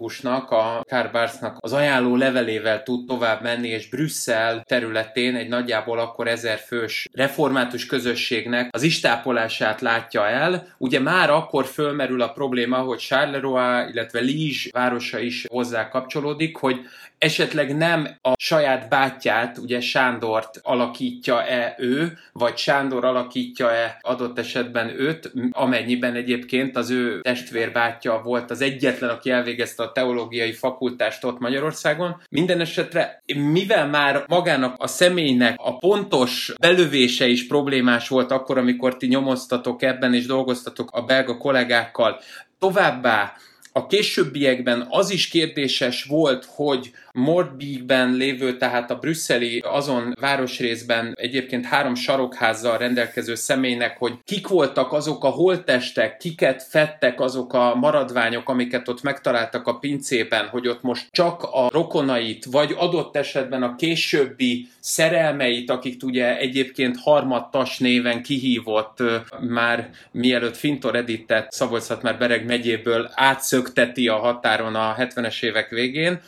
teológusnak, 0.02 0.52
a 0.52 0.84
Kárбársznak 0.88 1.58
az 1.60 1.74
ajánló 1.74 2.16
levelével 2.16 2.84
tud 2.84 3.06
tovább 3.06 3.42
menni, 3.42 3.68
és 3.68 3.90
Brüsszel 3.90 4.64
területén 4.66 5.36
egy 5.36 5.48
nagyjából 5.48 6.00
akkor 6.00 6.28
ezer 6.28 6.58
fős 6.58 7.08
református 7.14 7.86
közösségnek 7.86 8.70
az 8.72 8.84
istápolását 8.84 9.82
látja 9.82 10.28
el. 10.28 10.68
Ugye 10.78 11.00
már 11.00 11.30
akkor 11.30 11.66
fölmerül 11.66 12.22
a 12.22 12.32
probléma, 12.32 12.78
hogy 12.78 12.98
Charleroi, 12.98 13.90
illetve 13.92 14.20
Liege 14.20 14.70
városa 14.72 15.20
is 15.20 15.46
hozzá 15.50 15.90
kapcsolódik, 15.90 16.58
hogy 16.58 16.80
esetleg 17.22 17.78
nem 17.78 18.08
a 18.22 18.34
saját 18.40 18.90
bátyját, 18.90 19.58
ugye 19.58 19.82
Sándort 19.82 20.60
alakítja-e 20.62 21.76
ő, 21.78 22.18
vagy 22.32 22.58
Sándor 22.58 23.06
alakítja-e 23.06 23.98
adott 24.02 24.40
esetben 24.40 24.90
őt, 25.00 25.32
amennyiben 25.52 26.16
egyébként 26.16 26.78
az 26.78 26.90
ő 26.90 27.22
testvérbátyja 27.22 28.22
volt 28.24 28.52
az 28.52 28.62
egyetlen, 28.62 29.10
aki 29.10 29.30
elvégezte 29.30 29.84
a 29.84 29.92
teológiai 29.92 30.52
fakultást 30.52 31.24
ott 31.24 31.40
Magyarországon. 31.40 32.22
Minden 32.30 32.60
esetre, 32.60 33.24
mivel 33.36 33.88
már 33.88 34.24
magának 34.28 34.76
a 34.78 34.88
személynek 34.88 35.56
a 35.58 35.78
pontos 35.78 36.54
belövése 36.60 37.28
is 37.28 37.48
problémás 37.48 38.08
volt 38.08 38.32
akkor, 38.32 38.58
amikor 38.58 38.98
ti 38.98 39.08
nyomoztatok 39.08 39.82
ebben 39.82 40.14
és 40.14 40.26
dolgoztatok 40.26 40.92
a 40.92 41.02
belga 41.02 41.38
kollégákkal, 41.38 42.20
továbbá 42.60 43.34
a 43.74 43.88
későbbiekben 43.88 44.88
az 44.90 45.12
is 45.12 45.28
kérdéses 45.28 46.04
volt, 46.04 46.46
hogy 46.46 46.92
Mordbíkben 47.14 48.14
lévő, 48.14 48.58
tehát 48.58 48.92
a 48.92 48.96
brüsszeli 48.96 49.64
azon 49.66 50.14
városrészben 50.20 51.14
egyébként 51.18 51.66
három 51.66 51.96
sarokházzal 51.96 52.78
rendelkező 52.78 53.36
személynek, 53.36 53.98
hogy 53.98 54.14
kik 54.24 54.48
voltak 54.48 54.94
azok 54.94 55.24
a 55.24 55.30
holttestek, 55.30 56.18
kiket 56.18 56.64
fettek 56.64 57.20
azok 57.20 57.54
a 57.54 57.76
maradványok, 57.76 58.50
amiket 58.50 58.88
ott 58.88 59.02
megtaláltak 59.02 59.68
a 59.68 59.78
pincében, 59.78 60.48
hogy 60.48 60.68
ott 60.68 60.82
most 60.82 61.08
csak 61.12 61.44
a 61.44 61.70
rokonait, 61.72 62.46
vagy 62.46 62.76
adott 62.78 63.16
esetben 63.16 63.64
a 63.64 63.76
későbbi 63.76 64.68
szerelmeit, 64.80 65.70
akik 65.70 66.04
ugye 66.04 66.38
egyébként 66.38 66.98
harmadtas 67.00 67.78
néven 67.78 68.24
kihívott 68.24 69.04
már 69.40 69.90
mielőtt 70.12 70.58
Fintor 70.58 70.96
Edittet 70.96 71.52
szabolcs 71.52 71.80
már 72.02 72.18
Bereg 72.18 72.46
megyéből 72.46 73.10
átszögteti 73.14 74.08
a 74.08 74.16
határon 74.16 74.76
a 74.76 74.96
70-es 74.98 75.44
évek 75.44 75.70
végén, 75.70 76.22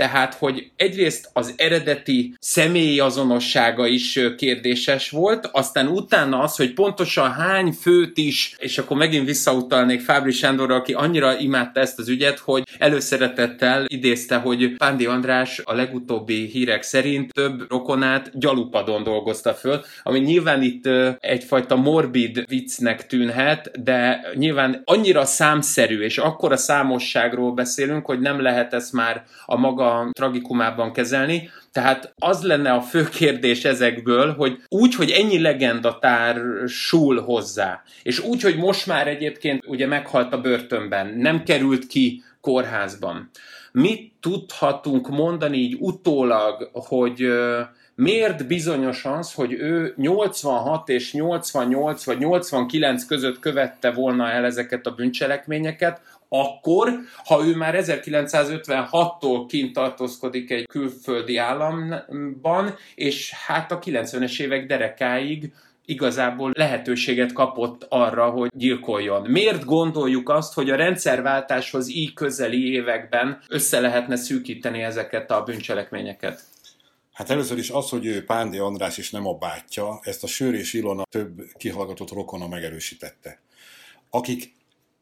tehát, 0.00 0.34
hogy 0.34 0.70
egyrészt 0.76 1.30
az 1.32 1.54
eredeti 1.56 2.34
személyi 2.38 3.00
azonossága 3.00 3.86
is 3.86 4.20
kérdéses 4.36 5.10
volt, 5.10 5.48
aztán 5.52 5.86
utána 5.86 6.38
az, 6.38 6.56
hogy 6.56 6.72
pontosan 6.72 7.32
hány 7.32 7.72
főt 7.72 8.18
is, 8.18 8.56
és 8.58 8.78
akkor 8.78 8.96
megint 8.96 9.26
visszautalnék 9.26 10.00
Fábri 10.00 10.30
Sándorra, 10.30 10.74
aki 10.74 10.92
annyira 10.92 11.38
imádta 11.38 11.80
ezt 11.80 11.98
az 11.98 12.08
ügyet, 12.08 12.38
hogy 12.38 12.62
előszeretettel 12.78 13.84
idézte, 13.86 14.36
hogy 14.36 14.76
Pándi 14.76 15.06
András 15.06 15.60
a 15.64 15.74
legutóbbi 15.74 16.46
hírek 16.46 16.82
szerint 16.82 17.32
több 17.32 17.70
rokonát 17.70 18.38
gyalupadon 18.38 19.02
dolgozta 19.02 19.54
föl, 19.54 19.80
ami 20.02 20.18
nyilván 20.18 20.62
itt 20.62 20.88
egyfajta 21.18 21.76
morbid 21.76 22.44
viccnek 22.48 23.06
tűnhet, 23.06 23.82
de 23.82 24.20
nyilván 24.34 24.82
annyira 24.84 25.24
számszerű, 25.24 26.00
és 26.02 26.18
akkora 26.18 26.56
számosságról 26.56 27.52
beszélünk, 27.52 28.06
hogy 28.06 28.20
nem 28.20 28.40
lehet 28.40 28.74
ezt 28.74 28.92
már 28.92 29.24
a 29.46 29.56
maga 29.56 29.89
tragikumában 30.12 30.92
kezelni. 30.92 31.50
Tehát 31.72 32.12
az 32.18 32.42
lenne 32.42 32.72
a 32.72 32.80
fő 32.80 33.08
kérdés 33.08 33.64
ezekből, 33.64 34.34
hogy 34.34 34.62
úgy, 34.68 34.94
hogy 34.94 35.10
ennyi 35.10 35.40
legenda 35.40 35.98
társul 35.98 37.20
hozzá, 37.20 37.82
és 38.02 38.18
úgy, 38.18 38.42
hogy 38.42 38.56
most 38.56 38.86
már 38.86 39.08
egyébként 39.08 39.66
ugye 39.66 39.86
meghalt 39.86 40.32
a 40.32 40.40
börtönben, 40.40 41.14
nem 41.16 41.42
került 41.42 41.86
ki 41.86 42.22
kórházban. 42.40 43.30
Mit 43.72 44.12
tudhatunk 44.20 45.08
mondani 45.08 45.56
így 45.56 45.76
utólag, 45.78 46.70
hogy 46.72 47.32
miért 47.94 48.46
bizonyos 48.46 49.04
az, 49.04 49.32
hogy 49.32 49.52
ő 49.52 49.94
86 49.96 50.88
és 50.88 51.12
88 51.12 52.04
vagy 52.04 52.18
89 52.18 53.04
között 53.04 53.38
követte 53.38 53.90
volna 53.90 54.30
el 54.30 54.44
ezeket 54.44 54.86
a 54.86 54.90
bűncselekményeket, 54.90 56.00
akkor, 56.32 57.00
ha 57.24 57.44
ő 57.46 57.56
már 57.56 57.74
1956-tól 57.78 59.44
kint 59.48 59.72
tartózkodik 59.72 60.50
egy 60.50 60.66
külföldi 60.66 61.36
államban, 61.36 62.74
és 62.94 63.32
hát 63.46 63.72
a 63.72 63.78
90-es 63.78 64.40
évek 64.40 64.66
derekáig 64.66 65.52
igazából 65.84 66.50
lehetőséget 66.54 67.32
kapott 67.32 67.86
arra, 67.88 68.30
hogy 68.30 68.50
gyilkoljon. 68.54 69.30
Miért 69.30 69.64
gondoljuk 69.64 70.28
azt, 70.28 70.54
hogy 70.54 70.70
a 70.70 70.76
rendszerváltáshoz 70.76 71.88
így 71.88 72.12
közeli 72.12 72.72
években 72.72 73.42
össze 73.48 73.80
lehetne 73.80 74.16
szűkíteni 74.16 74.82
ezeket 74.82 75.30
a 75.30 75.42
bűncselekményeket? 75.42 76.40
Hát 77.12 77.30
először 77.30 77.58
is 77.58 77.70
az, 77.70 77.88
hogy 77.88 78.06
ő 78.06 78.24
Pándi 78.24 78.58
András 78.58 78.98
és 78.98 79.10
nem 79.10 79.26
a 79.26 79.34
bátyja, 79.34 80.00
ezt 80.02 80.22
a 80.22 80.26
Sör 80.26 80.54
és 80.54 80.72
Ilona 80.72 81.02
több 81.10 81.42
kihallgatott 81.56 82.10
rokona 82.10 82.48
megerősítette. 82.48 83.40
Akik 84.10 84.58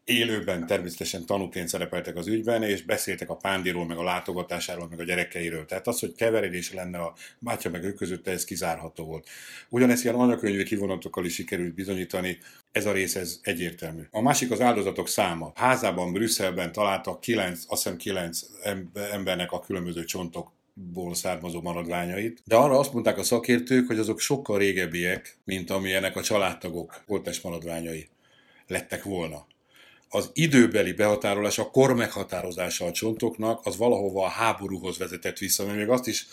élőben 0.09 0.67
természetesen 0.67 1.27
tanúként 1.27 1.69
szerepeltek 1.69 2.17
az 2.17 2.27
ügyben, 2.27 2.63
és 2.63 2.83
beszéltek 2.83 3.31
a 3.31 3.37
Pándiról, 3.37 3.87
meg 3.87 3.97
a 3.97 4.03
látogatásáról, 4.03 4.89
meg 4.89 5.01
a 5.01 5.05
gyerekeiről. 5.05 5.67
Tehát 5.67 5.87
az, 5.87 6.01
hogy 6.01 6.15
keveredés 6.15 6.73
lenne 6.73 6.99
a 6.99 7.15
bátya 7.39 7.71
meg 7.71 7.85
ők 7.85 7.97
között, 7.97 8.29
ez 8.29 8.45
kizárható 8.45 9.05
volt. 9.05 9.29
Ugyanezt 9.69 10.05
ilyen 10.05 10.17
anyakönyvi 10.17 10.63
kivonatokkal 10.63 11.25
is 11.25 11.35
sikerült 11.35 11.75
bizonyítani, 11.75 12.39
ez 12.73 12.87
a 12.87 12.93
rész 12.93 13.15
ez 13.15 13.39
egyértelmű. 13.43 14.03
A 14.11 14.21
másik 14.21 14.51
az 14.51 14.61
áldozatok 14.61 15.09
száma. 15.09 15.53
Házában, 15.55 16.13
Brüsszelben 16.13 16.73
találtak 16.73 17.21
kilenc, 17.21 17.65
azt 17.67 17.83
hiszem 17.83 17.99
kilenc 17.99 18.41
embernek 19.13 19.53
a 19.53 19.61
különböző 19.61 20.05
csontok 20.05 20.53
ból 20.93 21.15
származó 21.15 21.61
maradványait, 21.61 22.43
de 22.45 22.57
arra 22.57 22.79
azt 22.79 22.93
mondták 22.93 23.19
a 23.19 23.23
szakértők, 23.23 23.87
hogy 23.87 23.99
azok 23.99 24.21
sokkal 24.21 24.59
régebbiek, 24.59 25.39
mint 25.45 25.71
amilyenek 25.71 26.17
a 26.17 26.23
családtagok 26.23 27.03
holtes 27.07 27.41
maradványai 27.41 28.09
lettek 28.67 29.03
volna 29.03 29.47
az 30.09 30.31
időbeli 30.33 30.93
behatárolás, 30.93 31.59
a 31.59 31.71
kor 31.71 31.95
meghatározása 31.95 32.85
a 32.85 32.93
csontoknak, 32.93 33.67
az 33.67 33.77
valahova 33.77 34.25
a 34.25 34.29
háborúhoz 34.29 34.99
vezetett 34.99 35.39
vissza, 35.39 35.65
mert 35.65 35.77
még 35.77 35.89
azt 35.89 36.07
is 36.07 36.27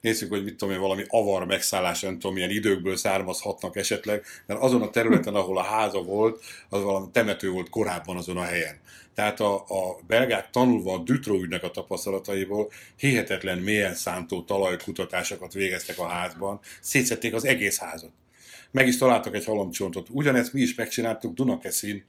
nézzük, 0.00 0.28
hogy 0.30 0.44
mit 0.44 0.56
tudom 0.56 0.74
én, 0.74 0.80
valami 0.80 1.04
avar 1.08 1.44
megszállás, 1.46 2.00
nem 2.00 2.12
tudom, 2.12 2.34
milyen 2.34 2.50
időkből 2.50 2.96
származhatnak 2.96 3.76
esetleg, 3.76 4.24
mert 4.46 4.60
azon 4.60 4.82
a 4.82 4.90
területen, 4.90 5.34
ahol 5.34 5.58
a 5.58 5.62
háza 5.62 6.02
volt, 6.02 6.44
az 6.68 6.82
valami 6.82 7.06
temető 7.12 7.50
volt 7.50 7.68
korábban 7.68 8.16
azon 8.16 8.36
a 8.36 8.42
helyen. 8.42 8.80
Tehát 9.14 9.40
a, 9.40 9.54
a 9.54 10.00
belgák 10.06 10.50
tanulva 10.50 10.92
a 10.92 10.98
Dutró 10.98 11.40
ügynek 11.40 11.62
a 11.62 11.70
tapasztalataiból 11.70 12.70
hihetetlen 12.96 13.58
mélyen 13.58 13.94
szántó 13.94 14.42
talajkutatásokat 14.42 15.52
végeztek 15.52 15.98
a 15.98 16.06
házban, 16.06 16.60
szétszették 16.80 17.34
az 17.34 17.44
egész 17.44 17.78
házat. 17.78 18.10
Meg 18.70 18.86
is 18.86 18.98
találtak 18.98 19.34
egy 19.34 19.44
halomcsontot. 19.44 20.06
Ugyanezt 20.10 20.52
mi 20.52 20.60
is 20.60 20.74
megcsináltuk 20.74 21.34
Dunakeszin, 21.34 22.04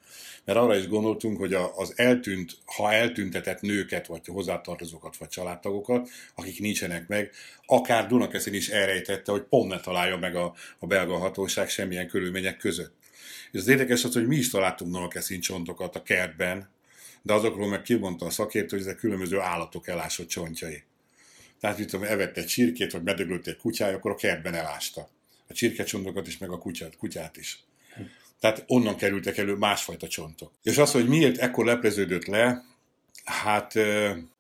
mert 0.46 0.60
arra 0.60 0.78
is 0.78 0.88
gondoltunk, 0.88 1.38
hogy 1.38 1.54
az 1.54 1.94
eltűnt, 1.96 2.58
ha 2.66 2.94
eltüntetett 2.94 3.62
nőket, 3.62 4.08
vagy 4.08 4.26
hozzátartozókat, 4.26 5.18
vagy 5.18 5.28
családtagokat, 5.28 6.10
akik 6.36 6.60
nincsenek 6.60 7.08
meg, 7.08 7.32
akár 7.66 8.08
Dunakeszin 8.08 8.54
is 8.54 8.70
elrejtette, 8.70 9.32
hogy 9.32 9.44
pont 9.44 9.70
ne 9.70 9.80
találja 9.80 10.18
meg 10.18 10.36
a, 10.36 10.54
a 10.80 10.86
belga 10.86 11.18
hatóság 11.18 11.70
semmilyen 11.70 12.08
körülmények 12.08 12.58
között. 12.58 12.94
És 13.52 13.60
az 13.60 13.68
érdekes 13.68 14.04
az, 14.04 14.14
hogy 14.14 14.28
mi 14.28 14.36
is 14.36 14.50
találtunk 14.50 14.92
Dunakeszin 14.92 15.40
csontokat 15.40 15.96
a 15.96 16.04
kertben, 16.04 16.70
de 17.22 17.34
azokról 17.34 17.68
meg 17.68 17.82
kimondta 17.82 18.26
a 18.26 18.30
szakértő, 18.30 18.78
hogy 18.78 18.86
ezek 18.86 18.98
különböző 18.98 19.40
állatok 19.40 19.88
elásott 19.88 20.28
csontjai. 20.28 20.84
Tehát, 21.60 21.78
mit 21.78 21.90
tudom, 21.90 22.06
evett 22.06 22.38
egy 22.38 22.46
csirkét, 22.46 22.92
vagy 22.92 23.04
medöglött 23.04 23.48
egy 23.48 23.58
kutyája, 23.58 23.96
akkor 23.96 24.12
a 24.12 24.16
kertben 24.16 24.54
elásta. 24.54 25.10
A 25.48 25.54
csirkecsontokat 25.54 26.28
is, 26.28 26.38
meg 26.38 26.50
a 26.50 26.58
kutyát, 26.58 26.98
kutyát 26.98 27.38
is. 27.38 27.64
Tehát 28.44 28.64
onnan 28.68 28.96
kerültek 28.96 29.38
elő 29.38 29.56
másfajta 29.56 30.08
csontok. 30.08 30.52
És 30.64 30.78
az, 30.78 30.92
hogy 30.92 31.08
miért 31.08 31.38
ekkor 31.38 31.66
lepleződött 31.66 32.26
le, 32.26 32.64
hát 33.24 33.74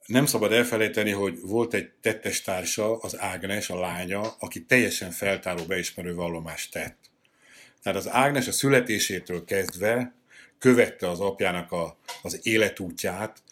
nem 0.05 0.25
szabad 0.25 0.51
elfelejteni, 0.51 1.11
hogy 1.11 1.39
volt 1.41 1.73
egy 1.73 1.89
tettestársa, 2.01 2.97
az 2.97 3.19
Ágnes, 3.19 3.69
a 3.69 3.79
lánya, 3.79 4.35
aki 4.39 4.65
teljesen 4.65 5.11
feltáró 5.11 5.63
beismerő 5.63 6.15
vallomást 6.15 6.71
tett. 6.71 6.97
Tehát 7.83 7.99
az 7.99 8.09
Ágnes 8.09 8.47
a 8.47 8.51
születésétől 8.51 9.45
kezdve 9.45 10.13
követte 10.59 11.09
az 11.09 11.19
apjának 11.19 11.71
a, 11.71 11.97
az 12.21 12.39
életútját, 12.41 13.43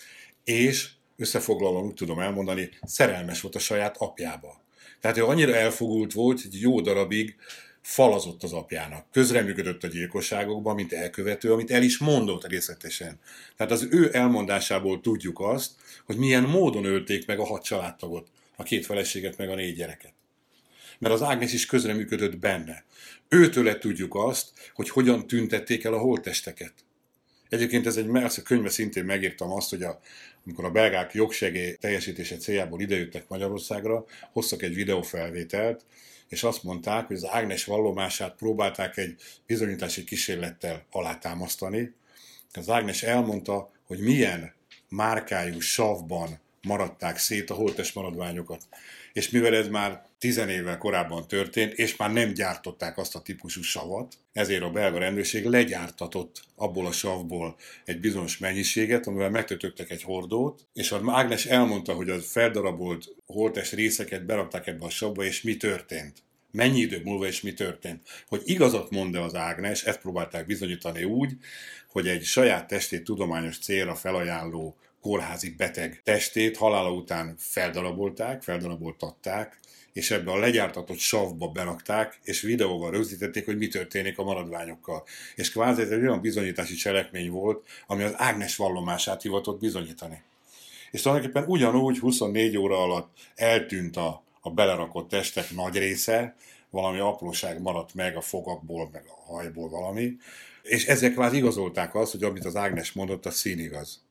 és 0.43 0.89
összefoglalom, 1.18 1.86
úgy 1.86 1.93
tudom 1.93 2.20
elmondani, 2.20 2.70
szerelmes 2.84 3.41
volt 3.41 3.56
a 3.56 3.60
saját 3.60 3.97
apjába. 3.97 4.62
Tehát 4.99 5.18
ő 5.18 5.26
annyira 5.26 5.56
elfogult 5.56 6.14
volt, 6.14 6.41
hogy 6.41 6.62
jó 6.62 6.82
darabig 6.82 7.36
falazott 7.82 8.44
az 8.44 8.54
apjának. 8.54 9.06
Közreműködött 9.12 9.84
a 9.84 9.88
gyilkosságokban, 9.88 10.76
mint 10.76 10.94
elkövető, 10.94 11.52
amit 11.52 11.72
el 11.72 11.84
is 11.84 11.98
mondott 11.98 12.48
részletesen. 12.48 13.20
Tehát 13.58 13.72
az 13.72 13.88
ő 13.92 14.10
elmondásából 14.14 15.02
tudjuk 15.02 15.40
azt, 15.40 15.72
hogy 16.06 16.18
milyen 16.18 16.44
módon 16.44 16.86
ölték 16.86 17.26
meg 17.26 17.40
a 17.40 17.46
hat 17.46 17.64
családtagot, 17.64 18.28
a 18.56 18.64
két 18.64 18.86
feleséget, 18.86 19.38
meg 19.38 19.50
a 19.50 19.56
négy 19.56 19.76
gyereket. 19.76 20.14
Mert 21.00 21.14
az 21.14 21.22
Ágnes 21.22 21.54
is 21.54 21.66
közreműködött 21.66 22.38
benne. 22.38 22.86
Őtőle 23.30 23.78
tudjuk 23.78 24.16
azt, 24.16 24.50
hogy 24.74 24.90
hogyan 24.90 25.28
tüntették 25.28 25.84
el 25.84 25.94
a 25.94 26.00
holttesteket. 26.00 26.74
Egyébként 27.50 27.86
ez 27.86 27.98
egy 27.98 28.08
a 28.08 28.42
könyve 28.44 28.70
szintén 28.70 29.06
megírtam 29.06 29.52
azt, 29.52 29.70
hogy 29.70 29.84
a, 29.84 30.00
amikor 30.46 30.66
a 30.66 30.72
belgák 30.72 31.14
jogsegély 31.14 31.74
teljesítése 31.74 32.38
céljából 32.38 32.82
idejöttek 32.82 33.28
Magyarországra, 33.28 34.06
hoztak 34.32 34.62
egy 34.62 34.74
videófelvételt, 34.74 35.86
és 36.32 36.44
azt 36.44 36.64
mondták, 36.64 37.08
hogy 37.08 37.16
az 37.16 37.28
Ágnes 37.28 37.66
vallomását 37.66 38.36
próbálták 38.36 38.98
egy 38.98 39.22
bizonyítási 39.46 40.04
kísérlettel 40.04 40.86
alátámasztani. 40.92 41.94
Az 42.54 42.70
Ágnes 42.70 43.04
elmondta, 43.04 43.72
hogy 43.88 44.00
milyen 44.00 44.54
márkájú 44.90 45.60
savban 45.60 46.40
maradták 46.62 47.18
szét 47.18 47.50
a 47.50 47.54
holtes 47.54 47.94
maradványokat. 47.94 48.68
És 49.14 49.30
mivel 49.30 49.55
ez 49.55 49.68
már 49.68 50.01
tizen 50.20 50.49
évvel 50.49 50.78
korábban 50.78 51.28
történt, 51.28 51.74
és 51.74 51.95
már 51.95 52.12
nem 52.12 52.34
gyártották 52.34 52.97
azt 52.97 53.16
a 53.16 53.22
típusú 53.22 53.62
savat, 53.62 54.14
ezért 54.34 54.64
a 54.64 54.70
belga 54.70 54.97
rendőrség 54.97 55.45
legyártatott 55.45 56.43
abból 56.55 56.86
a 56.86 56.91
savból 56.91 57.55
egy 57.86 57.99
bizonyos 57.99 58.38
mennyiséget, 58.38 59.07
amivel 59.07 59.30
megtötöttek 59.30 59.89
egy 59.89 60.03
hordót, 60.03 60.68
és 60.74 60.91
a 60.91 61.01
Ágnes 61.05 61.45
elmondta, 61.45 61.93
hogy 61.93 62.09
a 62.09 62.20
feldarabolt 62.20 63.16
holtes 63.26 63.72
részeket 63.72 64.26
berakták 64.26 64.68
ebbe 64.68 64.86
a 64.86 64.89
savba, 64.89 65.24
és 65.24 65.41
mi 65.41 65.57
történt. 65.57 66.18
Mennyi 66.51 66.80
idő 66.80 67.01
múlva 67.03 67.28
és 67.28 67.41
mi 67.41 67.53
történt. 67.53 68.01
Hogy 68.28 68.41
igazat 68.45 68.89
mond-e 68.89 69.22
az 69.22 69.36
Ágnes, 69.36 69.84
ezt 69.84 69.99
próbálták 69.99 70.45
bizonyítani 70.45 71.03
úgy, 71.03 71.32
hogy 71.88 72.07
egy 72.07 72.24
saját 72.24 72.68
testét 72.68 73.03
tudományos 73.03 73.57
célra 73.57 73.95
felajánló 73.95 74.76
kórházi 75.02 75.49
beteg 75.49 76.02
testét 76.04 76.58
halála 76.58 76.91
után 76.91 77.36
feldarabolták, 77.38 78.41
feldaraboltatták, 78.41 79.60
és 79.93 80.12
ebbe 80.12 80.32
a 80.32 80.38
legyártatott 80.38 80.97
savba 80.97 81.47
berakták, 81.47 82.20
és 82.24 82.41
videóval 82.41 82.91
rögzítették, 82.91 83.45
hogy 83.45 83.58
mi 83.58 83.68
történik 83.68 84.18
a 84.18 84.24
maradványokkal. 84.24 85.04
És 85.36 85.52
kvázi 85.52 85.82
ez 85.82 85.89
egy 85.89 86.02
olyan 86.02 86.22
bizonyítási 86.22 86.76
cselekmény 86.76 87.30
volt, 87.30 87.68
ami 87.88 88.04
az 88.04 88.14
Ágnes 88.16 88.56
vallomását 88.56 89.22
hivatott 89.22 89.60
bizonyítani. 89.60 90.22
És 90.91 91.02
tulajdonképpen 91.02 91.49
ugyanúgy 91.49 91.99
24 91.99 92.58
óra 92.58 92.84
alatt 92.84 93.18
eltűnt 93.36 93.97
a, 93.97 94.24
a 94.41 94.49
belerakott 94.49 95.10
testek 95.10 95.52
nagy 95.52 95.78
része, 95.78 96.36
valami 96.70 96.99
apróság 96.99 97.62
maradt 97.62 97.93
meg 97.93 98.16
a 98.16 98.22
fogakból, 98.22 98.89
meg 98.91 99.04
a 99.08 99.34
hajból 99.34 99.70
valami, 99.70 100.18
és 100.64 100.86
ezek 100.86 101.16
már 101.16 101.34
igazolták 101.34 101.95
azt, 101.95 102.12
hogy 102.12 102.24
amit 102.24 102.45
az 102.45 102.56
Ágnes 102.56 102.91
mondott, 102.91 103.26
a 103.26 103.32
színigaz. 103.32 104.02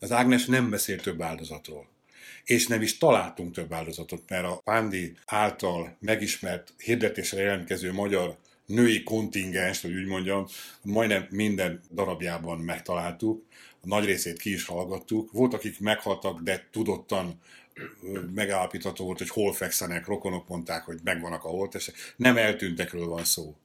Az 0.00 0.12
Ágnes 0.12 0.44
nem 0.44 0.70
beszél 0.70 1.00
több 1.00 1.22
áldozatról. 1.22 1.86
És 2.44 2.66
nem 2.66 2.82
is 2.82 2.98
találtunk 2.98 3.54
több 3.54 3.72
áldozatot, 3.72 4.22
mert 4.28 4.44
a 4.44 4.60
Pándi 4.64 5.16
által 5.26 5.96
megismert 6.00 6.72
hirdetésre 6.78 7.40
jelentkező 7.40 7.92
magyar 7.92 8.36
női 8.66 9.02
kontingens, 9.02 9.82
hogy 9.82 9.94
úgy 9.94 10.06
mondjam, 10.06 10.46
majdnem 10.82 11.26
minden 11.30 11.80
darabjában 11.90 12.58
megtaláltuk, 12.58 13.44
a 13.80 13.86
nagy 13.86 14.04
részét 14.04 14.38
ki 14.38 14.52
is 14.52 14.64
hallgattuk. 14.64 15.32
Volt, 15.32 15.54
akik 15.54 15.80
meghaltak, 15.80 16.40
de 16.40 16.68
tudottan 16.70 17.40
megállapítható 18.34 19.04
volt, 19.04 19.18
hogy 19.18 19.28
hol 19.28 19.52
fekszenek, 19.52 20.06
rokonok 20.06 20.48
mondták, 20.48 20.84
hogy 20.84 20.98
megvannak 21.04 21.44
a 21.44 21.48
holtesek. 21.48 21.94
Nem 22.16 22.36
eltűntekről 22.36 23.06
van 23.06 23.24
szó. 23.24 23.56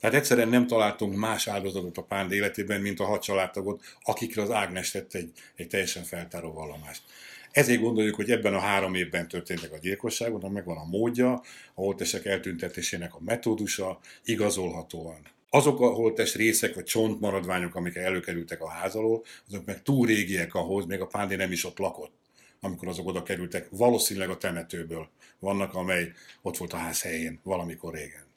Tehát 0.00 0.16
egyszerűen 0.16 0.48
nem 0.48 0.66
találtunk 0.66 1.16
más 1.16 1.48
áldozatot 1.48 1.98
a 1.98 2.02
Pánd 2.02 2.32
életében, 2.32 2.80
mint 2.80 3.00
a 3.00 3.04
hat 3.04 3.22
családtagot, 3.22 3.82
akikre 4.02 4.42
az 4.42 4.50
Ágnes 4.50 4.90
tett 4.90 5.14
egy, 5.14 5.32
egy 5.56 5.68
teljesen 5.68 6.02
feltáró 6.02 6.52
vallomást. 6.52 7.02
Ezért 7.50 7.80
gondoljuk, 7.80 8.14
hogy 8.14 8.30
ebben 8.30 8.54
a 8.54 8.58
három 8.58 8.94
évben 8.94 9.28
történtek 9.28 9.72
a 9.72 9.78
gyilkosságok, 9.78 10.50
megvan 10.50 10.76
a 10.76 10.84
módja, 10.84 11.32
a 11.74 11.80
holtesek 11.80 12.24
eltüntetésének 12.24 13.14
a 13.14 13.20
metódusa, 13.24 13.98
igazolhatóan. 14.24 15.20
Azok 15.50 15.80
a 15.80 15.86
holtest 15.86 16.34
részek 16.34 16.74
vagy 16.74 16.84
csontmaradványok, 16.84 17.74
amik 17.74 17.96
előkerültek 17.96 18.60
a 18.60 18.68
ház 18.68 18.94
alól, 18.94 19.24
azok 19.48 19.64
meg 19.64 19.82
túl 19.82 20.06
régiek 20.06 20.54
ahhoz, 20.54 20.86
még 20.86 21.00
a 21.00 21.06
Pándi 21.06 21.34
nem 21.34 21.52
is 21.52 21.64
ott 21.64 21.78
lakott 21.78 22.12
amikor 22.60 22.88
azok 22.88 23.06
oda 23.06 23.22
kerültek, 23.22 23.66
valószínűleg 23.70 24.30
a 24.30 24.36
temetőből 24.36 25.08
vannak, 25.38 25.74
amely 25.74 26.12
ott 26.42 26.56
volt 26.56 26.72
a 26.72 26.76
ház 26.76 27.02
helyén 27.02 27.40
valamikor 27.42 27.94
régen. 27.94 28.27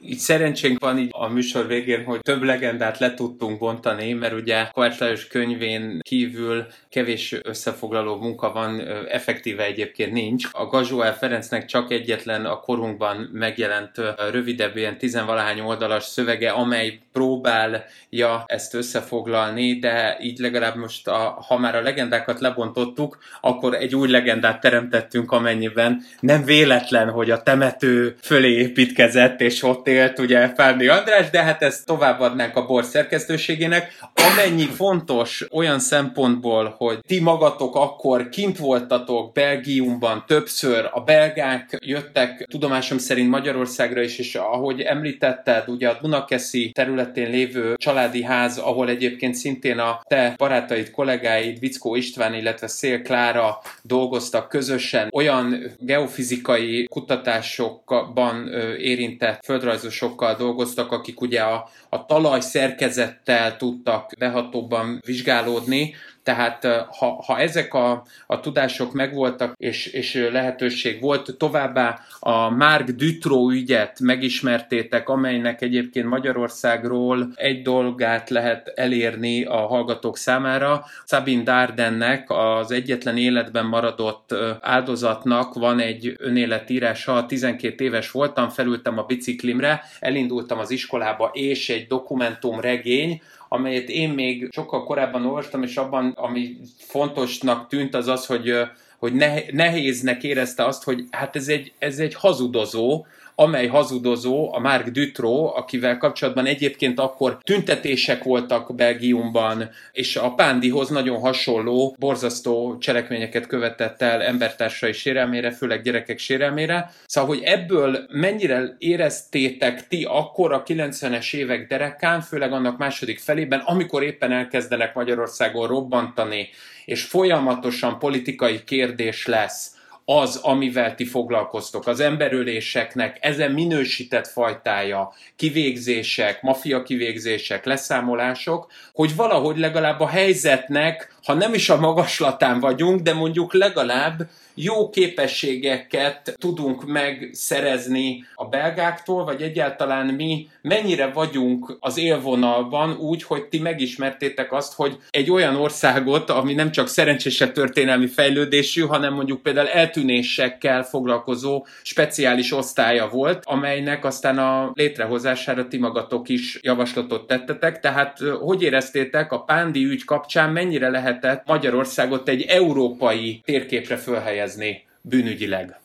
Így 0.00 0.18
szerencsénk 0.18 0.80
van 0.80 0.98
így 0.98 1.08
a 1.12 1.28
műsor 1.28 1.66
végén, 1.66 2.04
hogy 2.04 2.20
több 2.20 2.42
legendát 2.42 2.98
le 2.98 3.14
tudtunk 3.14 3.58
bontani, 3.58 4.12
mert 4.12 4.32
ugye 4.32 4.68
Kovács 4.72 5.28
könyvén 5.28 6.00
kívül 6.02 6.66
kevés 6.88 7.34
összefoglaló 7.42 8.16
munka 8.16 8.52
van, 8.52 8.80
effektíve 9.08 9.64
egyébként 9.64 10.12
nincs. 10.12 10.48
A 10.52 10.66
Gazsóel 10.66 11.16
Ferencnek 11.16 11.64
csak 11.64 11.92
egyetlen 11.92 12.46
a 12.46 12.60
korunkban 12.60 13.30
megjelent 13.32 13.92
rövidebb, 14.30 14.76
ilyen 14.76 14.98
tizenvalahány 14.98 15.60
oldalas 15.60 16.04
szövege, 16.04 16.50
amely 16.50 16.98
próbálja 17.12 18.44
ezt 18.46 18.74
összefoglalni, 18.74 19.78
de 19.78 20.18
így 20.22 20.38
legalább 20.38 20.76
most, 20.76 21.08
a, 21.08 21.44
ha 21.48 21.58
már 21.58 21.76
a 21.76 21.82
legendákat 21.82 22.40
lebontottuk, 22.40 23.18
akkor 23.40 23.74
egy 23.74 23.94
új 23.94 24.08
legendát 24.08 24.60
teremtettünk, 24.60 25.32
amennyiben 25.32 26.02
nem 26.20 26.44
véletlen, 26.44 27.10
hogy 27.10 27.30
a 27.30 27.42
temető 27.42 28.16
fölé 28.22 28.52
építkezett, 28.52 29.40
és 29.40 29.62
ott 29.70 29.86
élt 29.88 30.18
ugye 30.18 30.48
Fárni 30.54 30.86
András, 30.86 31.30
de 31.30 31.42
hát 31.42 31.62
ezt 31.62 31.86
továbbadnánk 31.86 32.56
a 32.56 32.66
bor 32.66 32.84
szerkesztőségének. 32.84 33.98
Amennyi 34.14 34.64
fontos 34.64 35.46
olyan 35.52 35.78
szempontból, 35.78 36.74
hogy 36.78 36.98
ti 37.06 37.20
magatok 37.20 37.76
akkor 37.76 38.28
kint 38.28 38.58
voltatok 38.58 39.32
Belgiumban 39.32 40.24
többször, 40.26 40.88
a 40.92 41.00
belgák 41.00 41.76
jöttek 41.84 42.46
tudomásom 42.50 42.98
szerint 42.98 43.30
Magyarországra 43.30 44.02
is, 44.02 44.18
és 44.18 44.34
ahogy 44.34 44.80
említetted, 44.80 45.68
ugye 45.68 45.88
a 45.88 45.98
Dunakeszi 46.00 46.70
területén 46.74 47.30
lévő 47.30 47.74
családi 47.76 48.22
ház, 48.22 48.58
ahol 48.58 48.88
egyébként 48.88 49.34
szintén 49.34 49.78
a 49.78 50.00
te 50.08 50.34
barátaid, 50.36 50.90
kollégáid, 50.90 51.58
Vickó 51.58 51.94
István, 51.94 52.34
illetve 52.34 52.66
Szél 52.66 53.02
Klára 53.02 53.58
dolgoztak 53.82 54.48
közösen, 54.48 55.08
olyan 55.12 55.62
geofizikai 55.78 56.84
kutatásokban 56.84 58.48
érintett 58.78 59.46
földrajzosokkal 59.60 60.34
dolgoztak, 60.34 60.92
akik 60.92 61.20
ugye 61.20 61.40
a, 61.40 61.68
a 61.88 62.06
talaj 62.06 62.40
szerkezettel 62.40 63.56
tudtak 63.56 64.10
behatóbban 64.18 65.00
vizsgálódni, 65.06 65.94
tehát 66.22 66.66
ha, 66.98 67.22
ha 67.26 67.38
ezek 67.38 67.74
a, 67.74 68.02
a 68.26 68.40
tudások 68.40 68.92
megvoltak, 68.92 69.54
és, 69.56 69.86
és 69.86 70.28
lehetőség 70.32 71.00
volt, 71.00 71.34
továbbá 71.38 72.00
a 72.20 72.50
Mark 72.50 72.90
Dutroux 72.90 73.54
ügyet 73.54 74.00
megismertétek, 74.00 75.08
amelynek 75.08 75.62
egyébként 75.62 76.06
Magyarországról 76.06 77.32
egy 77.34 77.62
dolgát 77.62 78.30
lehet 78.30 78.72
elérni 78.74 79.44
a 79.44 79.56
hallgatók 79.56 80.16
számára. 80.16 80.84
Sabine 81.06 81.42
Dardennek, 81.42 82.30
az 82.30 82.70
egyetlen 82.70 83.16
életben 83.16 83.66
maradott 83.66 84.34
áldozatnak 84.60 85.54
van 85.54 85.80
egy 85.80 86.14
önéletírása, 86.18 87.26
12 87.26 87.84
éves 87.84 88.10
voltam, 88.10 88.48
felültem 88.48 88.98
a 88.98 89.02
biciklimre, 89.02 89.82
elindultam 90.00 90.58
az 90.58 90.70
iskolába, 90.70 91.30
és 91.32 91.68
egy 91.68 91.86
dokumentumregény, 91.86 93.22
amelyet 93.52 93.88
én 93.88 94.10
még 94.10 94.48
sokkal 94.52 94.84
korábban 94.84 95.26
olvastam, 95.26 95.62
és 95.62 95.76
abban, 95.76 96.12
ami 96.16 96.56
fontosnak 96.78 97.68
tűnt, 97.68 97.94
az 97.94 98.06
az, 98.06 98.26
hogy 98.26 98.52
hogy 98.98 99.12
nehéznek 99.52 100.22
érezte 100.22 100.64
azt, 100.64 100.84
hogy 100.84 101.04
hát 101.10 101.36
ez 101.36 101.48
egy, 101.48 101.72
ez 101.78 101.98
egy 101.98 102.14
hazudozó, 102.14 103.06
amely 103.40 103.66
hazudozó, 103.66 104.52
a 104.54 104.58
Mark 104.58 104.88
Dutro, 104.88 105.52
akivel 105.56 105.98
kapcsolatban 105.98 106.46
egyébként 106.46 106.98
akkor 106.98 107.38
tüntetések 107.42 108.22
voltak 108.22 108.74
Belgiumban, 108.74 109.70
és 109.92 110.16
a 110.16 110.34
Pándihoz 110.34 110.88
nagyon 110.88 111.20
hasonló, 111.20 111.96
borzasztó 111.98 112.78
cselekményeket 112.78 113.46
követett 113.46 114.02
el 114.02 114.22
embertársai 114.22 114.92
sérelmére, 114.92 115.50
főleg 115.50 115.82
gyerekek 115.82 116.18
sérelmére. 116.18 116.90
Szóval, 117.06 117.30
hogy 117.30 117.42
ebből 117.44 118.06
mennyire 118.08 118.76
éreztétek 118.78 119.88
ti 119.88 120.06
akkor 120.08 120.52
a 120.52 120.62
90-es 120.62 121.34
évek 121.34 121.66
derekán, 121.66 122.20
főleg 122.20 122.52
annak 122.52 122.78
második 122.78 123.18
felében, 123.18 123.60
amikor 123.60 124.02
éppen 124.02 124.32
elkezdenek 124.32 124.94
Magyarországon 124.94 125.66
robbantani, 125.66 126.48
és 126.84 127.02
folyamatosan 127.02 127.98
politikai 127.98 128.64
kérdés 128.64 129.26
lesz, 129.26 129.78
az, 130.04 130.36
amivel 130.36 130.94
ti 130.94 131.04
foglalkoztok, 131.04 131.86
az 131.86 132.00
emberöléseknek 132.00 133.18
ezen 133.20 133.52
minősített 133.52 134.26
fajtája, 134.26 135.12
kivégzések, 135.36 136.42
mafia 136.42 136.82
kivégzések, 136.82 137.64
leszámolások, 137.64 138.70
hogy 138.92 139.16
valahogy 139.16 139.58
legalább 139.58 140.00
a 140.00 140.08
helyzetnek 140.08 141.09
ha 141.24 141.34
nem 141.34 141.54
is 141.54 141.70
a 141.70 141.80
magaslatán 141.80 142.60
vagyunk, 142.60 143.00
de 143.00 143.14
mondjuk 143.14 143.54
legalább 143.54 144.28
jó 144.54 144.90
képességeket 144.90 146.34
tudunk 146.38 146.86
megszerezni 146.86 148.24
a 148.34 148.44
belgáktól, 148.44 149.24
vagy 149.24 149.42
egyáltalán 149.42 150.06
mi 150.06 150.48
mennyire 150.62 151.06
vagyunk 151.06 151.76
az 151.80 151.98
élvonalban 151.98 152.96
úgy, 152.96 153.22
hogy 153.22 153.44
ti 153.44 153.58
megismertétek 153.58 154.52
azt, 154.52 154.74
hogy 154.74 154.96
egy 155.10 155.30
olyan 155.30 155.56
országot, 155.56 156.30
ami 156.30 156.54
nem 156.54 156.70
csak 156.70 156.88
szerencsésebb 156.88 157.52
történelmi 157.52 158.06
fejlődésű, 158.06 158.80
hanem 158.80 159.14
mondjuk 159.14 159.42
például 159.42 159.68
eltűnésekkel 159.68 160.82
foglalkozó 160.82 161.66
speciális 161.82 162.52
osztálya 162.52 163.08
volt, 163.08 163.42
amelynek 163.44 164.04
aztán 164.04 164.38
a 164.38 164.70
létrehozására 164.74 165.68
ti 165.68 165.78
magatok 165.78 166.28
is 166.28 166.58
javaslatot 166.62 167.26
tettetek. 167.26 167.80
Tehát 167.80 168.18
hogy 168.40 168.62
éreztétek 168.62 169.32
a 169.32 169.42
Pándi 169.42 169.84
ügy 169.84 170.04
kapcsán, 170.04 170.50
mennyire 170.50 170.88
lehetett 171.10 171.46
Magyarországot 171.46 172.28
egy 172.28 172.42
európai 172.42 173.40
térképre 173.44 173.96
fölhelyezni 173.96 174.84
bűnügyileg? 175.00 175.80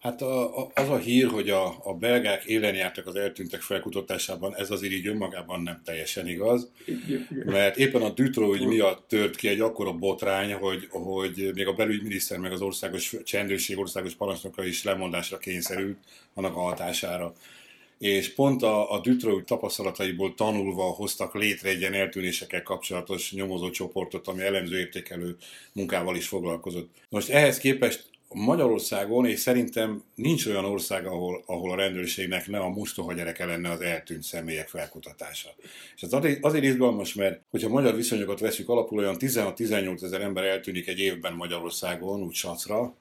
Hát 0.00 0.22
a, 0.22 0.58
a, 0.60 0.70
az 0.74 0.88
a 0.88 0.96
hír, 0.96 1.26
hogy 1.26 1.50
a, 1.50 1.74
a 1.82 1.94
belgák 1.94 2.44
élen 2.44 2.74
jártak 2.74 3.06
az 3.06 3.14
eltűntek 3.14 3.60
felkutatásában, 3.60 4.56
ez 4.56 4.70
azért 4.70 4.92
így 4.92 5.06
önmagában 5.06 5.62
nem 5.62 5.80
teljesen 5.84 6.28
igaz, 6.28 6.70
mert 7.44 7.76
éppen 7.76 8.02
a 8.02 8.10
Dutro 8.10 8.54
ügy 8.54 8.66
miatt 8.66 9.08
tört 9.08 9.36
ki 9.36 9.48
egy 9.48 9.60
akkora 9.60 9.92
botrány, 9.92 10.52
hogy, 10.52 10.86
hogy 10.90 11.50
még 11.54 11.66
a 11.66 11.72
belügyminiszter 11.72 12.38
meg 12.38 12.52
az 12.52 12.60
országos 12.60 13.16
csendőrség 13.24 13.78
országos 13.78 14.14
parancsnoka 14.14 14.64
is 14.64 14.84
lemondásra 14.84 15.38
kényszerült 15.38 15.98
annak 16.34 16.56
a 16.56 16.60
hatására. 16.60 17.32
És 18.02 18.34
pont 18.34 18.62
a, 18.62 18.92
a 18.92 19.00
Dutro 19.00 19.42
tapasztalataiból 19.42 20.34
tanulva 20.34 20.82
hoztak 20.82 21.34
létre 21.34 21.68
egy 21.68 21.80
ilyen 21.80 21.94
eltűnésekkel 21.94 22.62
kapcsolatos 22.62 23.32
nyomozó 23.32 23.70
csoportot, 23.70 24.28
ami 24.28 24.42
elemző 24.42 24.78
értékelő 24.78 25.36
munkával 25.72 26.16
is 26.16 26.26
foglalkozott. 26.26 26.90
Most 27.08 27.28
ehhez 27.28 27.58
képest 27.58 28.10
Magyarországon, 28.28 29.26
és 29.26 29.40
szerintem 29.40 30.02
nincs 30.14 30.46
olyan 30.46 30.64
ország, 30.64 31.06
ahol, 31.06 31.42
ahol 31.46 31.70
a 31.70 31.76
rendőrségnek 31.76 32.48
ne 32.48 32.58
a 32.58 32.68
mostoha 32.68 33.12
gyereke 33.12 33.44
lenne 33.44 33.70
az 33.70 33.80
eltűnt 33.80 34.22
személyek 34.22 34.68
felkutatása. 34.68 35.48
És 35.96 36.02
ez 36.02 36.12
azért, 36.12 36.44
azért 36.44 36.64
izgalmas, 36.64 37.14
mert 37.14 37.40
hogyha 37.50 37.68
magyar 37.68 37.94
viszonyokat 37.94 38.40
veszük 38.40 38.68
alapul, 38.68 38.98
olyan 38.98 39.16
16-18 39.18 40.02
ezer 40.02 40.20
ember 40.20 40.44
eltűnik 40.44 40.88
egy 40.88 40.98
évben 40.98 41.32
Magyarországon, 41.32 42.22
úgy 42.22 42.34
sacra, 42.34 42.94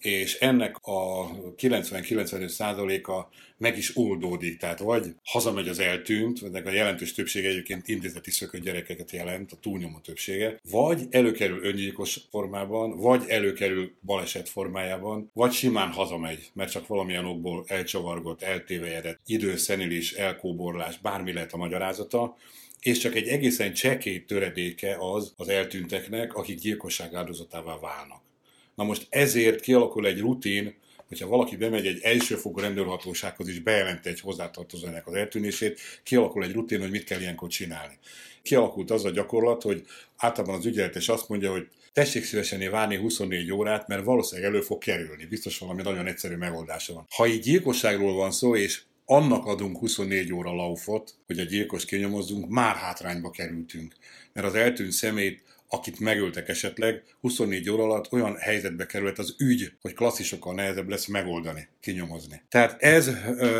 és 0.00 0.38
ennek 0.38 0.76
a 0.82 1.30
90-95 1.56 2.48
százaléka 2.48 3.30
meg 3.56 3.76
is 3.76 3.96
oldódik, 3.96 4.58
tehát 4.58 4.78
vagy 4.78 5.06
hazamegy 5.24 5.68
az 5.68 5.78
eltűnt, 5.78 6.42
ennek 6.42 6.66
a 6.66 6.70
jelentős 6.70 7.14
többsége 7.14 7.48
egyébként 7.48 7.88
intézeti 7.88 8.30
szökött 8.30 8.62
gyerekeket 8.62 9.10
jelent, 9.10 9.52
a 9.52 9.56
túlnyomó 9.56 9.98
többsége, 9.98 10.60
vagy 10.70 11.06
előkerül 11.10 11.64
öngyilkos 11.64 12.20
formában, 12.30 12.96
vagy 12.96 13.24
előkerül 13.28 13.92
baleset 14.02 14.48
formájában, 14.48 15.30
vagy 15.32 15.52
simán 15.52 15.88
hazamegy, 15.88 16.50
mert 16.54 16.70
csak 16.70 16.86
valamilyen 16.86 17.24
okból 17.24 17.64
elcsavargott, 17.66 18.42
eltévejedett, 18.42 19.20
időszenülés, 19.26 20.12
elkóborlás, 20.12 20.98
bármi 20.98 21.32
lehet 21.32 21.52
a 21.52 21.56
magyarázata, 21.56 22.36
és 22.80 22.98
csak 22.98 23.14
egy 23.14 23.28
egészen 23.28 23.72
csekély 23.72 24.24
töredéke 24.24 24.96
az 24.98 25.32
az 25.36 25.48
eltűntek,nek 25.48 26.34
akik 26.34 26.58
gyilkosság 26.58 27.14
áldozatává 27.14 27.78
válnak. 27.78 28.29
Na 28.80 28.86
most 28.86 29.06
ezért 29.10 29.60
kialakul 29.60 30.06
egy 30.06 30.18
rutin, 30.18 30.74
hogyha 31.08 31.26
valaki 31.26 31.56
bemegy 31.56 31.86
egy 31.86 32.00
elsőfokú 32.02 32.60
rendőrhatósághoz 32.60 33.48
és 33.48 33.58
bejelenti 33.58 34.08
egy 34.08 34.20
hozzátartozónak 34.20 35.06
az 35.06 35.14
eltűnését, 35.14 35.80
kialakul 36.02 36.44
egy 36.44 36.52
rutin, 36.52 36.80
hogy 36.80 36.90
mit 36.90 37.04
kell 37.04 37.20
ilyenkor 37.20 37.48
csinálni. 37.48 37.98
Kialakult 38.42 38.90
az 38.90 39.04
a 39.04 39.10
gyakorlat, 39.10 39.62
hogy 39.62 39.84
általában 40.16 40.56
az 40.56 40.66
ügyeletes 40.66 41.08
azt 41.08 41.28
mondja, 41.28 41.50
hogy 41.50 41.68
tessék 41.92 42.24
szívesen 42.24 42.70
várni 42.70 42.96
24 42.96 43.52
órát, 43.52 43.88
mert 43.88 44.04
valószínűleg 44.04 44.50
elő 44.50 44.60
fog 44.60 44.78
kerülni. 44.78 45.24
Biztos 45.24 45.58
valami 45.58 45.82
nagyon 45.82 46.06
egyszerű 46.06 46.36
megoldása 46.36 46.94
van. 46.94 47.06
Ha 47.16 47.26
így 47.26 47.40
gyilkosságról 47.40 48.14
van 48.14 48.30
szó, 48.30 48.56
és 48.56 48.82
annak 49.04 49.46
adunk 49.46 49.78
24 49.78 50.32
óra 50.32 50.54
laufot, 50.54 51.14
hogy 51.26 51.38
a 51.38 51.44
gyilkos 51.44 51.84
kinyomozzunk, 51.84 52.48
már 52.48 52.76
hátrányba 52.76 53.30
kerültünk. 53.30 53.94
Mert 54.32 54.46
az 54.46 54.54
eltűnt 54.54 54.92
szemét 54.92 55.42
akit 55.72 56.00
megöltek 56.00 56.48
esetleg, 56.48 57.02
24 57.20 57.70
óra 57.70 57.82
alatt 57.82 58.12
olyan 58.12 58.36
helyzetbe 58.36 58.86
került 58.86 59.18
az 59.18 59.34
ügy, 59.38 59.72
hogy 59.80 59.94
klasszisokkal 59.94 60.54
nehezebb 60.54 60.88
lesz 60.88 61.06
megoldani, 61.06 61.68
kinyomozni. 61.80 62.42
Tehát 62.48 62.82
ez, 62.82 63.10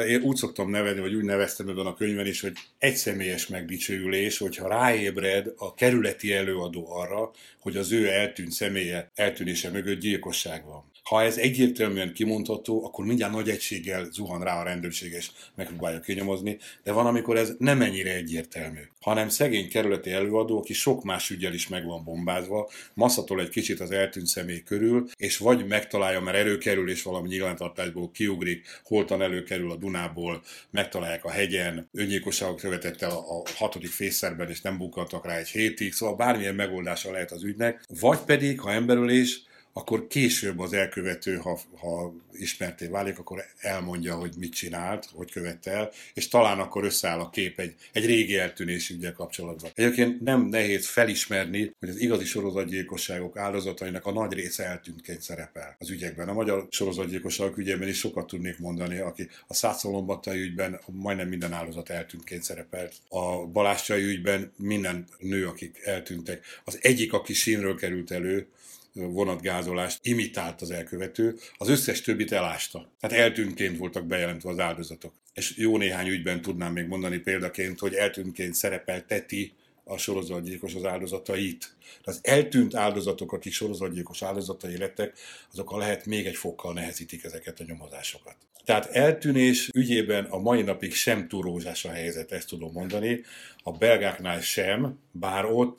én 0.09 0.23
úgy 0.23 0.37
szoktam 0.37 0.71
nevezni, 0.71 1.01
vagy 1.01 1.15
úgy 1.15 1.25
neveztem 1.25 1.69
ebben 1.69 1.87
a 1.87 1.95
könyvben 1.95 2.27
is, 2.27 2.41
hogy 2.41 2.53
egyszemélyes 2.79 3.47
megdicsőülés, 3.47 4.39
hogyha 4.39 4.69
ráébred 4.69 5.53
a 5.57 5.75
kerületi 5.75 6.33
előadó 6.33 6.91
arra, 6.91 7.31
hogy 7.61 7.77
az 7.77 7.93
ő 7.93 8.09
eltűnt 8.09 8.53
személye 8.53 9.11
eltűnése 9.15 9.71
mögött 9.71 10.01
gyilkosság 10.01 10.65
van. 10.65 10.90
Ha 11.03 11.23
ez 11.23 11.37
egyértelműen 11.37 12.13
kimondható, 12.13 12.85
akkor 12.85 13.05
mindjárt 13.05 13.33
nagy 13.33 13.49
egységgel 13.49 14.09
zuhan 14.11 14.45
rá 14.45 14.61
a 14.61 14.65
rendőrség, 14.65 15.13
és 15.13 15.31
megpróbálja 15.55 16.01
kinyomozni, 16.01 16.59
de 16.83 16.93
van, 16.93 17.07
amikor 17.07 17.37
ez 17.37 17.53
nem 17.59 17.83
ennyire 17.83 18.15
egyértelmű, 18.15 18.81
hanem 19.01 19.29
szegény 19.29 19.69
kerületi 19.69 20.11
előadó, 20.11 20.59
aki 20.59 20.73
sok 20.73 21.05
más 21.05 21.31
ügyel 21.31 21.55
is 21.55 21.69
meg 21.69 21.85
van 21.85 22.05
bombázva, 22.05 22.71
masszatol 22.95 23.41
egy 23.41 23.49
kicsit 23.49 23.81
az 23.81 23.91
eltűnt 23.91 24.27
személy 24.27 24.63
körül, 24.63 25.09
és 25.17 25.39
vagy 25.39 25.67
megtalálja, 25.67 26.21
mert 26.21 26.37
előkerül, 26.37 26.91
és 26.91 27.03
valami 27.03 27.29
nyilvántartásból 27.29 28.11
kiugrik, 28.11 28.67
holtan 28.85 29.23
előkerül 29.23 29.71
a 29.71 29.77
Dunából, 29.77 30.43
megtalálják 30.71 31.25
a 31.25 31.31
hegyen, 31.31 31.89
öngyilkosságot 31.93 32.61
követett 32.61 33.03
el 33.03 33.11
a, 33.11 33.43
hatodik 33.57 33.91
fészerben, 33.91 34.49
és 34.49 34.61
nem 34.61 34.79
bukkantak 34.79 35.27
rá 35.27 35.37
egy 35.37 35.49
hétig, 35.49 35.93
szóval 35.93 36.17
bármilyen 36.17 36.55
megoldása 36.55 37.13
lehet 37.13 37.31
az 37.31 37.43
ügynek, 37.43 37.85
vagy 38.01 38.19
pedig, 38.19 38.61
ha 38.61 38.73
emberölés, 38.73 39.49
akkor 39.81 40.07
később 40.07 40.59
az 40.59 40.73
elkövető, 40.73 41.37
ha, 41.37 41.61
ha 41.79 42.15
ismerté 42.33 42.87
válik, 42.87 43.19
akkor 43.19 43.45
elmondja, 43.59 44.15
hogy 44.15 44.33
mit 44.39 44.55
csinált, 44.55 45.09
hogy 45.13 45.31
követte 45.31 45.71
el, 45.71 45.91
és 46.15 46.29
talán 46.29 46.59
akkor 46.59 46.85
összeáll 46.85 47.19
a 47.19 47.31
kép 47.31 47.59
egy, 47.59 47.75
egy 47.93 48.07
régi 48.07 48.37
eltűnés 48.37 48.91
ügyel 48.91 49.13
kapcsolatban. 49.13 49.71
Egyébként 49.75 50.21
nem 50.21 50.47
nehéz 50.47 50.89
felismerni, 50.89 51.75
hogy 51.79 51.89
az 51.89 52.01
igazi 52.01 52.25
sorozatgyilkosságok 52.25 53.37
áldozatainak 53.37 54.07
a 54.07 54.13
nagy 54.13 54.33
része 54.33 54.65
eltűntként 54.65 55.23
szerepel 55.23 55.77
az 55.79 55.91
ügyekben. 55.91 56.29
A 56.29 56.33
magyar 56.33 56.67
sorozatgyilkosságok 56.71 57.59
ügyében 57.59 57.89
is 57.89 57.99
sokat 57.99 58.27
tudnék 58.27 58.59
mondani, 58.59 58.99
aki 58.99 59.29
a 59.47 59.55
Szászolombattai 59.55 60.41
ügyben 60.41 60.81
majdnem 60.87 61.29
minden 61.29 61.53
áldozat 61.53 61.91
eltűntként 61.91 62.43
szerepelt. 62.43 62.95
A 63.09 63.47
Balázscsai 63.47 64.03
ügyben 64.03 64.53
minden 64.57 65.05
nő, 65.19 65.47
akik 65.47 65.81
eltűntek. 65.85 66.45
Az 66.65 66.79
egyik, 66.83 67.13
aki 67.13 67.33
sínről 67.33 67.77
került 67.77 68.11
elő, 68.11 68.47
vonatgázolást 68.95 69.99
imitált 70.03 70.61
az 70.61 70.71
elkövető, 70.71 71.39
az 71.57 71.69
összes 71.69 72.01
többit 72.01 72.33
elásta. 72.33 72.93
Tehát 73.01 73.17
eltűntként 73.17 73.77
voltak 73.77 74.07
bejelentve 74.07 74.51
az 74.51 74.59
áldozatok. 74.59 75.13
És 75.35 75.57
jó 75.57 75.77
néhány 75.77 76.09
ügyben 76.09 76.43
tudnám 76.43 76.73
még 76.73 76.87
mondani 76.87 77.19
példaként, 77.19 77.79
hogy 77.79 77.95
eltűntként 77.95 78.55
szerepelteti 78.55 79.53
a 79.85 79.97
sorozatgyilkos 79.97 80.75
az 80.75 80.85
áldozatait. 80.85 81.77
Az 82.03 82.21
eltűnt 82.23 82.75
áldozatok, 82.75 83.33
akik 83.33 83.53
sorozatgyilkos 83.53 84.23
áldozatai 84.23 84.77
lettek, 84.77 85.19
azok 85.53 85.73
a 85.73 85.79
lehet 85.79 86.07
még 86.07 86.27
egy 86.27 86.37
fokkal 86.37 86.73
nehezítik 86.73 87.25
ezeket 87.25 87.61
a 87.61 87.65
nyomozásokat. 87.67 88.37
Tehát 88.65 88.87
eltűnés 88.87 89.71
ügyében 89.75 90.25
a 90.25 90.39
mai 90.39 90.63
napig 90.63 90.95
sem 90.95 91.29
túl 91.29 91.43
rózsás 91.43 91.85
a 91.85 91.91
helyzet, 91.91 92.33
ezt 92.33 92.49
tudom 92.49 92.73
mondani. 92.73 93.23
A 93.63 93.73
belgáknál 93.73 94.41
sem, 94.41 94.99
bár 95.13 95.45
ott 95.45 95.79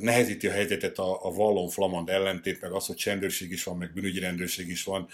nehezíti 0.00 0.46
a 0.46 0.52
helyzetet 0.52 0.98
a, 0.98 1.26
a 1.26 1.30
vallon 1.30 1.68
flamand 1.68 2.08
ellentét, 2.08 2.60
meg 2.60 2.72
az, 2.72 2.86
hogy 2.86 2.96
csendőrség 2.96 3.50
is 3.50 3.64
van, 3.64 3.76
meg 3.76 3.92
bűnügyi 3.92 4.18
rendőrség 4.18 4.68
is 4.68 4.84
van, 4.84 5.08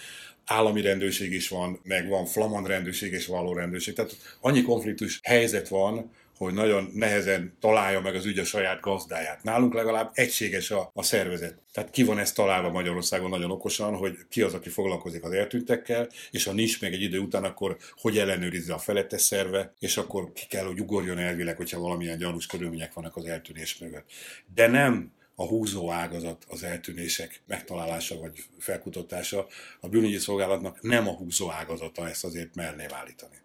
állami 0.45 0.81
rendőrség 0.81 1.33
is 1.33 1.47
van, 1.47 1.79
meg 1.83 2.07
van 2.07 2.25
flamand 2.25 2.67
rendőrség 2.67 3.13
és 3.13 3.25
valló 3.25 3.53
rendőrség. 3.53 3.93
Tehát 3.93 4.37
annyi 4.41 4.61
konfliktus 4.61 5.19
helyzet 5.23 5.67
van, 5.67 6.11
hogy 6.37 6.53
nagyon 6.53 6.91
nehezen 6.93 7.57
találja 7.59 8.01
meg 8.01 8.15
az 8.15 8.25
ügy 8.25 8.39
a 8.39 8.43
saját 8.43 8.79
gazdáját. 8.79 9.43
Nálunk 9.43 9.73
legalább 9.73 10.09
egységes 10.13 10.71
a, 10.71 10.91
a 10.93 11.03
szervezet. 11.03 11.57
Tehát 11.73 11.89
ki 11.89 12.03
van 12.03 12.19
ezt 12.19 12.35
találva 12.35 12.69
Magyarországon 12.69 13.29
nagyon 13.29 13.51
okosan, 13.51 13.95
hogy 13.95 14.17
ki 14.29 14.41
az, 14.41 14.53
aki 14.53 14.69
foglalkozik 14.69 15.23
az 15.23 15.31
eltűntekkel, 15.31 16.09
és 16.31 16.43
ha 16.43 16.53
nincs 16.53 16.81
meg 16.81 16.93
egy 16.93 17.01
idő 17.01 17.19
után, 17.19 17.43
akkor 17.43 17.77
hogy 17.95 18.17
ellenőrizze 18.17 18.73
a 18.73 18.77
felettes 18.77 19.21
szerve, 19.21 19.73
és 19.79 19.97
akkor 19.97 20.31
ki 20.33 20.45
kell, 20.49 20.65
hogy 20.65 20.79
ugorjon 20.79 21.17
elvileg, 21.17 21.57
hogyha 21.57 21.79
valamilyen 21.79 22.17
gyanús 22.17 22.45
körülmények 22.45 22.93
vannak 22.93 23.15
az 23.15 23.25
eltűnés 23.25 23.77
mögött. 23.77 24.05
De 24.53 24.67
nem 24.67 25.11
a 25.35 25.45
húzó 25.45 25.91
ágazat 25.91 26.45
az 26.49 26.63
eltűnések 26.63 27.41
megtalálása 27.47 28.19
vagy 28.19 28.43
felkutatása. 28.59 29.47
A 29.79 29.87
bűnügyi 29.87 30.17
szolgálatnak 30.17 30.81
nem 30.81 31.07
a 31.07 31.11
húzó 31.11 31.51
ágazata, 31.51 32.09
ezt 32.09 32.23
azért 32.23 32.55
merném 32.55 32.89
állítani 32.91 33.35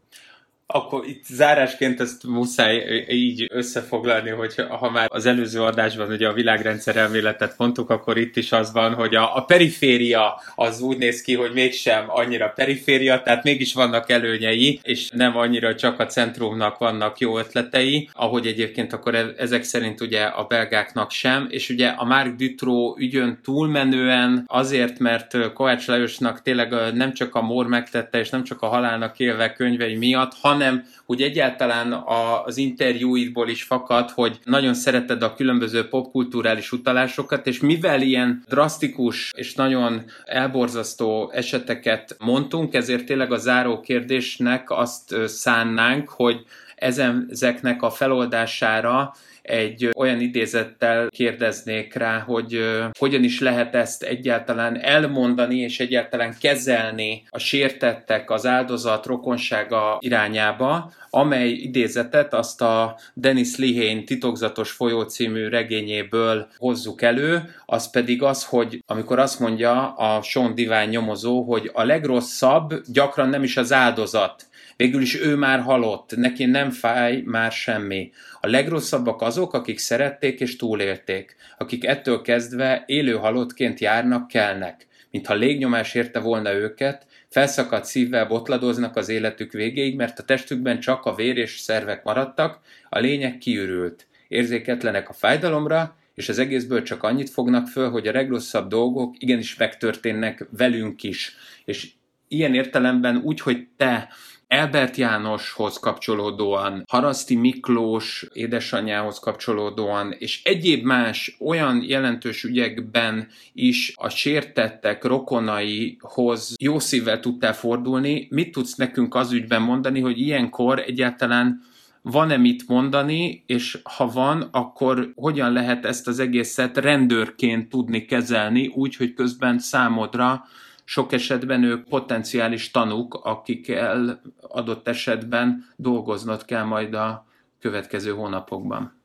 Akkor 0.73 1.07
itt 1.07 1.25
zárásként 1.25 2.01
ezt 2.01 2.27
muszáj 2.27 3.05
így 3.09 3.47
összefoglalni, 3.51 4.31
hogy 4.31 4.55
ha 4.68 4.91
már 4.91 5.07
az 5.09 5.27
előző 5.27 5.62
adásban 5.62 6.11
ugye 6.11 6.29
a 6.29 6.33
világrendszer 6.33 6.97
elméletet 6.97 7.55
mondtuk, 7.59 7.91
akkor 7.91 8.18
itt 8.18 8.37
is 8.37 8.53
az 8.53 8.73
van, 8.73 8.95
hogy 8.95 9.14
a, 9.14 9.37
a 9.37 9.45
periféria 9.45 10.41
az 10.55 10.81
úgy 10.81 10.99
néz 10.99 11.23
ki, 11.23 11.35
hogy 11.35 11.53
mégsem 11.53 12.05
annyira 12.09 12.53
periféria, 12.55 13.23
tehát 13.23 13.45
mégis 13.45 13.75
vannak 13.75 14.11
előnyei, 14.11 14.81
és 14.83 15.11
nem 15.11 15.37
annyira 15.37 15.75
csak 15.75 16.01
a 16.01 16.07
centrumnak 16.07 16.79
vannak 16.79 17.18
jó 17.18 17.39
ötletei, 17.39 18.09
ahogy 18.12 18.47
egyébként 18.47 18.93
akkor 18.93 19.14
e, 19.14 19.27
ezek 19.37 19.62
szerint 19.62 20.01
ugye 20.01 20.23
a 20.23 20.45
belgáknak 20.45 21.11
sem, 21.11 21.47
és 21.51 21.68
ugye 21.68 21.89
a 21.89 22.05
Mark 22.05 22.35
Dutroux 22.37 23.01
ügyön 23.01 23.39
túlmenően 23.43 24.45
azért, 24.47 24.99
mert 24.99 25.53
Kovács 25.53 25.87
Lajosnak 25.87 26.43
tényleg 26.43 26.95
nem 26.95 27.12
csak 27.12 27.35
a 27.35 27.43
mor 27.43 27.66
megtette, 27.66 28.18
és 28.18 28.31
nem 28.31 28.45
csak 28.45 28.62
a 28.62 28.66
halálnak 28.66 29.18
élve 29.18 29.53
könyvei 29.53 29.97
miatt, 29.97 30.33
hanem 30.41 30.62
hogy 31.05 31.23
egyáltalán 31.23 32.03
az 32.45 32.57
interjúidból 32.57 33.49
is 33.49 33.63
fakad, 33.63 34.11
hogy 34.11 34.39
nagyon 34.45 34.75
szereted 34.75 35.23
a 35.23 35.35
különböző 35.35 35.89
popkulturális 35.89 36.73
utalásokat, 36.73 37.47
és 37.47 37.61
mivel 37.61 38.01
ilyen 38.03 38.45
drasztikus 38.49 39.33
és 39.37 39.55
nagyon 39.55 40.03
elborzasztó 40.25 41.31
eseteket 41.35 42.17
mondtunk, 42.19 42.75
ezért 42.75 43.05
tényleg 43.05 43.33
a 43.33 43.37
záró 43.37 43.81
kérdésnek 43.81 44.71
azt 44.71 45.15
szánnánk, 45.27 46.09
hogy 46.09 46.45
ezen, 46.75 47.27
ezeknek 47.31 47.83
a 47.83 47.91
feloldására 47.91 49.15
egy 49.43 49.90
olyan 49.97 50.20
idézettel 50.20 51.09
kérdeznék 51.09 51.95
rá, 51.95 52.18
hogy 52.18 52.61
hogyan 52.99 53.24
is 53.24 53.40
lehet 53.40 53.74
ezt 53.74 54.03
egyáltalán 54.03 54.80
elmondani 54.80 55.59
és 55.59 55.80
egyáltalán 55.80 56.34
kezelni 56.40 57.22
a 57.30 57.38
sértettek 57.38 58.30
az 58.30 58.47
áldozat 58.47 59.07
rokonsága 59.07 59.97
irányába, 60.01 60.93
amely 61.11 61.49
idézetet 61.49 62.34
azt 62.34 62.62
a 62.62 62.97
Dennis 63.14 63.57
Lihane 63.57 64.03
titokzatos 64.03 64.70
folyó 64.70 65.03
című 65.03 65.49
regényéből 65.49 66.47
hozzuk 66.57 67.03
elő, 67.03 67.55
az 67.66 67.90
pedig 67.90 68.22
az, 68.22 68.45
hogy 68.45 68.82
amikor 68.86 69.18
azt 69.18 69.40
mondja 69.40 69.95
a 69.95 70.22
Sean 70.22 70.55
Divine 70.55 70.86
nyomozó, 70.86 71.43
hogy 71.43 71.70
a 71.72 71.84
legrosszabb 71.84 72.82
gyakran 72.93 73.28
nem 73.28 73.43
is 73.43 73.57
az 73.57 73.72
áldozat, 73.72 74.47
Végül 74.77 75.03
is 75.03 75.20
ő 75.20 75.37
már 75.37 75.61
halott, 75.61 76.16
neki 76.16 76.45
nem 76.45 76.70
fáj 76.70 77.23
már 77.25 77.53
semmi. 77.53 78.11
A 78.41 78.47
legrosszabbak 78.47 79.23
azok, 79.23 79.55
akik 79.55 79.79
szerették 79.79 80.41
és 80.41 80.57
túlélték, 80.57 81.37
akik 81.59 81.85
ettől 81.85 82.20
kezdve 82.20 82.85
élő 82.87 83.12
halottként 83.12 83.81
járnak, 83.81 84.29
kelnek, 84.29 84.87
mintha 85.11 85.35
légnyomás 85.35 85.95
érte 85.95 86.18
volna 86.18 86.53
őket, 86.53 87.07
felszakadt 87.29 87.85
szívvel 87.85 88.27
botladoznak 88.27 88.97
az 88.97 89.09
életük 89.09 89.53
végéig, 89.53 89.97
mert 89.97 90.18
a 90.18 90.23
testükben 90.23 90.81
csak 90.81 91.05
a 91.05 91.14
vér 91.14 91.37
és 91.37 91.59
szervek 91.59 92.05
maradtak, 92.05 92.61
a 92.89 92.99
lényeg 92.99 93.39
kiürült. 93.39 94.07
Érzéketlenek 94.29 95.09
a 95.09 95.12
fájdalomra, 95.12 95.97
és 96.14 96.29
az 96.29 96.39
egészből 96.39 96.83
csak 96.83 97.03
annyit 97.03 97.31
fognak 97.31 97.66
föl, 97.66 97.91
hogy 97.91 98.07
a 98.07 98.12
legrosszabb 98.12 98.68
dolgok 98.68 99.14
igenis 99.18 99.57
megtörténnek 99.57 100.47
velünk 100.51 101.03
is. 101.03 101.37
És 101.64 101.91
ilyen 102.29 102.55
értelemben 102.55 103.16
úgy, 103.16 103.41
hogy 103.41 103.66
te 103.77 104.09
Elbert 104.53 104.97
Jánoshoz 104.97 105.79
kapcsolódóan, 105.79 106.85
Haraszti 106.89 107.37
Miklós 107.37 108.27
édesanyjához 108.33 109.19
kapcsolódóan, 109.19 110.15
és 110.19 110.43
egyéb 110.45 110.85
más 110.85 111.37
olyan 111.41 111.83
jelentős 111.83 112.45
ügyekben 112.45 113.29
is 113.53 113.93
a 113.97 114.09
sértettek 114.09 115.05
rokonaihoz 115.05 116.55
jó 116.61 116.79
szívvel 116.79 117.21
tudtál 117.21 117.55
fordulni. 117.55 118.27
Mit 118.31 118.53
tudsz 118.53 118.75
nekünk 118.75 119.15
az 119.15 119.33
ügyben 119.33 119.63
mondani, 119.63 120.01
hogy 120.01 120.19
ilyenkor 120.19 120.79
egyáltalán 120.79 121.63
van-e 122.03 122.37
mit 122.37 122.69
mondani, 122.69 123.43
és 123.47 123.79
ha 123.83 124.07
van, 124.07 124.49
akkor 124.51 125.13
hogyan 125.15 125.53
lehet 125.53 125.85
ezt 125.85 126.09
az 126.09 126.19
egészet 126.19 126.77
rendőrként 126.77 127.69
tudni 127.69 128.05
kezelni, 128.05 128.67
úgy, 128.67 128.97
hogy 128.97 129.15
közben 129.15 129.59
számodra 129.59 130.45
sok 130.93 131.12
esetben 131.12 131.64
ők 131.64 131.88
potenciális 131.88 132.70
tanúk, 132.70 133.14
akikkel 133.14 134.22
adott 134.40 134.88
esetben 134.88 135.72
dolgoznod 135.76 136.45
kell 136.45 136.62
majd 136.62 136.95
a 136.95 137.26
következő 137.61 138.11
hónapokban. 138.12 139.01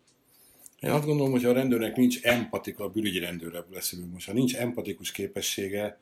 Én 0.79 0.89
azt 0.89 1.05
gondolom, 1.05 1.31
hogy 1.31 1.45
a 1.45 1.53
rendőrnek 1.53 1.95
nincs 1.95 2.21
empatika, 2.21 2.83
a 2.83 2.89
bűrügyi 2.89 3.19
rendőrre 3.19 3.65
beszélünk 3.73 4.13
most, 4.13 4.27
ha 4.27 4.33
nincs 4.33 4.55
empatikus 4.55 5.11
képessége, 5.11 5.99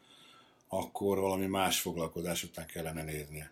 akkor 0.68 1.20
valami 1.20 1.46
más 1.46 1.80
foglalkozás 1.80 2.44
után 2.44 2.66
kellene 2.66 3.04
néznie. 3.04 3.52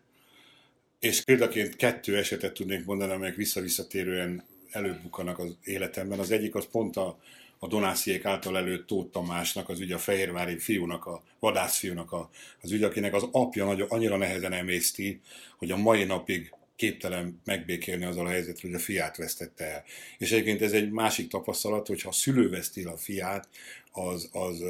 És 1.00 1.22
példaként 1.22 1.76
kettő 1.76 2.18
esetet 2.18 2.54
tudnék 2.54 2.86
mondani, 2.86 3.12
amelyek 3.12 3.36
vissza-visszatérően 3.36 4.44
előbukkanak 4.72 5.40
az 5.40 5.58
életemben. 5.64 6.20
Az 6.20 6.32
egyik 6.32 6.56
az 6.56 6.68
pont 6.72 6.98
a 6.98 7.20
a 7.64 7.68
Donásziék 7.68 8.26
által 8.26 8.58
előtt 8.58 8.88
Tóth 8.88 9.12
Tamásnak, 9.12 9.70
az 9.70 9.80
ügy 9.80 9.92
a 9.92 9.98
fehérvári 9.98 10.58
fiúnak, 10.58 11.06
a 11.06 11.24
vadászfiúnak 11.40 12.12
a, 12.12 12.30
az 12.62 12.72
ügy, 12.72 12.84
akinek 12.84 13.14
az 13.14 13.28
apja 13.32 13.66
nagyon, 13.66 13.88
annyira 13.90 14.18
nehezen 14.18 14.54
emészti, 14.54 15.22
hogy 15.58 15.72
a 15.72 15.78
mai 15.78 16.04
napig 16.04 16.54
képtelen 16.76 17.42
megbékélni 17.46 18.06
azzal 18.06 18.26
a 18.26 18.30
helyzetre, 18.30 18.68
hogy 18.68 18.78
a 18.78 18.80
fiát 18.80 19.18
vesztette 19.18 19.66
el. 19.66 19.84
És 20.18 20.32
egyébként 20.32 20.62
ez 20.62 20.72
egy 20.72 20.92
másik 20.92 21.28
tapasztalat, 21.28 21.88
hogy 21.88 22.02
ha 22.02 22.10
a 22.10 22.12
szülő 22.12 22.50
veszti 22.50 22.84
a 22.84 22.98
fiát, 22.98 23.50
az, 23.92 24.30
az 24.32 24.64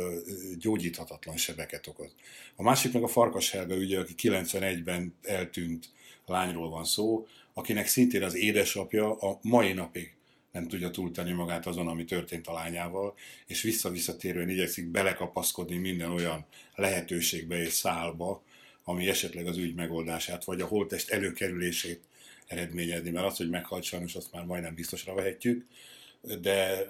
gyógyíthatatlan 0.60 1.38
sebeket 1.38 1.88
okoz. 1.88 2.16
A 2.56 2.64
másik 2.64 2.94
meg 2.94 3.04
a 3.04 3.08
Farkas 3.08 3.52
Helga 3.52 3.76
ügye, 3.76 4.00
aki 4.00 4.14
91-ben 4.18 5.16
eltűnt 5.22 5.90
lányról 6.26 6.70
van 6.70 6.86
szó, 6.86 7.28
akinek 7.54 7.88
szintén 7.88 8.24
az 8.24 8.36
édesapja 8.36 9.16
a 9.16 9.40
mai 9.42 9.74
napig 9.74 10.14
nem 10.54 10.68
tudja 10.68 10.92
túltenni 10.92 11.32
magát 11.32 11.66
azon, 11.66 11.88
ami 11.88 12.06
történt 12.06 12.48
a 12.48 12.54
lányával, 12.54 13.14
és 13.48 13.62
vissza-visszatérően 13.62 14.50
igyekszik 14.50 14.86
belekapaszkodni 14.86 15.78
minden 15.78 16.12
olyan 16.12 16.46
lehetőségbe 16.76 17.62
és 17.62 17.74
szálba, 17.74 18.44
ami 18.84 19.10
esetleg 19.10 19.48
az 19.48 19.58
ügy 19.58 19.76
megoldását, 19.76 20.44
vagy 20.44 20.62
a 20.62 20.66
holtest 20.66 21.10
előkerülését 21.10 22.02
eredményezni, 22.48 23.10
mert 23.10 23.26
az, 23.26 23.38
hogy 23.38 23.50
meghalt 23.50 23.84
sajnos, 23.84 24.16
azt 24.16 24.32
már 24.32 24.46
majdnem 24.46 24.76
biztosra 24.76 25.14
vehetjük, 25.14 25.66
de 26.42 26.88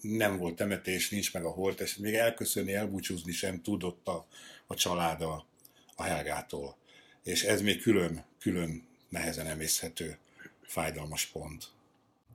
nem 0.00 0.36
volt 0.38 0.56
temetés, 0.56 1.10
nincs 1.10 1.32
meg 1.32 1.44
a 1.44 1.50
holtest, 1.50 1.98
még 1.98 2.14
elköszönni, 2.14 2.74
elbúcsúzni 2.74 3.32
sem 3.32 3.62
tudott 3.62 4.08
a, 4.08 4.26
a 4.66 4.74
család 4.74 5.22
a, 5.22 5.46
a 5.96 6.02
Helgától. 6.02 6.76
És 7.22 7.42
ez 7.42 7.60
még 7.60 7.80
külön, 7.80 8.24
külön 8.38 8.86
nehezen 9.08 9.46
emészhető 9.46 10.18
fájdalmas 10.62 11.26
pont. 11.26 11.68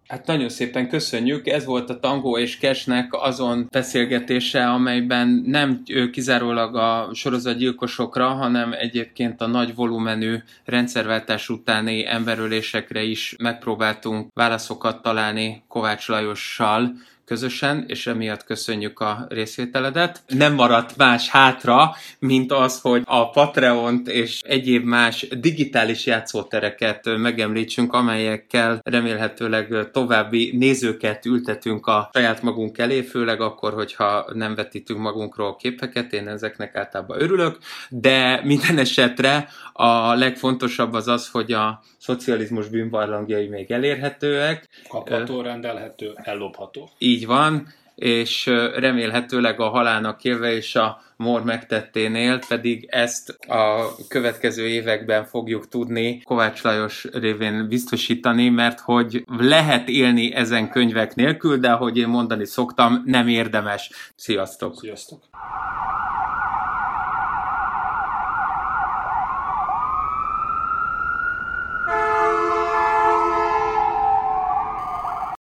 Hát 0.08 0.26
nagyon 0.26 0.50
szépen 0.50 0.90
köszönjük. 0.90 1.48
Ez 1.48 1.66
volt 1.66 1.90
a 1.90 2.00
Tango 2.00 2.38
és 2.38 2.58
Kesnek 2.58 3.14
azon 3.14 3.68
beszélgetése, 3.72 4.70
amelyben 4.70 5.28
nem 5.46 5.84
kizárólag 6.12 6.76
a 6.76 7.10
sorozatgyilkosokra, 7.14 8.28
hanem 8.28 8.74
egyébként 8.74 9.42
a 9.42 9.48
nagy 9.48 9.76
volumenű 9.76 10.38
rendszerváltás 10.66 11.50
utáni 11.50 12.06
emberölésekre 12.08 13.04
is 13.04 13.36
megpróbáltunk 13.38 14.28
válaszokat 14.34 15.02
találni 15.02 15.64
Kovács 15.68 16.08
Lajossal, 16.08 16.94
közösen, 17.26 17.84
és 17.88 18.08
emiatt 18.08 18.44
köszönjük 18.44 19.00
a 19.00 19.26
részvételedet. 19.30 20.24
Nem 20.28 20.54
maradt 20.54 20.98
más 20.98 21.30
hátra, 21.30 21.96
mint 22.20 22.52
az, 22.52 22.82
hogy 22.82 23.02
a 23.06 23.30
Patreont 23.30 24.08
és 24.08 24.42
egyéb 24.42 24.86
más 24.86 25.28
digitális 25.28 26.06
játszótereket 26.06 27.18
megemlítsünk, 27.18 27.94
amelyekkel 27.94 28.80
remélhetőleg 28.84 29.90
további 29.92 30.58
nézőket 30.58 31.26
ültetünk 31.26 31.88
a 31.88 32.10
saját 32.14 32.42
magunk 32.42 32.78
elé, 32.78 33.02
főleg 33.02 33.42
akkor, 33.42 33.74
hogyha 33.74 34.26
nem 34.34 34.56
vetítünk 34.56 35.00
magunkról 35.00 35.56
képeket, 35.56 36.14
én 36.14 36.28
ezeknek 36.28 36.76
általában 36.76 37.22
örülök, 37.22 37.58
de 37.90 38.42
minden 38.44 38.78
esetre 38.78 39.48
a 39.74 40.14
legfontosabb 40.14 40.94
az 40.94 41.08
az, 41.08 41.30
hogy 41.30 41.52
a 41.52 41.84
szocializmus 42.06 42.68
bűnbarlangjai 42.68 43.48
még 43.48 43.72
elérhetőek. 43.72 44.68
Kapható, 44.88 45.42
rendelhető, 45.42 46.12
ellopható. 46.16 46.90
Így 46.98 47.26
van, 47.26 47.68
és 47.96 48.46
remélhetőleg 48.76 49.60
a 49.60 49.70
halálnak 49.70 50.24
élve 50.24 50.52
és 50.52 50.76
a 50.76 51.02
mor 51.18 51.44
megtetténél 51.44 52.40
pedig 52.48 52.88
ezt 52.90 53.30
a 53.48 53.96
következő 54.08 54.68
években 54.68 55.26
fogjuk 55.26 55.68
tudni 55.68 56.22
Kovács 56.22 56.64
Lajos 56.64 57.08
révén 57.14 57.68
biztosítani, 57.68 58.50
mert 58.50 58.80
hogy 58.80 59.24
lehet 59.38 59.90
élni 59.90 60.34
ezen 60.34 60.70
könyvek 60.70 61.16
nélkül, 61.16 61.58
de 61.58 61.72
ahogy 61.72 61.98
én 61.98 62.08
mondani 62.08 62.46
szoktam, 62.46 63.02
nem 63.06 63.28
érdemes. 63.28 63.90
Sziasztok! 64.16 64.76
Sziasztok! 64.80 65.24